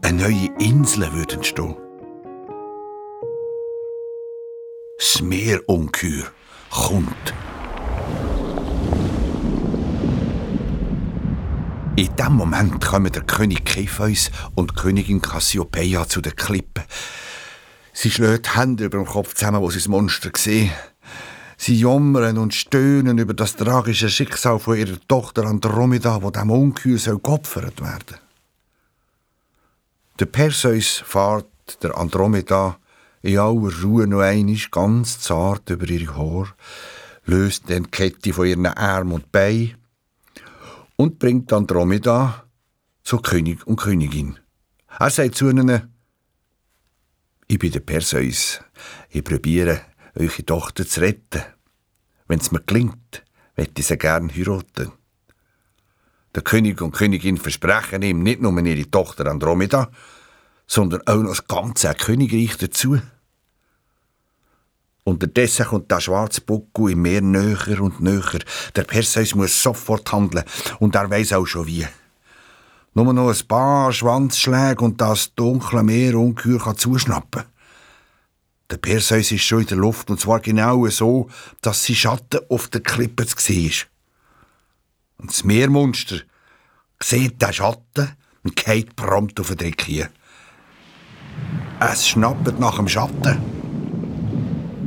eine 0.00 0.22
neue 0.22 0.48
Insel 0.60 1.12
würde. 1.12 1.38
Das 4.96 5.20
Meerungeheuer 5.20 6.32
kommt. 6.74 7.32
In 11.96 12.14
dem 12.16 12.32
Moment 12.32 12.84
kommen 12.84 13.12
der 13.12 13.22
König 13.22 13.64
Kepheus 13.64 14.32
und 14.56 14.72
die 14.72 14.74
Königin 14.74 15.22
Cassiopeia 15.22 16.08
zu 16.08 16.20
der 16.20 16.32
Klippe. 16.32 16.82
Sie 17.92 18.10
schlägt 18.10 18.46
die 18.46 18.58
Hände 18.58 18.84
über 18.86 18.98
dem 18.98 19.06
Kopf 19.06 19.34
zusammen, 19.34 19.60
wo 19.60 19.70
sie 19.70 19.78
das 19.78 19.86
Monster 19.86 20.30
sehen. 20.36 20.72
Sie 21.56 21.78
jammern 21.78 22.36
und 22.36 22.52
stöhnen 22.52 23.18
über 23.18 23.32
das 23.32 23.54
tragische 23.54 24.08
Schicksal 24.08 24.58
von 24.58 24.76
ihrer 24.76 24.98
Tochter 25.06 25.46
Andromeda, 25.46 26.20
wo 26.20 26.30
dem 26.32 26.50
Ungeheuer 26.50 27.20
geopfert 27.20 27.80
werden 27.80 28.18
Der 30.18 30.26
Perseus 30.26 31.04
fährt 31.06 31.46
der 31.82 31.96
Andromeda 31.96 32.76
in 33.24 33.38
aller 33.38 33.72
Ruhe 33.82 34.06
noch 34.06 34.20
einmal 34.20 34.58
ganz 34.70 35.18
zart 35.18 35.70
über 35.70 35.88
ihre 35.88 36.14
Haare, 36.14 36.52
löst 37.24 37.70
den 37.70 37.90
Kette 37.90 38.34
von 38.34 38.46
ihren 38.46 38.66
Armen 38.66 39.12
und 39.12 39.32
Beinen 39.32 39.78
und 40.96 41.18
bringt 41.18 41.50
Andromeda 41.50 42.44
zu 43.02 43.16
König 43.16 43.66
und 43.66 43.76
Königin. 43.76 44.38
Er 44.98 45.08
sagt 45.08 45.36
zu 45.36 45.48
ihnen, 45.48 45.88
ich 47.46 47.58
bin 47.58 47.72
der 47.72 47.80
Perseus, 47.80 48.60
ich 49.08 49.24
probiere, 49.24 49.80
eure 50.14 50.44
Tochter 50.44 50.86
zu 50.86 51.00
retten. 51.00 51.42
Wenn 52.28 52.40
es 52.40 52.52
mir 52.52 52.60
gelingt, 52.60 53.24
möchte 53.56 53.80
ich 53.80 53.86
sie 53.86 53.96
gern 53.96 54.30
heiraten. 54.34 54.92
Der 56.34 56.42
König 56.42 56.82
und 56.82 56.92
Königin 56.92 57.38
versprechen 57.38 58.02
ihm 58.02 58.22
nicht 58.22 58.42
nur 58.42 58.58
ihre 58.60 58.90
Tochter 58.90 59.26
Andromeda, 59.26 59.90
sondern 60.66 61.06
auch 61.06 61.22
noch 61.22 61.30
das 61.30 61.46
ganze 61.46 61.94
Königreich 61.94 62.58
dazu. 62.58 62.98
Unterdessen 65.06 65.66
kommt 65.66 65.90
der 65.90 66.00
schwarze 66.00 66.40
Buckel 66.40 66.92
im 66.92 67.02
Meer 67.02 67.20
näher 67.20 67.80
und 67.80 68.00
näher. 68.00 68.40
Der 68.74 68.84
Perseus 68.84 69.34
muss 69.34 69.62
sofort 69.62 70.10
handeln 70.10 70.44
und 70.80 70.94
er 70.94 71.10
weiß 71.10 71.34
auch 71.34 71.44
schon 71.44 71.66
wie. 71.66 71.86
Nur 72.94 73.12
noch 73.12 73.28
ein 73.28 73.46
paar 73.46 73.92
Schwanzschläge 73.92 74.82
und 74.82 75.00
das 75.00 75.34
dunkle 75.34 75.82
Meer 75.82 76.14
ungeheuer 76.14 76.74
zuschnappen. 76.74 77.42
Der 78.70 78.78
Perseus 78.78 79.30
ist 79.30 79.42
schon 79.42 79.60
in 79.60 79.66
der 79.66 79.76
Luft 79.76 80.10
und 80.10 80.20
zwar 80.20 80.40
genau 80.40 80.86
so, 80.88 81.28
dass 81.60 81.84
sein 81.84 81.96
Schatten 81.96 82.40
auf 82.48 82.68
der 82.68 82.80
Klippe 82.80 83.26
zu 83.26 83.36
sehen 83.38 83.68
ist. 83.68 83.86
Und 85.18 85.30
das 85.30 85.44
Meermonster 85.44 86.20
sieht 87.02 87.42
den 87.42 87.52
Schatten 87.52 88.16
und 88.42 88.56
geht 88.56 88.96
prompt 88.96 89.38
auf 89.38 89.48
den 89.48 89.58
Deck 89.58 89.82
hier. 89.82 90.08
Es 91.78 92.08
schnappt 92.08 92.58
nach 92.58 92.76
dem 92.76 92.88
Schatten. 92.88 93.63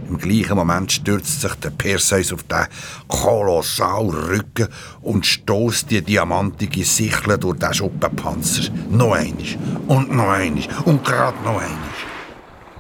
Im 0.10 0.18
gleichen 0.18 0.56
Moment 0.56 0.92
stürzt 0.92 1.42
sich 1.42 1.54
der 1.56 1.70
Perseus 1.70 2.32
auf 2.32 2.44
den 2.44 2.66
kolossalen 3.08 4.10
Rücken 4.10 4.70
und 5.02 5.26
stoßt 5.26 5.92
die 5.92 6.02
diamantige 6.02 6.86
Sichel 6.86 7.38
durch 7.38 7.60
den 7.60 7.74
Schuppenpanzer. 7.74 8.72
Noch 8.90 9.14
einisch 9.14 9.58
und 9.88 10.12
noch 10.14 10.30
einisch 10.30 10.70
und 10.86 11.04
gerade 11.04 11.38
noch 11.44 11.60
einisch. 11.60 12.06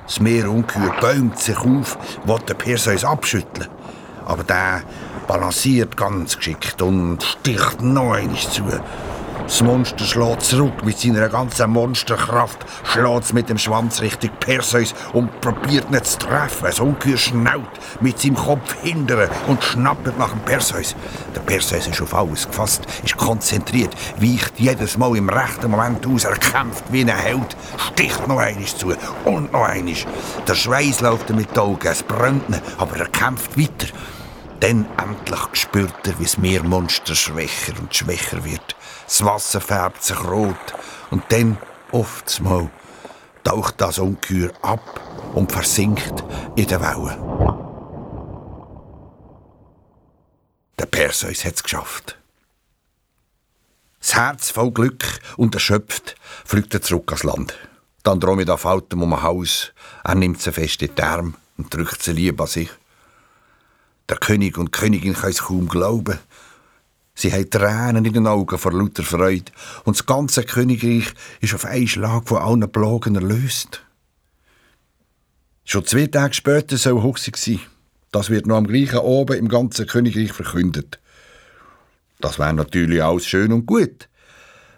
Das 0.05 0.21
Meerungeheuer 0.21 0.95
bäumt 1.01 1.37
sich 1.37 1.57
auf, 1.57 1.97
will 2.25 2.39
den 2.47 2.57
Perseus 2.57 3.03
abschütteln. 3.03 3.67
Aber 4.25 4.43
der 4.43 4.83
balanciert 5.27 5.97
ganz 5.97 6.37
geschickt 6.37 6.81
und 6.81 7.23
sticht 7.23 7.81
noch 7.81 8.13
einisch 8.13 8.47
zu. 8.49 8.63
Das 9.47 9.61
Monster 9.61 10.03
schlägt 10.03 10.41
zurück 10.41 10.83
mit 10.83 10.99
seiner 10.99 11.29
ganzen 11.29 11.71
Monsterkraft, 11.71 12.65
schlägt 12.83 13.33
mit 13.33 13.47
dem 13.47 13.57
Schwanz 13.57 14.01
Richtung 14.01 14.31
Perseus 14.41 14.93
und 15.13 15.39
probiert 15.39 15.89
nicht 15.89 16.05
zu 16.05 16.19
treffen. 16.19 16.65
Das 16.65 16.81
Ungeheuer 16.81 17.15
schnaut 17.15 17.61
mit 18.01 18.19
seinem 18.19 18.35
Kopf 18.35 18.75
hindern 18.83 19.29
und 19.47 19.63
schnappt 19.63 20.19
nach 20.19 20.31
dem 20.31 20.41
Perseus. 20.41 20.97
Der 21.33 21.39
Perseus 21.39 21.87
ist 21.87 22.01
auf 22.01 22.13
alles 22.13 22.45
gefasst, 22.45 22.85
ist 23.05 23.15
konzentriert, 23.15 23.95
weicht 24.19 24.59
jedes 24.59 24.97
Mal 24.97 25.15
im 25.15 25.29
rechten 25.29 25.71
Moment 25.71 26.05
aus, 26.05 26.25
er 26.25 26.35
kämpft 26.35 26.83
wie 26.91 27.01
ein 27.01 27.07
Held, 27.07 27.55
sticht 27.77 28.27
noch 28.27 28.39
einiges 28.39 28.75
zu 28.75 28.93
und 29.23 29.53
noch 29.53 29.63
einiges. 29.63 30.05
Der 30.45 30.55
Schweiß 30.55 30.99
läuft 30.99 31.29
ihm 31.29 31.37
mit 31.37 31.51
den 31.51 31.59
Augen, 31.59 31.87
es 31.87 32.03
brennt 32.03 32.49
ihn, 32.49 32.59
aber 32.77 32.97
er 32.97 33.07
kämpft 33.07 33.57
weiter. 33.57 33.87
Dann 34.59 34.87
endlich 34.97 35.39
spürt 35.53 36.07
er, 36.07 36.17
wie 36.19 36.23
das 36.23 36.37
Meermonster 36.37 37.15
schwächer 37.15 37.73
und 37.79 37.95
schwächer 37.95 38.43
wird. 38.43 38.75
Das 39.05 39.23
Wasser 39.23 39.61
färbt 39.61 40.03
sich 40.03 40.19
rot 40.23 40.73
und 41.11 41.23
dann, 41.29 41.57
oftmals, 41.91 42.69
taucht 43.43 43.79
das 43.79 43.99
Ungeheuer 43.99 44.51
ab 44.61 44.99
und 45.33 45.51
versinkt 45.51 46.23
in 46.55 46.67
der 46.67 46.81
Wellen. 46.81 47.37
Der 50.79 50.85
Perseus 50.85 51.45
hat 51.45 51.55
es 51.55 51.63
geschafft. 51.63 52.17
Das 53.99 54.15
Herz 54.15 54.51
voll 54.51 54.71
Glück 54.71 55.03
und 55.37 55.53
erschöpft 55.53 56.15
fliegt 56.45 56.73
er 56.73 56.81
zurück 56.81 57.11
ans 57.11 57.23
Land. 57.23 57.55
Die 58.05 58.09
Andromeda 58.09 58.57
fällt 58.57 58.93
ihm 58.93 59.03
um 59.03 59.09
den 59.09 59.21
Hals, 59.21 59.73
er 60.03 60.15
nimmt 60.15 60.41
sie 60.41 60.51
fest 60.51 60.81
in 60.81 60.95
die 60.95 61.01
Arme 61.01 61.33
und 61.57 61.73
drückt 61.73 62.03
sie 62.03 62.13
lieb 62.13 62.39
an 62.39 62.47
sich. 62.47 62.69
Der 64.09 64.17
König 64.17 64.57
und 64.57 64.71
Königin 64.71 65.13
können 65.13 65.31
es 65.31 65.43
kaum 65.43 65.67
glauben. 65.67 66.17
Sie 67.13 67.33
haben 67.33 67.49
Tränen 67.49 68.05
in 68.05 68.13
den 68.13 68.27
Augen 68.27 68.57
vor 68.57 68.71
lauter 68.71 69.03
Freude 69.03 69.51
und 69.85 69.97
das 69.97 70.05
ganze 70.05 70.43
Königreich 70.43 71.13
ist 71.41 71.55
auf 71.55 71.65
einen 71.65 71.87
Schlag 71.87 72.27
von 72.27 72.37
allen 72.37 72.71
Plagen 72.71 73.15
erlöst. 73.15 73.83
Schon 75.65 75.85
zwei 75.85 76.07
Tage 76.07 76.35
später 76.35 76.77
soll 76.77 77.01
Hochzeit 77.01 77.35
sein. 77.35 77.59
Das 78.11 78.29
wird 78.29 78.45
noch 78.45 78.57
am 78.57 78.67
gleichen 78.67 78.99
oben 78.99 79.37
im 79.37 79.49
ganzen 79.49 79.87
Königreich 79.87 80.31
verkündet. 80.31 80.99
Das 82.19 82.39
wäre 82.39 82.53
natürlich 82.53 83.03
alles 83.03 83.25
schön 83.25 83.51
und 83.51 83.65
gut, 83.65 84.07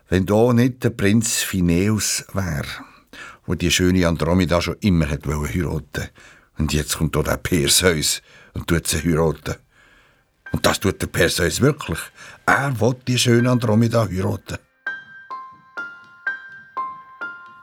wenn 0.10 0.26
da 0.26 0.52
nicht 0.54 0.84
der 0.84 0.90
Prinz 0.90 1.44
Phineus 1.44 2.26
wäre, 2.34 2.68
wo 3.46 3.54
die 3.54 3.70
schöne 3.70 4.08
Andromeda 4.08 4.62
schon 4.62 4.78
immer 4.80 5.10
hat 5.10 5.28
heiraten 5.28 6.10
Und 6.58 6.74
jetzt 6.74 6.98
kommt 6.98 7.16
da 7.16 7.22
der 7.22 7.38
Perseus 7.38 8.22
und 8.60 8.68
tut 8.68 8.88
sie 8.88 8.98
heiraten. 8.98 9.56
Und 10.52 10.66
das 10.66 10.80
tut 10.80 11.02
der 11.02 11.08
Perseus 11.08 11.62
wirklich. 11.62 12.00
Er 12.46 12.80
will 12.82 12.96
die 13.08 13.18
schöne 13.18 13.50
Andromeda 13.50 14.06
heiraten. 14.06 14.58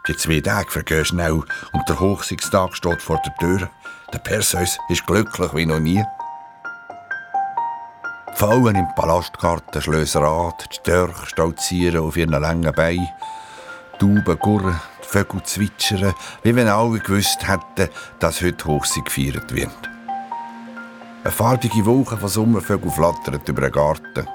Die 0.09 0.17
zwei 0.17 0.41
Tage 0.41 0.71
vergehen 0.71 1.05
schnell 1.05 1.43
und 1.73 1.89
der 1.89 2.01
Hochsichtstag 2.01 2.75
steht 2.75 3.03
vor 3.03 3.21
der 3.27 3.35
Tür. 3.37 3.71
Der 4.13 4.19
Perseus 4.21 4.79
ist 4.89 5.07
glücklich 5.07 5.53
wie 5.55 5.67
noch 5.67 5.81
nie. 5.81 6.03
Die 8.33 8.39
Frauen 8.39 8.77
im 8.77 8.87
Palastgarten 8.95 9.83
schlösen 9.83 10.23
Rad, 10.23 10.67
die 10.71 10.77
Störche 10.77 11.27
stolzieren 11.27 12.05
auf 12.05 12.17
ihren 12.17 12.41
langen 12.41 12.73
Beinen, 12.73 13.09
die 13.95 13.99
Tauben 13.99 14.39
gurren, 14.39 14.81
die 15.03 15.09
Vögel 15.09 15.43
zwitschern, 15.43 16.15
wie 16.43 16.55
wenn 16.55 16.69
alle 16.69 17.01
gewusst 17.01 17.47
hätten, 17.49 17.93
dass 18.21 18.41
heute 18.43 18.65
Hochsee 18.67 19.01
gefeiert 19.01 19.53
wird. 19.53 19.96
Eine 21.27 21.33
farbige 21.33 21.85
Wolke 21.85 22.17
von 22.17 22.29
Sommervögeln 22.29 22.93
flattert 22.93 23.49
über 23.49 23.63
den 23.63 23.73
Garten. 23.73 24.29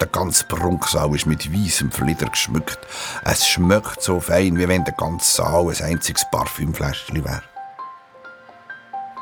Der 0.00 0.06
ganze 0.06 0.46
Prunksaal 0.46 1.12
ist 1.16 1.26
mit 1.26 1.52
weißem 1.52 1.90
Flieder 1.90 2.28
geschmückt. 2.28 2.78
Es 3.24 3.44
schmeckt 3.44 4.00
so 4.00 4.20
fein, 4.20 4.56
wie 4.56 4.68
wenn 4.68 4.84
der 4.84 4.94
ganze 4.94 5.38
Saal 5.38 5.68
ein 5.70 5.82
einziges 5.82 6.24
Parfümfläschchen 6.30 7.24
wäre. 7.24 7.42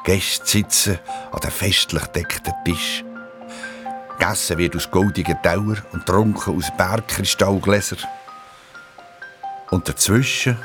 Gäste 0.04 0.46
sitzen 0.46 0.98
an 1.32 1.40
dem 1.40 1.50
festlich 1.50 2.04
deckten 2.08 2.52
Tisch. 2.66 3.02
Gegessen 4.18 4.58
wird 4.58 4.76
aus 4.76 4.90
goldigen 4.90 5.42
Tauer 5.42 5.78
und 5.94 6.04
trunken 6.04 6.58
aus 6.58 6.70
Bergkristallgläser. 6.76 7.96
Und 9.70 9.88
dazwischen, 9.88 10.58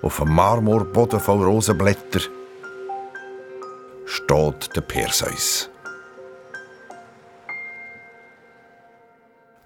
auf 0.00 0.22
einem 0.22 0.34
Marmorboden 0.34 1.20
voll 1.20 1.44
Rosenblätter, 1.44 2.20
steht 4.10 4.74
der 4.74 4.80
Perseus. 4.80 5.70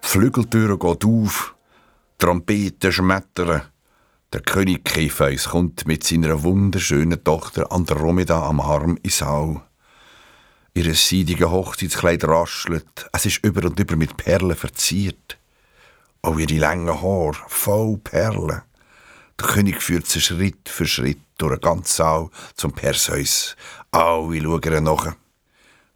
Die 0.03 0.07
Flügeltüre 0.07 0.77
geht 0.77 1.05
auf, 1.05 1.55
Trompeten 2.19 2.91
schmettern. 2.91 3.63
Der 4.31 4.41
König 4.41 4.85
Kepheus 4.85 5.49
kommt 5.49 5.87
mit 5.87 6.03
seiner 6.03 6.43
wunderschönen 6.43 7.23
Tochter 7.23 7.71
Andromeda 7.71 8.47
am 8.47 8.59
Arm 8.61 8.97
ins 9.01 9.17
Saal. 9.17 9.61
Ihr 10.75 10.93
seidiges 10.93 11.49
Hochzeitskleid 11.49 12.23
raschelt, 12.25 13.09
es 13.13 13.25
ist 13.25 13.43
über 13.43 13.65
und 13.65 13.79
über 13.79 13.95
mit 13.95 14.15
Perlen 14.15 14.55
verziert. 14.55 15.39
Auch 16.21 16.37
ihre 16.37 16.59
langen 16.59 17.01
Haare, 17.01 17.37
voll 17.47 17.97
Perlen. 17.97 18.61
Der 19.39 19.47
König 19.47 19.81
führt 19.81 20.07
sie 20.07 20.21
Schritt 20.21 20.69
für 20.69 20.85
Schritt 20.85 21.19
durch 21.37 21.59
den 21.59 21.61
ganzen 21.61 21.95
Saal 21.95 22.29
zum 22.55 22.71
Perseus. 22.73 23.55
Alle 23.91 24.41
schauen 24.41 24.83
nach. 24.83 25.15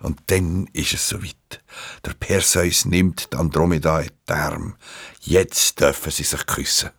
Und 0.02 0.20
dann 0.28 0.68
ist 0.74 0.94
es 0.94 1.10
soweit. 1.10 1.62
Der 2.06 2.14
Perseus 2.14 2.86
nimmt 2.86 3.34
die 3.34 3.38
Andromeda 3.38 4.00
in 4.00 4.12
die 4.28 4.34
Arme. 4.34 4.76
Jetzt 5.22 5.80
dürfen 5.80 6.12
sie 6.12 6.24
sich 6.24 6.46
küssen. 6.46 6.92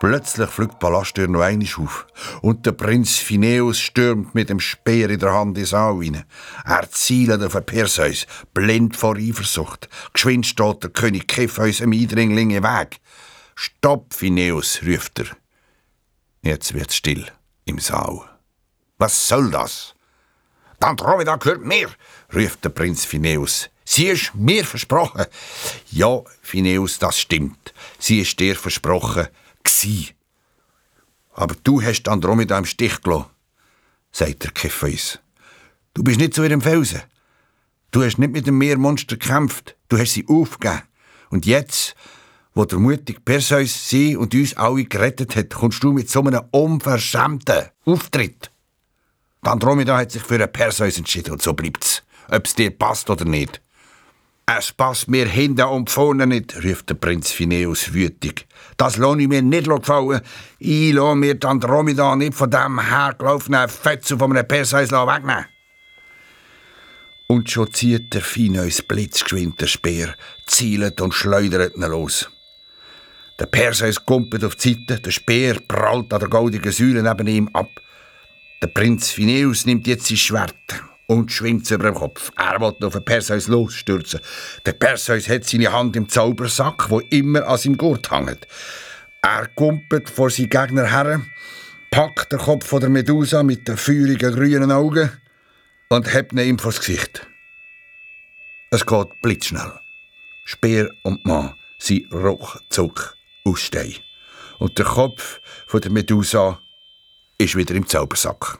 Plötzlich 0.00 0.50
fliegt 0.50 0.74
die 0.74 0.78
Palasttür 0.80 1.28
noch 1.28 1.40
einmal 1.40 1.66
auf 1.78 2.06
und 2.42 2.66
der 2.66 2.72
Prinz 2.72 3.16
Phineus 3.16 3.78
stürmt 3.78 4.34
mit 4.34 4.50
dem 4.50 4.60
Speer 4.60 5.08
in 5.08 5.18
der 5.18 5.32
Hand 5.32 5.56
ins 5.56 5.70
Saal 5.70 6.02
hinein. 6.02 6.24
Er 6.66 6.90
zielt 6.90 7.42
auf 7.42 7.54
den 7.54 7.64
Perseus, 7.64 8.26
blind 8.52 8.96
vor 8.96 9.16
Eifersucht. 9.16 9.88
Geschwind 10.12 10.44
steht 10.44 10.82
der 10.82 10.90
König 10.90 11.26
Kepheus 11.26 11.80
einem 11.80 11.92
Eindringling 11.92 12.50
im 12.50 12.64
Weg. 12.64 13.00
Stopp, 13.54 14.14
Phineus, 14.14 14.80
ruft 14.84 15.18
er. 15.20 15.36
Jetzt 16.42 16.74
wird's 16.74 16.96
still 16.96 17.26
im 17.64 17.78
Saal. 17.78 18.20
Was 18.98 19.28
soll 19.28 19.50
das? 19.50 19.94
Die 20.80 20.86
Andromeda 20.86 21.36
gehört 21.36 21.64
mir, 21.64 21.88
ruft 22.34 22.64
der 22.64 22.70
Prinz 22.70 23.04
Phineus. 23.04 23.70
Sie 23.84 24.06
ist 24.06 24.34
mir 24.34 24.64
versprochen. 24.64 25.26
Ja, 25.90 26.22
Phineus, 26.42 26.98
das 26.98 27.20
stimmt. 27.20 27.74
Sie 27.98 28.20
ist 28.20 28.38
dir 28.40 28.56
versprochen 28.56 29.28
gsi. 29.62 30.14
Aber 31.32 31.56
du 31.64 31.82
hast 31.82 32.08
Andromeda 32.08 32.56
im 32.58 32.64
Stich 32.64 33.00
gelassen, 33.02 33.30
sagt 34.12 34.44
der 34.44 34.52
Kepheus. 34.52 35.18
Du 35.94 36.02
bist 36.02 36.18
nicht 36.18 36.34
zu 36.34 36.44
ihrem 36.44 36.60
Felsen. 36.60 37.02
Du 37.90 38.02
hast 38.04 38.18
nicht 38.18 38.32
mit 38.32 38.46
dem 38.46 38.58
Meermonster 38.58 39.16
gekämpft. 39.16 39.76
Du 39.88 39.98
hast 39.98 40.12
sie 40.12 40.26
aufgegeben. 40.28 40.82
Und 41.30 41.46
jetzt, 41.46 41.94
wo 42.54 42.64
der 42.64 42.78
mutige 42.78 43.20
Perseus 43.20 43.88
sie 43.88 44.16
und 44.16 44.34
uns 44.34 44.56
alle 44.56 44.84
gerettet 44.84 45.34
hat, 45.36 45.50
kommst 45.50 45.82
du 45.82 45.92
mit 45.92 46.08
so 46.08 46.20
einem 46.20 46.42
unverschämten 46.52 47.70
Auftritt. 47.84 48.50
Die 49.44 49.50
Andromeda 49.50 49.98
hat 49.98 50.12
sich 50.12 50.22
für 50.22 50.36
einen 50.36 50.52
Perseus 50.52 50.96
entschieden 50.96 51.32
und 51.32 51.42
so 51.42 51.52
bleibt's. 51.52 52.02
Ob 52.30 52.46
es 52.46 52.54
dir 52.54 52.70
passt 52.70 53.10
oder 53.10 53.24
nicht. 53.24 53.60
Es 54.46 54.72
passt 54.72 55.08
mir 55.08 55.26
hinten 55.26 55.66
und 55.66 55.90
vorne 55.90 56.26
nicht, 56.26 56.62
ruft 56.62 56.90
der 56.90 56.94
Prinz 56.94 57.30
Phineus 57.30 57.92
wütig. 57.92 58.46
Das 58.76 58.98
lasse 58.98 59.22
ich 59.22 59.28
mir 59.28 59.42
nicht 59.42 59.68
gefallen. 59.68 60.20
Ich 60.58 60.92
lasse 60.92 61.16
mir 61.16 61.34
die 61.34 61.46
Andromeda 61.46 62.14
nicht 62.14 62.34
von 62.34 62.50
dem 62.50 62.78
hergelaufenen 62.78 63.68
Fetzen 63.68 64.18
von 64.18 64.36
einem 64.36 64.46
Perseus 64.46 64.90
wegnehmen. 64.90 65.46
Und 67.26 67.50
schon 67.50 67.72
zieht 67.72 68.12
der 68.12 68.20
Phineus 68.20 68.82
blitzgeschwind 68.82 69.60
der 69.60 69.66
Speer, 69.66 70.14
zielt 70.46 71.00
und 71.00 71.14
schleudert 71.14 71.74
ihn 71.74 71.82
los. 71.82 72.28
Der 73.38 73.46
Perseus 73.46 74.04
kumpelt 74.04 74.44
auf 74.44 74.54
die 74.54 74.74
Seite, 74.74 75.00
der 75.00 75.10
Speer 75.10 75.58
prallt 75.66 76.12
an 76.12 76.20
der 76.20 76.28
goldigen 76.28 76.70
Säule 76.70 77.02
neben 77.02 77.26
ihm 77.26 77.48
ab. 77.52 77.80
Der 78.62 78.68
Prinz 78.68 79.10
Phineus 79.10 79.66
nimmt 79.66 79.88
jetzt 79.88 80.06
sein 80.06 80.16
Schwert 80.16 80.54
und 81.08 81.32
schwingt 81.32 81.68
über 81.70 81.84
dem 81.84 81.94
Kopf. 81.94 82.30
Er 82.36 82.60
will 82.60 82.74
auf 82.86 82.92
den 82.92 83.04
Perseus 83.04 83.48
losstürzen. 83.48 84.20
Der 84.64 84.74
Perseus 84.74 85.28
hat 85.28 85.44
seine 85.44 85.72
Hand 85.72 85.96
im 85.96 86.08
Zaubersack, 86.08 86.88
wo 86.90 87.00
immer 87.00 87.46
an 87.48 87.58
seinem 87.58 87.76
Gurt 87.76 88.10
hängt. 88.12 88.46
Er 89.20 89.48
kumpelt 89.48 90.08
vor 90.08 90.30
seinen 90.30 90.50
Gegner 90.50 90.86
her, 90.86 91.22
packt 91.90 92.30
den 92.30 92.38
Kopf 92.38 92.66
von 92.66 92.80
der 92.80 92.90
Medusa 92.90 93.42
mit 93.42 93.66
den 93.66 93.76
feurigen 93.76 94.32
grünen 94.32 94.70
Augen 94.70 95.10
und 95.88 96.14
hebt 96.14 96.32
ihn 96.32 96.38
ihm 96.38 96.58
vors 96.58 96.78
Gesicht. 96.78 97.26
Es 98.70 98.86
geht 98.86 99.08
blitzschnell. 99.22 99.72
Speer 100.44 100.90
und 101.02 101.24
Mann 101.24 101.54
sind 101.78 102.12
ruckzuck 102.12 103.13
aus 103.44 103.60
Stein. 103.60 103.94
Und 104.58 104.78
der 104.78 104.86
Kopf 104.86 105.40
von 105.66 105.80
der 105.80 105.90
Medusa 105.90 106.60
ist 107.38 107.56
wieder 107.56 107.74
im 107.74 107.86
Zaubersack. 107.86 108.58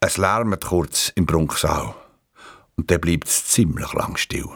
Es 0.00 0.16
lärmt 0.16 0.64
kurz 0.64 1.12
im 1.14 1.26
Prunksaal 1.26 1.94
und 2.76 2.90
dann 2.90 3.00
bleibt 3.00 3.28
es 3.28 3.46
ziemlich 3.46 3.92
lang 3.92 4.16
still. 4.16 4.48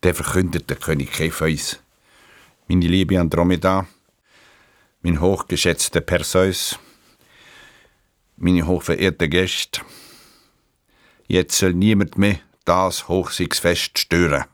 Dann 0.00 0.14
verkündet 0.14 0.68
der 0.68 0.76
König 0.76 1.12
Kepheus, 1.12 1.80
meine 2.68 2.86
liebe 2.86 3.18
Andromeda, 3.18 3.86
mein 5.02 5.20
hochgeschätzter 5.20 6.00
Perseus, 6.02 6.78
meine 8.36 8.66
hochverehrten 8.66 9.30
Gäste, 9.30 9.80
jetzt 11.26 11.56
soll 11.56 11.72
niemand 11.72 12.18
mehr 12.18 12.40
das 12.64 13.08
Hochsiegsfest 13.08 13.98
stören. 13.98 14.44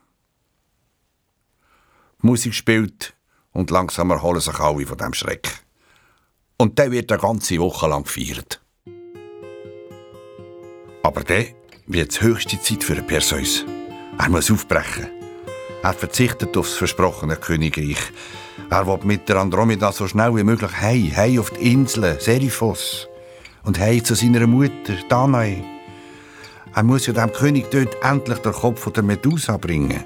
Musik 2.22 2.54
spielt 2.54 3.14
und 3.52 3.70
langsam 3.70 4.10
erholen 4.10 4.40
sich 4.40 4.58
alle 4.58 4.86
von 4.86 4.98
dem 4.98 5.14
Schreck. 5.14 5.48
Und 6.58 6.78
der 6.78 6.90
wird 6.90 7.10
eine 7.10 7.20
ganze 7.20 7.58
Woche 7.58 7.88
lang 7.88 8.04
gefeiert. 8.04 8.60
Aber 11.02 11.24
dann 11.24 11.46
wird 11.86 12.12
es 12.12 12.20
höchste 12.20 12.60
Zeit 12.60 12.84
für 12.84 12.96
Perseus. 13.02 13.64
Er 14.18 14.28
muss 14.28 14.50
aufbrechen. 14.50 15.08
Er 15.82 15.94
verzichtet 15.94 16.54
auf 16.58 16.66
das 16.66 16.76
versprochene 16.76 17.36
Königreich. 17.36 18.12
Er 18.68 18.86
will 18.86 18.98
mit 19.04 19.28
der 19.28 19.36
Andromeda 19.36 19.90
so 19.90 20.06
schnell 20.06 20.36
wie 20.36 20.44
möglich 20.44 20.78
heim, 20.78 21.16
heim 21.16 21.40
auf 21.40 21.50
die 21.50 21.72
Insel 21.72 22.20
Seriphos 22.20 23.08
und 23.64 23.78
heim 23.78 24.04
zu 24.04 24.14
seiner 24.14 24.46
Mutter 24.46 24.94
Danae. 25.08 25.64
Er 26.74 26.82
muss 26.82 27.06
ja 27.06 27.14
dem 27.14 27.32
König 27.32 27.70
dort 27.70 27.96
endlich 28.04 28.38
den 28.38 28.52
Kopf 28.52 28.92
der 28.92 29.02
Medusa 29.02 29.56
bringen. 29.56 30.04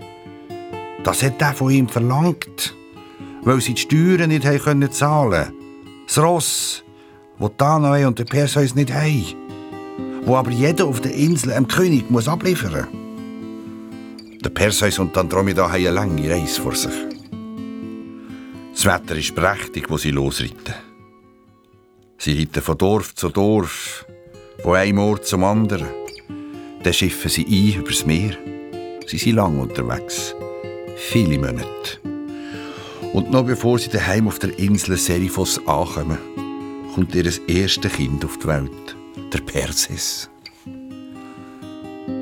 Das 1.05 1.22
hat 1.22 1.40
er 1.40 1.55
von 1.55 1.70
ihm 1.70 1.88
verlangt, 1.88 2.74
weil 3.42 3.61
sie 3.61 3.74
die 3.74 3.82
Steuern 3.82 4.30
nicht 4.30 4.44
haben 4.44 4.59
können 4.59 4.90
zahlen. 4.90 5.52
Das 6.07 6.18
Ross, 6.18 6.84
wo 7.38 7.48
Danae 7.48 8.07
und 8.07 8.18
der 8.18 8.24
Perseus 8.24 8.74
nicht 8.74 8.92
haben 8.92 9.44
wo 10.24 10.36
aber 10.36 10.50
jeder 10.50 10.86
auf 10.86 11.00
der 11.00 11.14
Insel 11.14 11.52
einem 11.52 11.68
König 11.68 12.11
muss 12.11 12.28
abliefern. 12.28 12.88
Der 14.42 14.50
Perseus 14.50 14.98
und 14.98 15.16
Andromeda 15.16 15.68
haben 15.68 15.74
eine 15.74 15.90
lange 15.90 16.30
Reise 16.30 16.61
vor 16.61 16.74
sich. 16.74 16.92
Das 18.72 18.84
Wetter 18.84 19.16
ist 19.16 19.34
prächtig, 19.34 19.88
wo 19.88 19.96
sie 19.96 20.11
losreiten. 20.11 20.74
Sie 22.18 22.38
reiten 22.38 22.62
von 22.62 22.78
Dorf 22.78 23.14
zu 23.14 23.28
Dorf, 23.28 24.07
von 24.62 24.76
einem 24.76 24.98
Ort 24.98 25.26
zum 25.26 25.44
anderen. 25.44 25.88
Dann 26.82 26.92
schiffen 26.92 27.30
sie 27.30 27.46
ein 27.46 27.80
übers 27.80 28.05
Meer. 28.05 28.36
Sie 29.07 29.18
sind 29.18 29.36
lang 29.36 29.59
unterwegs. 29.59 30.34
Viele 30.97 31.38
Monate. 31.38 31.99
Und 33.12 33.30
noch 33.30 33.45
bevor 33.45 33.78
sie 33.78 33.90
daheim 33.90 34.28
auf 34.28 34.38
der 34.38 34.59
Insel 34.59 34.97
Seriphos 34.97 35.59
ankommen, 35.66 36.18
kommt 36.95 37.14
ihr 37.14 37.30
erstes 37.49 37.92
Kind 37.92 38.24
auf 38.24 38.38
die 38.38 38.47
Welt 38.47 38.97
der 39.32 39.40
Persis. 39.40 40.30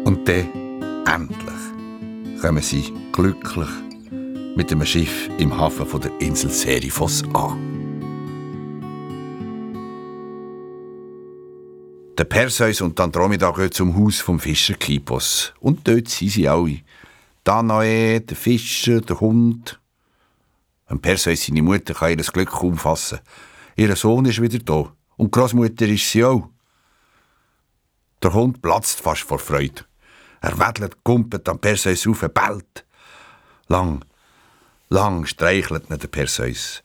Und 0.04 0.28
dann, 0.28 0.48
endlich, 1.06 2.40
kommen 2.40 2.62
sie 2.62 2.92
glücklich 3.12 3.68
mit 4.56 4.70
dem 4.70 4.84
Schiff 4.84 5.28
im 5.38 5.56
Hafen 5.56 5.86
von 5.86 6.00
der 6.00 6.12
Insel 6.20 6.50
Seriphos 6.50 7.22
an. 7.34 7.72
Der 12.18 12.24
Perseus 12.24 12.80
und 12.82 13.00
Andromeda 13.00 13.50
gehen 13.50 13.72
zum 13.72 13.96
Haus 13.96 14.20
vom 14.20 14.38
Fischer 14.38 14.74
Kipos. 14.74 15.54
Und 15.60 15.88
dort 15.88 16.08
sind 16.08 16.30
sie 16.30 16.46
alle. 16.46 16.80
Danae, 17.44 18.20
der 18.20 18.36
Fischer, 18.36 19.00
der 19.00 19.20
Hund. 19.20 19.80
Und 20.88 21.02
Perseus, 21.02 21.46
seine 21.46 21.62
Mutter, 21.62 21.94
kann 21.94 22.10
ihr 22.10 22.16
Glück 22.24 22.50
kaum 22.50 22.76
fassen. 22.76 23.20
Ihr 23.76 23.94
Sohn 23.96 24.26
ist 24.26 24.40
wieder 24.40 24.58
da. 24.58 24.92
Und 25.16 25.32
Großmutter 25.32 25.86
ist 25.86 26.10
sie 26.10 26.24
auch. 26.24 26.48
Der 28.22 28.32
Hund 28.32 28.62
platzt 28.62 29.00
fast 29.00 29.22
vor 29.22 29.38
Freude. 29.38 29.84
Er 30.40 30.58
wedelt, 30.58 31.02
kumpelt 31.02 31.48
am 31.48 31.58
Perseus 31.58 32.06
auf, 32.06 32.20
bellt. 32.20 32.84
Lang, 33.68 34.04
lang 34.88 35.26
streichelt 35.26 35.90
ihn 35.90 35.98
der 35.98 36.08
Perseus. 36.08 36.82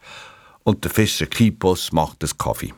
Und 0.63 0.83
der 0.83 0.91
Fischer 0.91 1.25
Kipos 1.27 1.91
macht 1.91 2.23
das 2.23 2.37
Kaffee. 2.37 2.73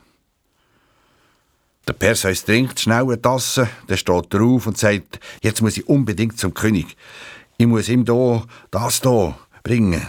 Der 1.88 1.94
Perseus 1.94 2.46
trinkt 2.46 2.80
schnell 2.80 3.04
eine 3.04 3.22
Tasse, 3.22 3.68
dann 3.88 3.98
steht 3.98 4.34
er 4.34 4.42
auf 4.42 4.68
und 4.68 4.78
sagt, 4.78 5.20
jetzt 5.42 5.62
muss 5.62 5.78
ich 5.78 5.88
unbedingt 5.88 6.38
zum 6.38 6.54
König. 6.54 6.96
Ich 7.62 7.68
muss 7.68 7.90
ihm 7.90 8.06
da, 8.06 8.46
das 8.72 9.02
da 9.02 9.38
bringen. 9.64 10.08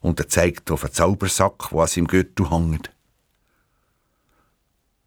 Und 0.00 0.18
er 0.18 0.28
zeigt 0.28 0.70
auf 0.70 0.82
einen 0.82 0.94
Zaubersack, 0.94 1.68
der 1.70 1.78
an 1.78 1.86
seinem 1.88 2.06
Gürtel 2.06 2.50
hängt. 2.50 2.90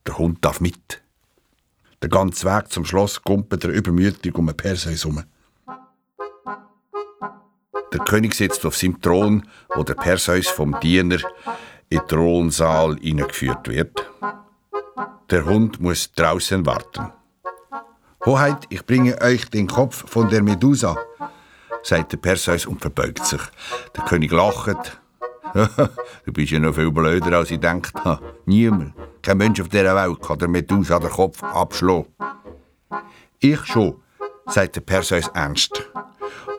Der 0.06 0.20
Hund 0.20 0.46
darf 0.46 0.62
mit. 0.62 1.02
Der 2.04 2.10
ganze 2.10 2.46
Weg 2.46 2.72
zum 2.72 2.86
Schloss 2.86 3.24
kumpelt 3.24 3.64
er 3.64 3.72
übermütig 3.72 4.36
um 4.36 4.46
Perseus 4.56 5.04
herum. 5.04 5.24
Der 7.92 8.00
König 8.02 8.36
sitzt 8.36 8.68
auf 8.68 8.78
seinem 8.78 9.02
Thron, 9.02 9.48
wo 9.74 9.82
der 9.82 9.96
Perseus 9.96 10.48
vom 10.48 10.80
Diener 10.82 11.18
in 11.90 11.98
den 11.98 12.08
Thronsaal 12.08 12.98
hineingeführt 12.98 13.68
wird. 13.68 14.08
Der 15.32 15.44
Hund 15.44 15.80
muss 15.80 16.12
draußen 16.12 16.64
warten. 16.68 17.12
Hoheit, 18.28 18.68
ich 18.70 18.86
bringe 18.86 19.20
euch 19.22 19.50
den 19.50 19.66
Kopf 19.66 20.08
von 20.08 20.30
der 20.30 20.44
Medusa, 20.44 20.96
sagt 21.84 22.12
der 22.12 22.18
Perseus 22.18 22.66
und 22.66 22.82
verbeugt 22.82 23.26
sich. 23.26 23.42
Der 23.96 24.04
König 24.06 24.32
lacht. 24.32 25.00
du 25.54 26.34
bist 26.34 26.52
ja 26.52 26.60
noch 26.60 26.76
viel 26.76 26.92
blöder, 26.92 27.38
als 27.38 27.52
ich 27.52 27.60
gedacht 27.60 27.94
habe. 28.04 28.36
Niemand, 28.46 28.94
kein 29.22 29.38
Mensch 29.38 29.60
auf 29.60 29.70
dieser 29.70 29.96
Welt 29.96 30.22
kann 30.22 30.38
der 30.40 30.48
Medusa 30.48 31.00
den 31.00 31.10
Kopf 31.10 31.42
abschlagen. 31.44 32.06
Ich 33.40 33.66
schon, 33.66 34.02
sagt 34.48 34.76
der 34.76 34.82
Perseus 34.82 35.28
ernst. 35.34 35.90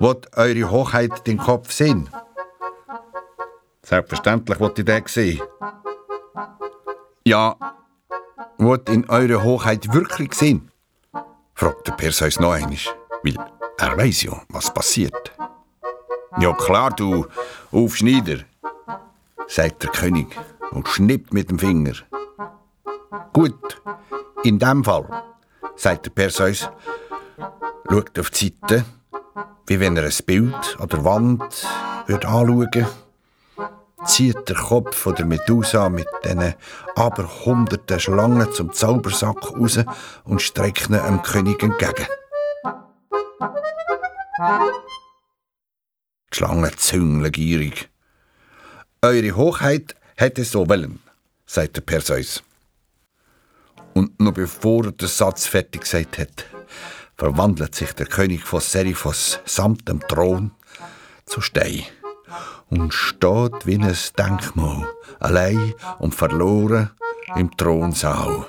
Wollt 0.00 0.36
eure 0.36 0.70
Hochheit 0.70 1.26
den 1.26 1.38
Kopf 1.38 1.70
sehen? 1.70 2.08
Selbstverständlich 3.82 4.58
wollt 4.60 4.78
ihr 4.78 4.84
den 4.84 5.06
sehen. 5.06 5.40
Ja, 7.24 7.56
wollt 8.58 8.88
in 8.88 9.08
eure 9.08 9.42
Hochheit 9.42 9.92
wirklich 9.92 10.34
sehen? 10.34 10.70
fragt 11.54 11.86
der 11.86 11.92
Perseus 11.92 12.40
noch 12.40 12.52
einmal, 12.52 12.78
weil 13.22 13.36
er 13.80 13.96
weiß 13.96 14.22
ja, 14.22 14.42
was 14.48 14.72
passiert. 14.72 15.32
Ja 16.38 16.52
klar, 16.52 16.90
du 16.90 17.26
Aufschneider, 17.72 18.38
sagt 19.48 19.82
der 19.82 19.90
König 19.90 20.28
und 20.70 20.88
schnippt 20.88 21.32
mit 21.32 21.50
dem 21.50 21.58
Finger. 21.58 21.94
Gut, 23.32 23.82
in 24.44 24.58
dem 24.58 24.84
Fall, 24.84 25.06
sagt 25.76 26.06
der 26.06 26.10
Perseus, 26.10 26.70
schaut 27.88 28.18
auf 28.18 28.30
die 28.30 28.54
Seite, 28.60 28.84
wie 29.66 29.80
wenn 29.80 29.96
er 29.96 30.04
ein 30.04 30.24
Bild 30.26 30.76
an 30.78 30.88
der 30.88 31.04
Wand 31.04 31.66
würde 32.06 32.28
anschauen 32.28 32.86
zieht 34.04 34.48
der 34.48 34.56
Kopf 34.56 34.96
von 34.96 35.14
der 35.14 35.26
Medusa 35.26 35.88
mit 35.88 36.08
diesen 36.24 36.54
aber 36.96 37.28
hunderten 37.44 38.00
Schlangen 38.00 38.52
zum 38.52 38.72
Zaubersack 38.72 39.52
raus 39.52 39.78
und 40.24 40.40
streckt 40.40 40.88
ihn 40.88 40.94
dem 40.94 41.22
König 41.22 41.62
entgegen. 41.62 42.06
Die 46.32 46.36
Schlangen 46.36 46.76
züngeln 46.76 47.32
gierig. 47.32 47.90
Eure 49.02 49.36
Hochheit 49.36 49.94
hätte 50.16 50.44
so 50.44 50.68
wollen, 50.68 51.00
sagt 51.44 51.76
der 51.76 51.82
Perseus. 51.82 52.42
Und 53.92 54.18
noch 54.20 54.32
bevor 54.32 54.86
er 54.86 54.92
den 54.92 55.08
Satz 55.08 55.46
fertig 55.46 55.82
gesagt 55.82 56.18
hat, 56.18 56.46
verwandelt 57.16 57.74
sich 57.74 57.92
der 57.92 58.06
König 58.06 58.44
von 58.44 58.60
Seriphos 58.60 59.40
samt 59.44 59.88
dem 59.88 60.00
Thron 60.00 60.52
zu 61.26 61.40
Stein 61.40 61.84
und 62.70 62.94
steht 62.94 63.66
wie 63.66 63.76
ein 63.76 63.96
Denkmal, 64.16 64.88
allein 65.18 65.74
und 65.98 66.14
verloren 66.14 66.90
im 67.36 67.54
Thronsaal. 67.56 68.46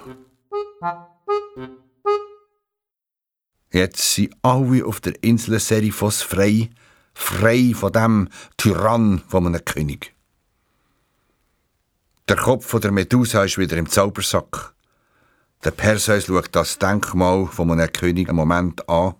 Jetzt 3.71 4.15
sind 4.15 4.35
alle 4.41 4.85
auf 4.85 4.99
der 4.99 5.21
Insel 5.23 5.59
Seriphos 5.59 6.21
frei, 6.21 6.69
frei 7.13 7.73
von 7.73 7.93
dem 7.93 8.29
Tyrann 8.57 9.23
von 9.27 9.47
einem 9.47 9.63
König. 9.63 10.13
Der 12.27 12.35
Kopf 12.35 12.79
der 12.79 12.91
Medusa 12.91 13.43
ist 13.43 13.57
wieder 13.57 13.77
im 13.77 13.89
Zaubersack. 13.89 14.73
Der 15.63 15.71
Perseus 15.71 16.25
schaut 16.25 16.55
das 16.55 16.79
Denkmal 16.79 17.47
von 17.47 17.71
einem 17.71 17.91
König 17.91 18.29
einen 18.29 18.37
Moment 18.37 18.87
an, 18.89 19.15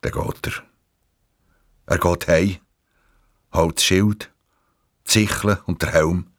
dann 0.00 0.12
geht 0.12 0.46
er. 0.46 0.52
Er 1.86 1.98
geht 1.98 2.28
heim 2.28 2.58
holt 3.52 3.76
das 3.76 3.84
Schild, 3.84 4.30
die 5.06 5.10
Sichel 5.10 5.58
und 5.66 5.82
der 5.82 5.92
Helm. 5.92 6.30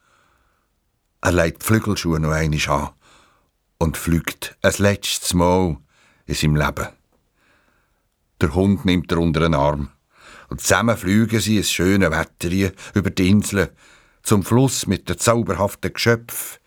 Er 1.21 1.31
legt 1.31 1.61
die 1.61 1.65
Flügelschuhe 1.65 2.19
noch 2.19 2.31
einmal 2.31 2.69
an 2.69 2.89
und 3.77 3.97
fliegt 3.97 4.57
ein 4.61 4.73
letztes 4.77 5.33
Mal 5.33 5.77
in 6.25 6.35
seinem 6.35 6.55
Leben. 6.55 6.87
Der 8.41 8.53
Hund 8.53 8.85
nimmt 8.85 9.11
er 9.11 9.19
unter 9.19 9.41
den 9.41 9.53
Arm 9.53 9.89
und 10.49 10.61
zusammen 10.61 10.97
fliegen 10.97 11.39
sie 11.39 11.57
ins 11.57 11.71
schöne 11.71 12.11
Wetter 12.11 12.73
über 12.93 13.09
die 13.09 13.29
Insel 13.29 13.71
zum 14.23 14.43
Fluss 14.43 14.87
mit 14.87 15.09
den 15.09 15.17
zauberhaften 15.17 15.93
Geschöpfen, 15.93 16.59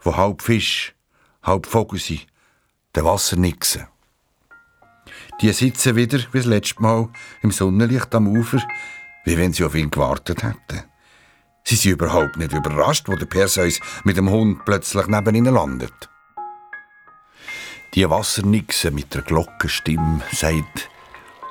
wo 0.00 0.16
halb 0.16 0.42
Fisch, 0.42 0.94
halb 1.42 1.66
Vogel 1.66 1.98
sind, 1.98 2.26
den 2.94 3.04
Wassernixen. 3.04 3.86
Die 5.40 5.52
sitzen 5.52 5.96
wieder 5.96 6.18
wie 6.32 6.38
das 6.38 6.46
letzte 6.46 6.82
Mal 6.82 7.08
im 7.42 7.50
Sonnenlicht 7.50 8.14
am 8.14 8.28
Ufer 8.28 8.60
wie 9.24 9.36
wenn 9.36 9.52
sie 9.52 9.64
auf 9.64 9.74
ihn 9.74 9.90
gewartet 9.90 10.42
hätten. 10.42 10.84
Sie 11.64 11.76
sind 11.76 11.92
überhaupt 11.92 12.36
nicht 12.36 12.52
überrascht, 12.52 13.08
wo 13.08 13.16
der 13.16 13.26
Perseus 13.26 13.80
mit 14.04 14.16
dem 14.16 14.30
Hund 14.30 14.64
plötzlich 14.64 15.06
neben 15.06 15.34
ihnen 15.34 15.54
landet. 15.54 16.08
Die 17.94 18.08
Wassernixe 18.08 18.92
mit 18.92 19.12
der 19.14 19.22
Glockenstimme 19.22 20.20
sagt: 20.30 20.88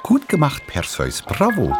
Gut 0.04 0.30
gemacht, 0.30 0.66
Perseus, 0.68 1.22
bravo! 1.22 1.76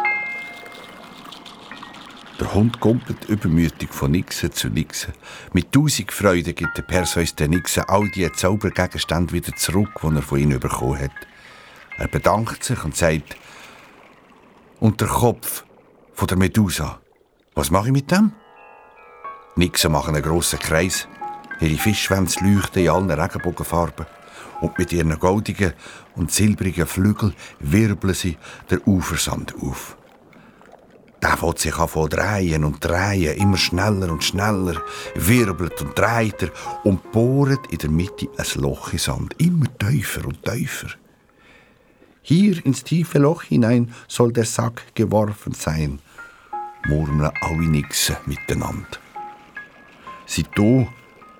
Der 2.38 2.52
Hund 2.52 2.78
kumpelt 2.78 3.24
übermütig 3.30 3.90
von 3.90 4.10
Nixe 4.10 4.50
zu 4.50 4.68
Nixe. 4.68 5.14
Mit 5.54 5.72
tausend 5.72 6.12
Freude 6.12 6.52
gibt 6.52 6.76
der 6.76 6.82
Perseus 6.82 7.34
den 7.34 7.52
Nixe 7.52 7.88
all 7.88 8.06
die 8.10 8.30
Zaubergegenstände 8.30 9.32
wieder 9.32 9.56
zurück, 9.56 9.98
die 10.02 10.14
er 10.14 10.22
von 10.22 10.38
ihnen 10.38 10.60
bekommen 10.60 11.00
hat. 11.00 11.26
Er 11.96 12.08
bedankt 12.08 12.62
sich 12.62 12.84
und 12.84 12.94
sagt: 12.94 13.36
Und 14.78 15.00
der 15.00 15.08
Kopf, 15.08 15.64
von 16.12 16.28
der 16.28 16.36
Medusa. 16.36 17.00
Was 17.54 17.70
mache 17.70 17.86
ich 17.86 17.92
mit 17.92 18.10
dem? 18.10 18.32
Nixen 19.56 19.92
machen 19.92 20.14
einen 20.14 20.22
grossen 20.22 20.58
Kreis. 20.58 21.08
Ihre 21.60 21.78
Fischschwänze 21.78 22.44
leuchten 22.44 22.82
in 22.82 22.90
allen 22.90 23.10
Regenbogenfarben. 23.10 24.04
Und 24.60 24.78
mit 24.78 24.92
ihren 24.92 25.18
goldigen 25.18 25.72
und 26.16 26.30
silbrigen 26.30 26.86
Flügeln 26.86 27.34
wirbeln 27.60 28.14
sie 28.14 28.36
den 28.70 28.80
Ufersand 28.84 29.54
auf. 29.62 29.96
Der 31.22 31.36
fängt 31.36 31.58
sich 31.58 31.76
an 31.76 31.88
zu 31.88 32.08
drehen 32.08 32.64
und 32.64 32.82
drehen, 32.82 33.36
immer 33.36 33.58
schneller 33.58 34.10
und 34.10 34.24
schneller, 34.24 34.80
wirbelt 35.14 35.80
und 35.82 35.98
dreht 35.98 36.42
er 36.42 36.50
und 36.84 37.12
bohrt 37.12 37.70
in 37.70 37.78
der 37.78 37.90
Mitte 37.90 38.28
ein 38.36 38.62
Loch 38.62 38.92
in 38.92 38.98
Sand, 38.98 39.34
immer 39.38 39.66
tiefer 39.78 40.24
und 40.24 40.42
tiefer. 40.42 40.88
Hier 42.22 42.64
ins 42.64 42.84
tiefe 42.84 43.18
Loch 43.18 43.42
hinein 43.42 43.92
soll 44.08 44.32
der 44.32 44.44
Sack 44.44 44.94
geworfen 44.94 45.52
sein, 45.52 46.00
murmeln 46.86 47.32
alle 47.40 47.66
Nixen 47.66 48.16
miteinander. 48.26 48.98
Seitdem 50.26 50.88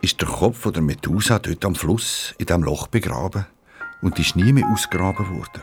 ist 0.03 0.21
der 0.21 0.29
Kopf 0.29 0.71
der 0.71 0.83
Medusa 0.83 1.39
dort 1.39 1.65
am 1.65 1.75
Fluss 1.75 2.35
in 2.39 2.47
dem 2.47 2.63
Loch 2.63 2.87
begraben 2.87 3.47
und 4.01 4.19
ist 4.19 4.37
nie 4.37 4.53
mehr 4.53 4.69
ausgraben 4.73 5.29
worden. 5.31 5.63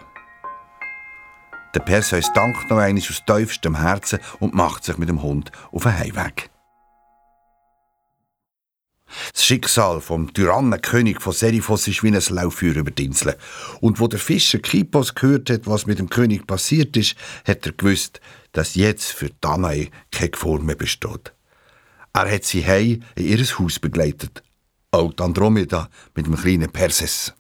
Der 1.74 1.80
Perseus 1.82 2.32
dankt 2.34 2.70
noch 2.70 2.78
einmal 2.78 3.02
aus 3.02 3.24
tiefstem 3.26 3.76
Herzen 3.76 4.20
und 4.40 4.54
macht 4.54 4.84
sich 4.84 4.98
mit 4.98 5.10
dem 5.10 5.22
Hund 5.22 5.52
auf 5.72 5.84
den 5.84 5.98
Heimweg. 5.98 6.50
Das 9.34 9.46
Schicksal 9.46 10.02
vom 10.02 10.34
Tyrannenkönig 10.34 11.22
von 11.22 11.34
Seriphos 11.34 11.88
ist 11.88 12.04
wie 12.04 12.10
ein 12.10 12.22
Lauffeuer 12.30 12.76
über 12.76 12.92
die 12.92 13.06
Insel. 13.06 13.38
Und 13.80 14.00
wo 14.00 14.08
der 14.08 14.20
Fischer 14.20 14.60
Kipos 14.60 15.16
gehört 15.16 15.50
hat, 15.50 15.66
was 15.66 15.86
mit 15.86 16.00
dem 16.00 16.10
König 16.10 16.46
passiert 16.46 16.98
ist, 16.98 17.16
hat 17.48 17.66
er 17.66 17.72
gewusst, 17.72 18.20
dass 18.52 18.76
jetzt 18.76 19.12
für 19.12 19.30
Danae 19.42 19.90
keine 20.12 20.32
Gefahr 20.32 20.60
mehr 20.60 20.76
besteht. 20.76 21.34
Er 22.18 22.34
hat 22.34 22.46
sie 22.46 22.66
heim 22.66 23.04
in 23.14 23.28
ihr 23.28 23.46
Haus 23.60 23.78
begleitet. 23.78 24.42
Auch 24.90 25.14
Andromeda 25.20 25.88
mit 26.16 26.26
dem 26.26 26.36
kleinen 26.36 26.72
Perses. 26.72 27.32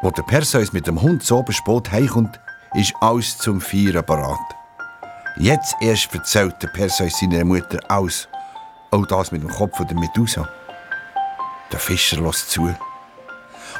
Wo 0.00 0.10
der 0.10 0.22
Perseus 0.22 0.72
mit 0.72 0.86
dem 0.86 1.02
Hund 1.02 1.22
so 1.22 1.42
bespot 1.42 1.92
heimkommt, 1.92 2.40
ist 2.72 2.94
alles 3.02 3.36
zum 3.36 3.60
Feiern 3.60 4.06
parat. 4.06 4.56
Jetzt 5.36 5.74
erst 5.82 6.14
erzählt 6.14 6.62
der 6.62 6.68
Perseus 6.68 7.20
seiner 7.20 7.44
Mutter 7.44 7.78
alles. 7.90 8.26
Auch 8.90 9.04
das 9.04 9.32
mit 9.32 9.42
dem 9.42 9.50
Kopf 9.50 9.76
der 9.84 9.98
Medusa. 9.98 10.48
Der 11.70 11.78
Fischer 11.78 12.22
lässt 12.22 12.50
zu. 12.50 12.74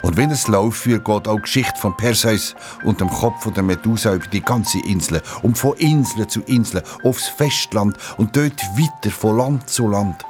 Und 0.05 0.19
wenn 0.19 0.31
es 0.31 0.49
läuft, 0.49 0.85
geht 0.85 1.09
auch 1.09 1.37
die 1.37 1.41
Geschichte 1.41 1.81
von 1.81 1.97
Perseus 1.97 2.55
und 2.85 3.01
dem 3.01 3.09
Kopf 3.09 3.51
der 3.51 3.63
Medusa 3.63 4.13
über 4.13 4.27
die 4.27 4.43
ganze 4.43 4.79
Insel 4.81 5.23
und 5.41 5.57
von 5.57 5.75
Insel 5.79 6.27
zu 6.27 6.43
Insel 6.43 6.83
aufs 7.05 7.29
Festland 7.29 7.97
und 8.19 8.37
dort 8.37 8.61
weiter 8.77 9.11
von 9.11 9.39
Land 9.39 9.71
zu 9.71 9.89
Land. 9.89 10.23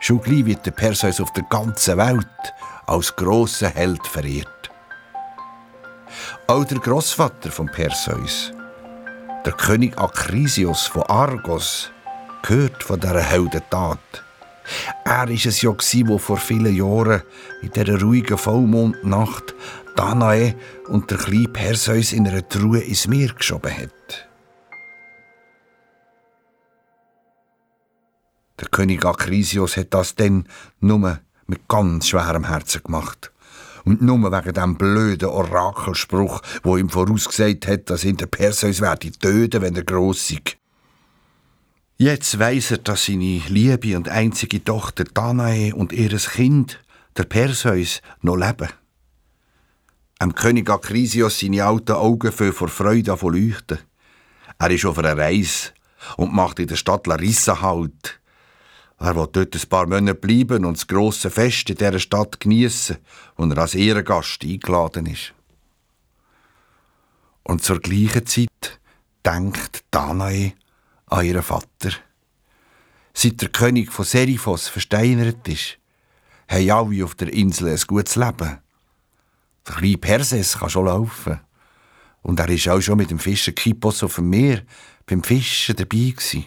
Schon 0.00 0.20
gleich 0.20 0.44
wird 0.44 0.66
der 0.66 0.72
Perseus 0.72 1.20
auf 1.20 1.32
der 1.34 1.44
ganzen 1.44 1.98
Welt 1.98 2.26
als 2.86 3.14
grosser 3.14 3.68
Held 3.68 4.04
verehrt. 4.04 4.72
Auch 6.48 6.64
der 6.64 6.78
Großvater 6.78 7.52
von 7.52 7.66
Perseus, 7.66 8.52
der 9.44 9.52
König 9.52 9.96
Akrisios 9.96 10.82
von 10.88 11.04
Argos, 11.04 11.92
gehört 12.42 12.82
von 12.82 12.98
dieser 12.98 13.22
Heldentat. 13.22 14.25
Er 15.04 15.28
war 15.28 15.30
es 15.30 15.62
ja, 15.62 15.72
der 15.72 16.18
vor 16.18 16.36
vielen 16.36 16.74
Jahren 16.74 17.22
in 17.62 17.70
dieser 17.70 18.00
ruhigen 18.00 18.38
Vollmondnacht 18.38 19.54
Danae 19.96 20.54
und 20.88 21.10
der 21.10 21.18
kleine 21.18 21.48
Perseus 21.48 22.12
in 22.12 22.28
einer 22.28 22.46
Truhe 22.46 22.80
ins 22.80 23.06
Meer 23.06 23.32
geschoben 23.32 23.72
hat. 23.72 24.28
Der 28.60 28.68
König 28.68 29.04
Akrisios 29.04 29.76
hat 29.76 29.92
das 29.92 30.14
dann 30.14 30.46
nur 30.80 31.20
mit 31.46 31.68
ganz 31.68 32.08
schwerem 32.08 32.44
Herzen 32.44 32.82
gemacht. 32.82 33.32
Und 33.84 34.02
nur 34.02 34.32
wegen 34.32 34.52
dem 34.52 34.76
blöden 34.76 35.28
Orakelspruch, 35.28 36.42
wo 36.62 36.76
ihm 36.76 36.88
vorausgesagt 36.88 37.68
hat, 37.68 37.88
dass 37.88 38.04
ihn 38.04 38.16
der 38.16 38.26
Perseus 38.26 38.80
werde 38.80 39.12
töten, 39.12 39.62
wenn 39.62 39.76
er 39.76 39.84
gross 39.84 40.30
ist. 40.30 40.56
Jetzt 41.98 42.38
weiss 42.38 42.72
er, 42.72 42.78
dass 42.78 43.06
seine 43.06 43.40
liebe 43.48 43.96
und 43.96 44.10
einzige 44.10 44.62
Tochter 44.62 45.04
Danae 45.04 45.72
und 45.72 45.94
ihres 45.94 46.28
Kind, 46.28 46.78
der 47.16 47.24
Perseus, 47.24 48.02
noch 48.20 48.36
leben. 48.36 48.68
Am 50.18 50.34
König 50.34 50.68
Akrisios 50.68 51.40
seine 51.40 51.64
alten 51.64 51.92
Augen 51.92 52.32
für 52.32 52.52
vor 52.52 52.68
Freude 52.68 53.16
von 53.16 53.32
leuchten. 53.32 53.78
Er 54.58 54.70
ist 54.70 54.84
auf 54.84 54.98
einer 54.98 55.16
Reise 55.16 55.70
und 56.18 56.34
macht 56.34 56.58
in 56.58 56.66
der 56.66 56.76
Stadt 56.76 57.06
Larissa 57.06 57.62
Halt. 57.62 58.20
Er 58.98 59.16
will 59.16 59.28
dort 59.32 59.54
ein 59.54 59.68
paar 59.68 59.86
Monate 59.86 60.14
bleiben 60.14 60.66
und 60.66 60.76
das 60.76 60.86
grosse 60.86 61.30
Fest 61.30 61.70
in 61.70 61.76
dieser 61.76 61.98
Stadt 61.98 62.40
geniessen, 62.40 62.98
wo 63.36 63.46
er 63.46 63.56
als 63.56 63.74
Ehrengast 63.74 64.44
eingeladen 64.44 65.06
ist. 65.06 65.32
Und 67.42 67.64
zur 67.64 67.80
gleichen 67.80 68.26
Zeit 68.26 68.80
denkt 69.24 69.82
Danae 69.90 70.52
an 71.06 71.24
ihren 71.24 71.42
Vater. 71.42 71.92
Seit 73.14 73.40
der 73.40 73.48
König 73.48 73.92
von 73.92 74.04
Seriphos 74.04 74.68
versteinert 74.68 75.46
ist, 75.48 75.78
haben 76.48 76.70
alle 76.70 77.04
auf 77.04 77.14
der 77.14 77.32
Insel 77.32 77.68
ein 77.68 77.80
gutes 77.86 78.16
Leben. 78.16 78.58
Der 79.66 79.74
kleine 79.74 79.98
Perses 79.98 80.58
kann 80.58 80.70
schon 80.70 80.86
laufen. 80.86 81.40
Und 82.22 82.40
er 82.40 82.48
ist 82.48 82.68
auch 82.68 82.80
schon 82.80 82.98
mit 82.98 83.10
dem 83.10 83.18
Fischer 83.18 83.52
Kippos 83.52 84.02
auf 84.02 84.16
dem 84.16 84.30
Meer 84.30 84.62
beim 85.06 85.22
Fischen 85.22 85.76
dabei 85.76 86.10
gewesen. 86.10 86.46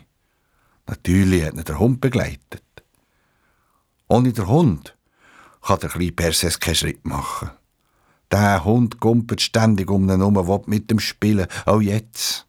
Natürlich 0.87 1.45
hat 1.45 1.53
ihn 1.53 1.63
der 1.63 1.79
Hund 1.79 2.01
begleitet. 2.01 2.63
Ohne 4.07 4.33
den 4.33 4.47
Hund 4.47 4.97
kann 5.61 5.79
der 5.79 5.89
kleine 5.89 6.11
Perses 6.11 6.59
keinen 6.59 6.75
Schritt 6.75 7.05
machen. 7.05 7.51
Der 8.31 8.63
Hund 8.63 8.99
gumpelt 8.99 9.41
ständig 9.41 9.89
um 9.89 10.03
ihn 10.03 10.19
herum, 10.19 10.35
will 10.35 10.61
mit 10.67 10.91
dem 10.91 10.99
spielen, 10.99 11.47
auch 11.65 11.81
jetzt. 11.81 12.45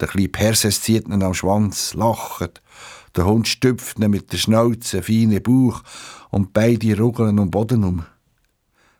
Der 0.00 0.08
kleine 0.08 0.28
Perses 0.28 0.82
zieht 0.82 1.08
ihn 1.08 1.22
am 1.22 1.34
Schwanz, 1.34 1.94
lacht. 1.94 2.62
Der 3.16 3.24
Hund 3.24 3.48
stüpft 3.48 3.98
ihn 3.98 4.10
mit 4.10 4.32
der 4.32 4.38
Schnauze, 4.38 5.02
feinen 5.02 5.42
Bauch 5.42 5.82
und 6.30 6.52
beide 6.52 6.98
rugeln 6.98 7.38
um 7.38 7.50
Boden 7.50 7.84
um. 7.84 8.04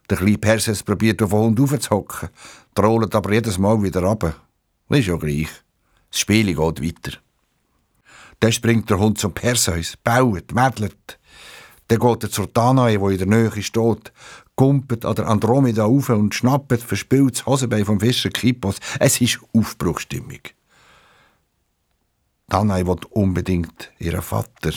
Der 0.09 0.17
kleine 0.17 0.39
Perses 0.39 0.83
probiert 0.83 1.23
auf 1.23 1.31
den 1.31 1.39
Hund 1.39 1.61
aufzuhocken, 1.61 2.31
trollt 2.75 3.15
aber 3.15 3.33
jedes 3.33 3.59
Mal 3.59 3.83
wieder. 3.83 4.01
Das 4.15 4.35
ist 4.99 5.07
ja 5.07 5.17
gleich. 5.17 5.49
Das 6.11 6.21
Spiel 6.21 6.47
geht 6.47 6.59
weiter. 6.83 7.19
Dann 8.41 8.53
springt 8.53 8.89
der 8.89 8.99
Hund 8.99 9.19
zum 9.19 9.35
Perseus, 9.35 9.97
baut, 10.03 10.55
mädelt. 10.55 11.19
Dann 11.89 11.99
geht 11.99 12.23
er 12.23 12.31
zur 12.31 12.47
Danae, 12.47 13.01
wo 13.01 13.11
in 13.11 13.19
der 13.19 13.27
Nähe 13.27 13.63
steht, 13.63 14.13
kumpelt 14.55 15.05
an 15.05 15.15
der 15.15 15.29
Andromeda 15.29 15.85
auf 15.85 16.09
und 16.09 16.35
schnappt 16.35 16.81
verspielt 16.81 17.37
das 17.37 17.47
Hosenbein 17.47 17.85
vom 17.85 18.01
Fischer 18.01 18.31
Kippos. 18.31 18.77
Es 18.99 19.21
ist 19.21 19.41
Aufbruchstimmung. 19.55 20.41
Danae 22.49 22.87
will 22.87 23.01
unbedingt 23.11 23.91
ihren 23.99 24.23
Vater, 24.23 24.73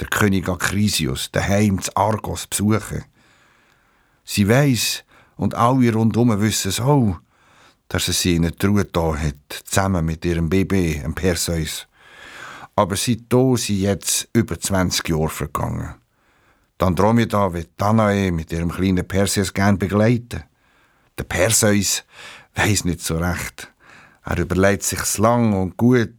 der 0.00 0.08
König 0.08 0.48
Akrisius, 0.48 1.30
daheim 1.30 1.80
zu 1.80 1.94
Argos 1.96 2.48
besuchen. 2.48 3.04
Sie 4.24 4.48
weiss, 4.48 5.04
und 5.36 5.54
alle 5.54 5.92
rundum 5.92 6.40
wissen 6.40 6.68
es 6.68 6.80
auch, 6.80 7.18
dass 7.88 8.08
er 8.08 8.14
sie 8.14 8.36
in 8.36 8.44
eine 8.44 8.56
Truhe 8.56 8.84
da 8.84 9.16
hat, 9.16 9.62
zusammen 9.64 10.04
mit 10.04 10.24
ihrem 10.24 10.48
Baby, 10.48 11.00
dem 11.02 11.14
Perseus. 11.14 11.86
Aber 12.74 12.96
seitdem 12.96 13.56
sind 13.56 13.80
jetzt 13.80 14.28
über 14.32 14.58
20 14.58 15.08
Jahre 15.08 15.28
vergangen. 15.28 15.94
Die 16.80 16.84
Andromeda 16.84 17.52
wird 17.52 17.70
Danae 17.76 18.32
mit 18.32 18.50
ihrem 18.50 18.72
kleinen 18.72 19.06
Perseus 19.06 19.52
gern 19.52 19.78
begleiten. 19.78 20.42
Der 21.16 21.24
Perseus 21.24 22.04
weiss 22.54 22.84
nicht 22.84 23.02
so 23.02 23.18
recht. 23.18 23.72
Er 24.24 24.38
überlegt 24.38 24.82
sich's 24.82 25.18
lang 25.18 25.52
und 25.52 25.76
gut, 25.76 26.14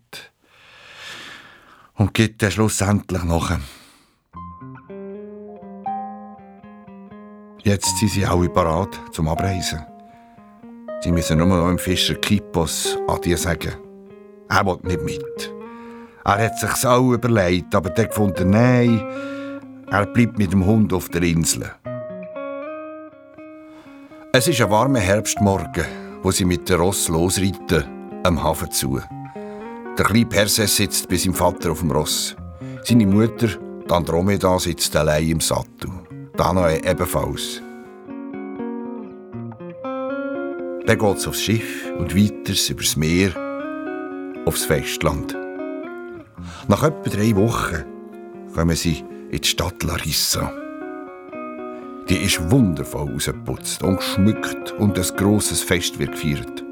und 1.96 2.14
gibt 2.14 2.42
dann 2.42 2.52
schlussendlich 2.52 3.24
nach. 3.24 3.60
Jetzt 7.64 7.98
sind 7.98 8.12
sie 8.12 8.26
alle 8.26 8.50
parat 8.50 9.00
zum 9.12 9.28
Abreisen. 9.30 9.86
Sie 11.02 11.12
müssen 11.12 11.38
nur 11.38 11.48
noch 11.48 11.68
dem 11.68 11.78
Fischer 11.78 12.16
Kippos 12.16 12.98
Adieu 13.08 13.38
sagen. 13.38 13.74
Er 14.50 14.66
will 14.66 14.80
nicht 14.84 15.04
mit. 15.04 15.54
Er 16.26 16.46
hat 16.46 16.60
sich 16.60 16.86
auch 16.86 17.12
überlegt, 17.12 17.74
aber 17.76 17.90
der 17.90 18.08
gefunden, 18.08 18.50
nein, 18.50 19.02
er 19.92 20.06
bleibt 20.06 20.38
mit 20.38 20.52
dem 20.52 20.66
Hund 20.66 20.94
auf 20.94 21.10
der 21.10 21.24
Insel. 21.24 21.72
Es 24.32 24.48
ist 24.48 24.62
ein 24.62 24.70
warmer 24.70 25.00
Herbstmorgen, 25.00 25.86
wo 26.22 26.32
sie 26.32 26.46
mit 26.46 26.68
der 26.68 26.78
Ross 26.78 27.08
losreiten, 27.08 27.84
am 28.24 28.42
Hafen 28.42 28.72
zu. 28.72 29.00
Der 29.96 30.06
kleine 30.06 30.26
Perses 30.26 30.76
sitzt 30.76 31.08
bei 31.08 31.18
seinem 31.18 31.36
Vater 31.36 31.72
auf 31.72 31.82
dem 31.82 31.92
Ross. 31.92 32.36
Seine 32.84 33.06
Mutter, 33.06 33.48
die 33.48 33.92
Andromeda, 33.92 34.58
sitzt 34.58 34.96
allein 34.96 35.30
im 35.30 35.40
Sattel. 35.40 35.92
Danae 36.36 36.82
ebenfalls. 36.84 37.62
Dann 40.86 40.98
geht 40.98 41.18
es 41.18 41.28
aufs 41.28 41.42
Schiff 41.42 41.86
und 42.00 42.16
weiter 42.16 42.72
übers 42.72 42.96
Meer 42.98 43.32
aufs 44.46 44.66
Festland. 44.66 45.38
Nach 46.68 46.84
etwa 46.84 47.10
drei 47.10 47.36
Wochen 47.36 47.86
kommen 48.56 48.76
sie 48.76 49.04
in 49.30 49.42
die 49.42 49.48
Stadt 49.48 49.84
Larissa. 49.84 50.52
Die 52.10 52.18
ist 52.18 52.50
wundervoll 52.50 53.14
ausgeputzt 53.16 53.84
und 53.84 53.98
geschmückt 53.98 54.72
und 54.72 54.98
ein 54.98 55.18
grosses 55.18 55.62
Fest 55.62 56.00
wird 56.00 56.14
gefeiert. 56.14 56.64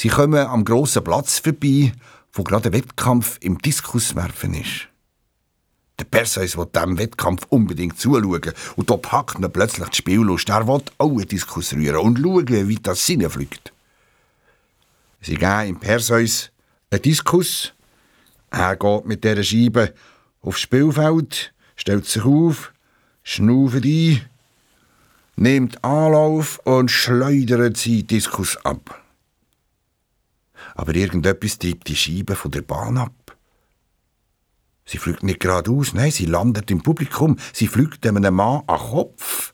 Sie 0.00 0.08
kommen 0.08 0.46
am 0.46 0.64
grossen 0.64 1.04
Platz 1.04 1.40
vorbei, 1.40 1.92
wo 2.32 2.42
gerade 2.42 2.70
ein 2.70 2.72
Wettkampf 2.72 3.36
im 3.42 3.58
Diskuswerfen 3.58 4.54
ist. 4.54 4.88
Der 5.98 6.06
Perseus 6.06 6.56
will 6.56 6.68
diesem 6.74 6.96
Wettkampf 6.96 7.44
unbedingt 7.50 8.00
zuschauen 8.00 8.54
und 8.76 8.88
da 8.88 8.96
packt 8.96 9.40
ihn 9.40 9.52
plötzlich 9.52 9.90
die 9.90 9.96
Spiellust. 9.98 10.48
Er 10.48 10.66
will 10.66 10.80
auch 10.96 11.10
einen 11.10 11.28
Diskus 11.28 11.74
rühren 11.74 11.96
und 11.96 12.18
schauen, 12.18 12.68
wie 12.68 12.76
das 12.76 13.04
Sinne 13.04 13.28
fliegt. 13.28 13.74
Sie 15.20 15.34
geben 15.34 15.68
im 15.68 15.78
Perseus 15.78 16.50
einen 16.90 17.02
Diskus. 17.02 17.74
Er 18.48 18.76
geht 18.76 19.04
mit 19.04 19.22
dieser 19.22 19.44
Scheibe 19.44 19.92
aufs 20.40 20.60
Spielfeld, 20.60 21.52
stellt 21.76 22.06
sich 22.06 22.24
auf, 22.24 22.72
schnauft 23.22 23.84
ein, 23.84 24.22
nimmt 25.36 25.84
Anlauf 25.84 26.58
und 26.64 26.90
schleudert 26.90 27.76
seinen 27.76 28.06
Diskus 28.06 28.56
ab 28.64 28.99
aber 30.80 30.94
irgendetwas 30.94 31.58
treibt 31.58 31.88
die 31.88 31.94
Scheibe 31.94 32.34
von 32.34 32.50
der 32.50 32.62
Bahn 32.62 32.96
ab. 32.96 33.36
Sie 34.86 34.96
fliegt 34.96 35.22
nicht 35.22 35.40
geradeaus, 35.40 35.92
nein, 35.92 36.10
sie 36.10 36.24
landet 36.24 36.70
im 36.70 36.82
Publikum, 36.82 37.36
sie 37.52 37.66
fliegt 37.66 38.06
einem 38.06 38.34
Mann 38.34 38.62
an 38.66 38.78
den 38.78 38.90
Kopf. 38.90 39.52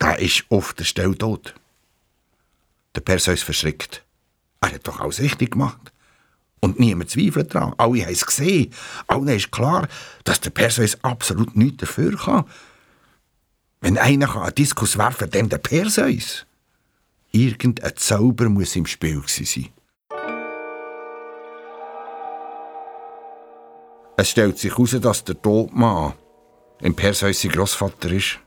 Der 0.00 0.18
ist 0.18 0.46
auf 0.48 0.74
der 0.74 0.82
Stelle 0.82 1.16
tot. 1.16 1.54
Der 2.96 3.02
Perseus 3.02 3.44
verschrickt. 3.44 4.04
Er 4.60 4.72
hat 4.72 4.84
doch 4.84 4.98
alles 4.98 5.20
richtig 5.20 5.52
gemacht. 5.52 5.92
Und 6.58 6.80
niemand 6.80 7.10
zweifelt 7.10 7.54
daran. 7.54 7.74
Alle 7.76 8.02
haben 8.02 8.12
es 8.12 8.26
gesehen. 8.26 8.74
Allen 9.06 9.28
ist 9.28 9.52
klar, 9.52 9.86
dass 10.24 10.40
der 10.40 10.50
Perseus 10.50 10.98
absolut 11.04 11.54
nichts 11.54 11.76
dafür 11.82 12.16
kann. 12.16 12.46
Wenn 13.80 13.96
einer 13.96 14.42
einen 14.42 14.54
Diskus 14.56 14.98
werfen 14.98 15.30
kann, 15.30 15.30
dem 15.30 15.48
der 15.50 15.58
Perseus. 15.58 16.46
Irgendein 17.30 17.96
Zauber 17.96 18.48
muss 18.48 18.74
im 18.74 18.86
Spiel 18.86 19.22
sein. 19.28 19.68
Es 24.16 24.30
stellt 24.30 24.58
sich 24.58 24.70
heraus, 24.70 24.96
dass 25.00 25.24
der 25.24 25.40
Todmann 25.40 26.14
im 26.80 26.94
Perseus 26.94 27.40
sein 27.40 27.50
Grossvater 27.50 28.10
ist, 28.12 28.38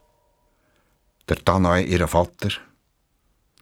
der 1.28 1.38
Danae 1.38 1.84
ihr 1.84 2.08
Vater, 2.08 2.52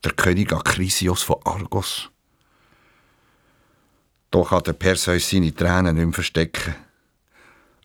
der 0.04 0.12
König 0.12 0.54
Akrisios 0.54 1.24
von 1.24 1.42
Argos. 1.44 2.12
Doch 4.30 4.50
kann 4.50 4.64
der 4.64 4.74
Perseus 4.74 5.30
seine 5.30 5.54
Tränen 5.54 5.96
nicht 5.96 6.06
mehr 6.06 6.14
verstecken. 6.14 6.76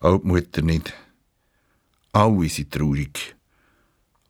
Auch 0.01 0.19
die 0.19 0.27
Mutter 0.27 0.63
nicht. 0.63 0.93
Alle 2.13 2.49
sind 2.49 2.73
traurig. 2.73 3.37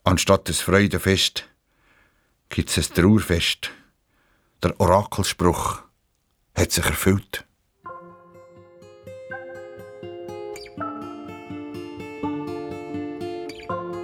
Anstatt 0.05 0.49
des 0.49 0.61
Freudenfest 0.61 1.49
gibt 2.49 2.69
es 2.69 2.91
ein 2.91 2.95
Trauerfest. 2.95 3.71
Der 4.63 4.79
Orakelspruch 4.79 5.83
hat 6.55 6.73
sich 6.73 6.85
erfüllt. 6.85 7.47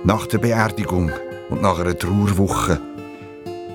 Nach 0.07 0.24
der 0.24 0.39
Beerdigung 0.39 1.11
und 1.51 1.62
nach 1.62 1.81
einer 1.81 1.99
Trauerwoche 1.99 2.81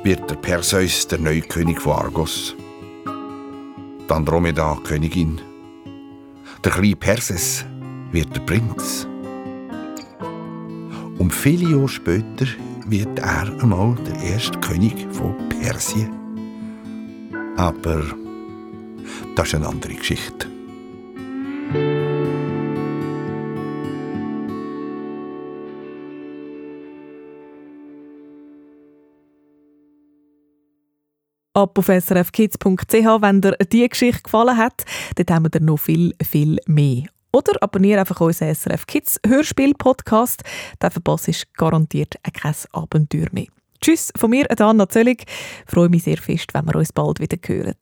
wird 0.02 0.30
der 0.30 0.36
Perseus 0.36 1.06
der 1.06 1.20
neue 1.20 1.42
König 1.42 1.82
von 1.82 1.92
Argos. 1.92 2.56
Die 3.06 4.14
Andromeda 4.14 4.78
Königin. 4.82 5.42
Der 6.64 6.72
kleine 6.72 6.96
Perses 6.96 7.66
wird 8.14 8.34
der 8.34 8.40
Prinz. 8.44 9.06
Und 11.18 11.34
viele 11.34 11.70
Jahre 11.70 11.90
später 11.90 12.46
wird 12.86 13.20
er 13.20 13.52
einmal 13.62 13.96
der 14.08 14.16
erste 14.32 14.58
König 14.62 15.06
von 15.12 15.36
Persien. 15.50 16.14
Aber 17.58 18.06
das 19.36 19.50
ist 19.50 19.56
eine 19.56 19.68
andere 19.68 19.96
Geschichte. 19.96 20.51
Ab 31.54 31.78
auf 31.78 31.88
srfkids.ch, 31.88 32.94
wenn 32.94 33.42
dir 33.42 33.56
diese 33.72 33.90
Geschichte 33.90 34.24
gefallen 34.24 34.58
hat. 34.58 34.84
Dort 35.16 35.32
haben 35.32 35.48
wir 35.52 35.62
noch 35.62 35.78
viel, 35.78 36.14
viel 36.24 36.58
mehr. 36.66 37.06
Oder 37.34 37.54
abonniere 37.62 38.02
einfach 38.02 38.20
unseren 38.20 38.54
SRF 38.54 38.86
Kids 38.88 39.20
Hörspiel-Podcast. 39.26 40.44
Dann 40.80 40.92
verpasst 40.92 41.28
du 41.28 41.34
garantiert 41.58 42.16
kein 42.34 42.56
Abenteuer 42.74 43.28
mehr. 43.32 43.48
Tschüss 43.80 44.12
von 44.16 44.30
mir, 44.30 44.46
Anna 44.60 44.88
Zöllig. 44.90 45.24
Ich 45.66 45.74
freue 45.74 45.90
mich 45.90 46.04
sehr 46.04 46.18
fest, 46.18 46.54
wenn 46.54 46.66
wir 46.66 46.76
uns 46.76 46.94
bald 46.94 47.20
wieder 47.20 47.38
hören. 47.46 47.76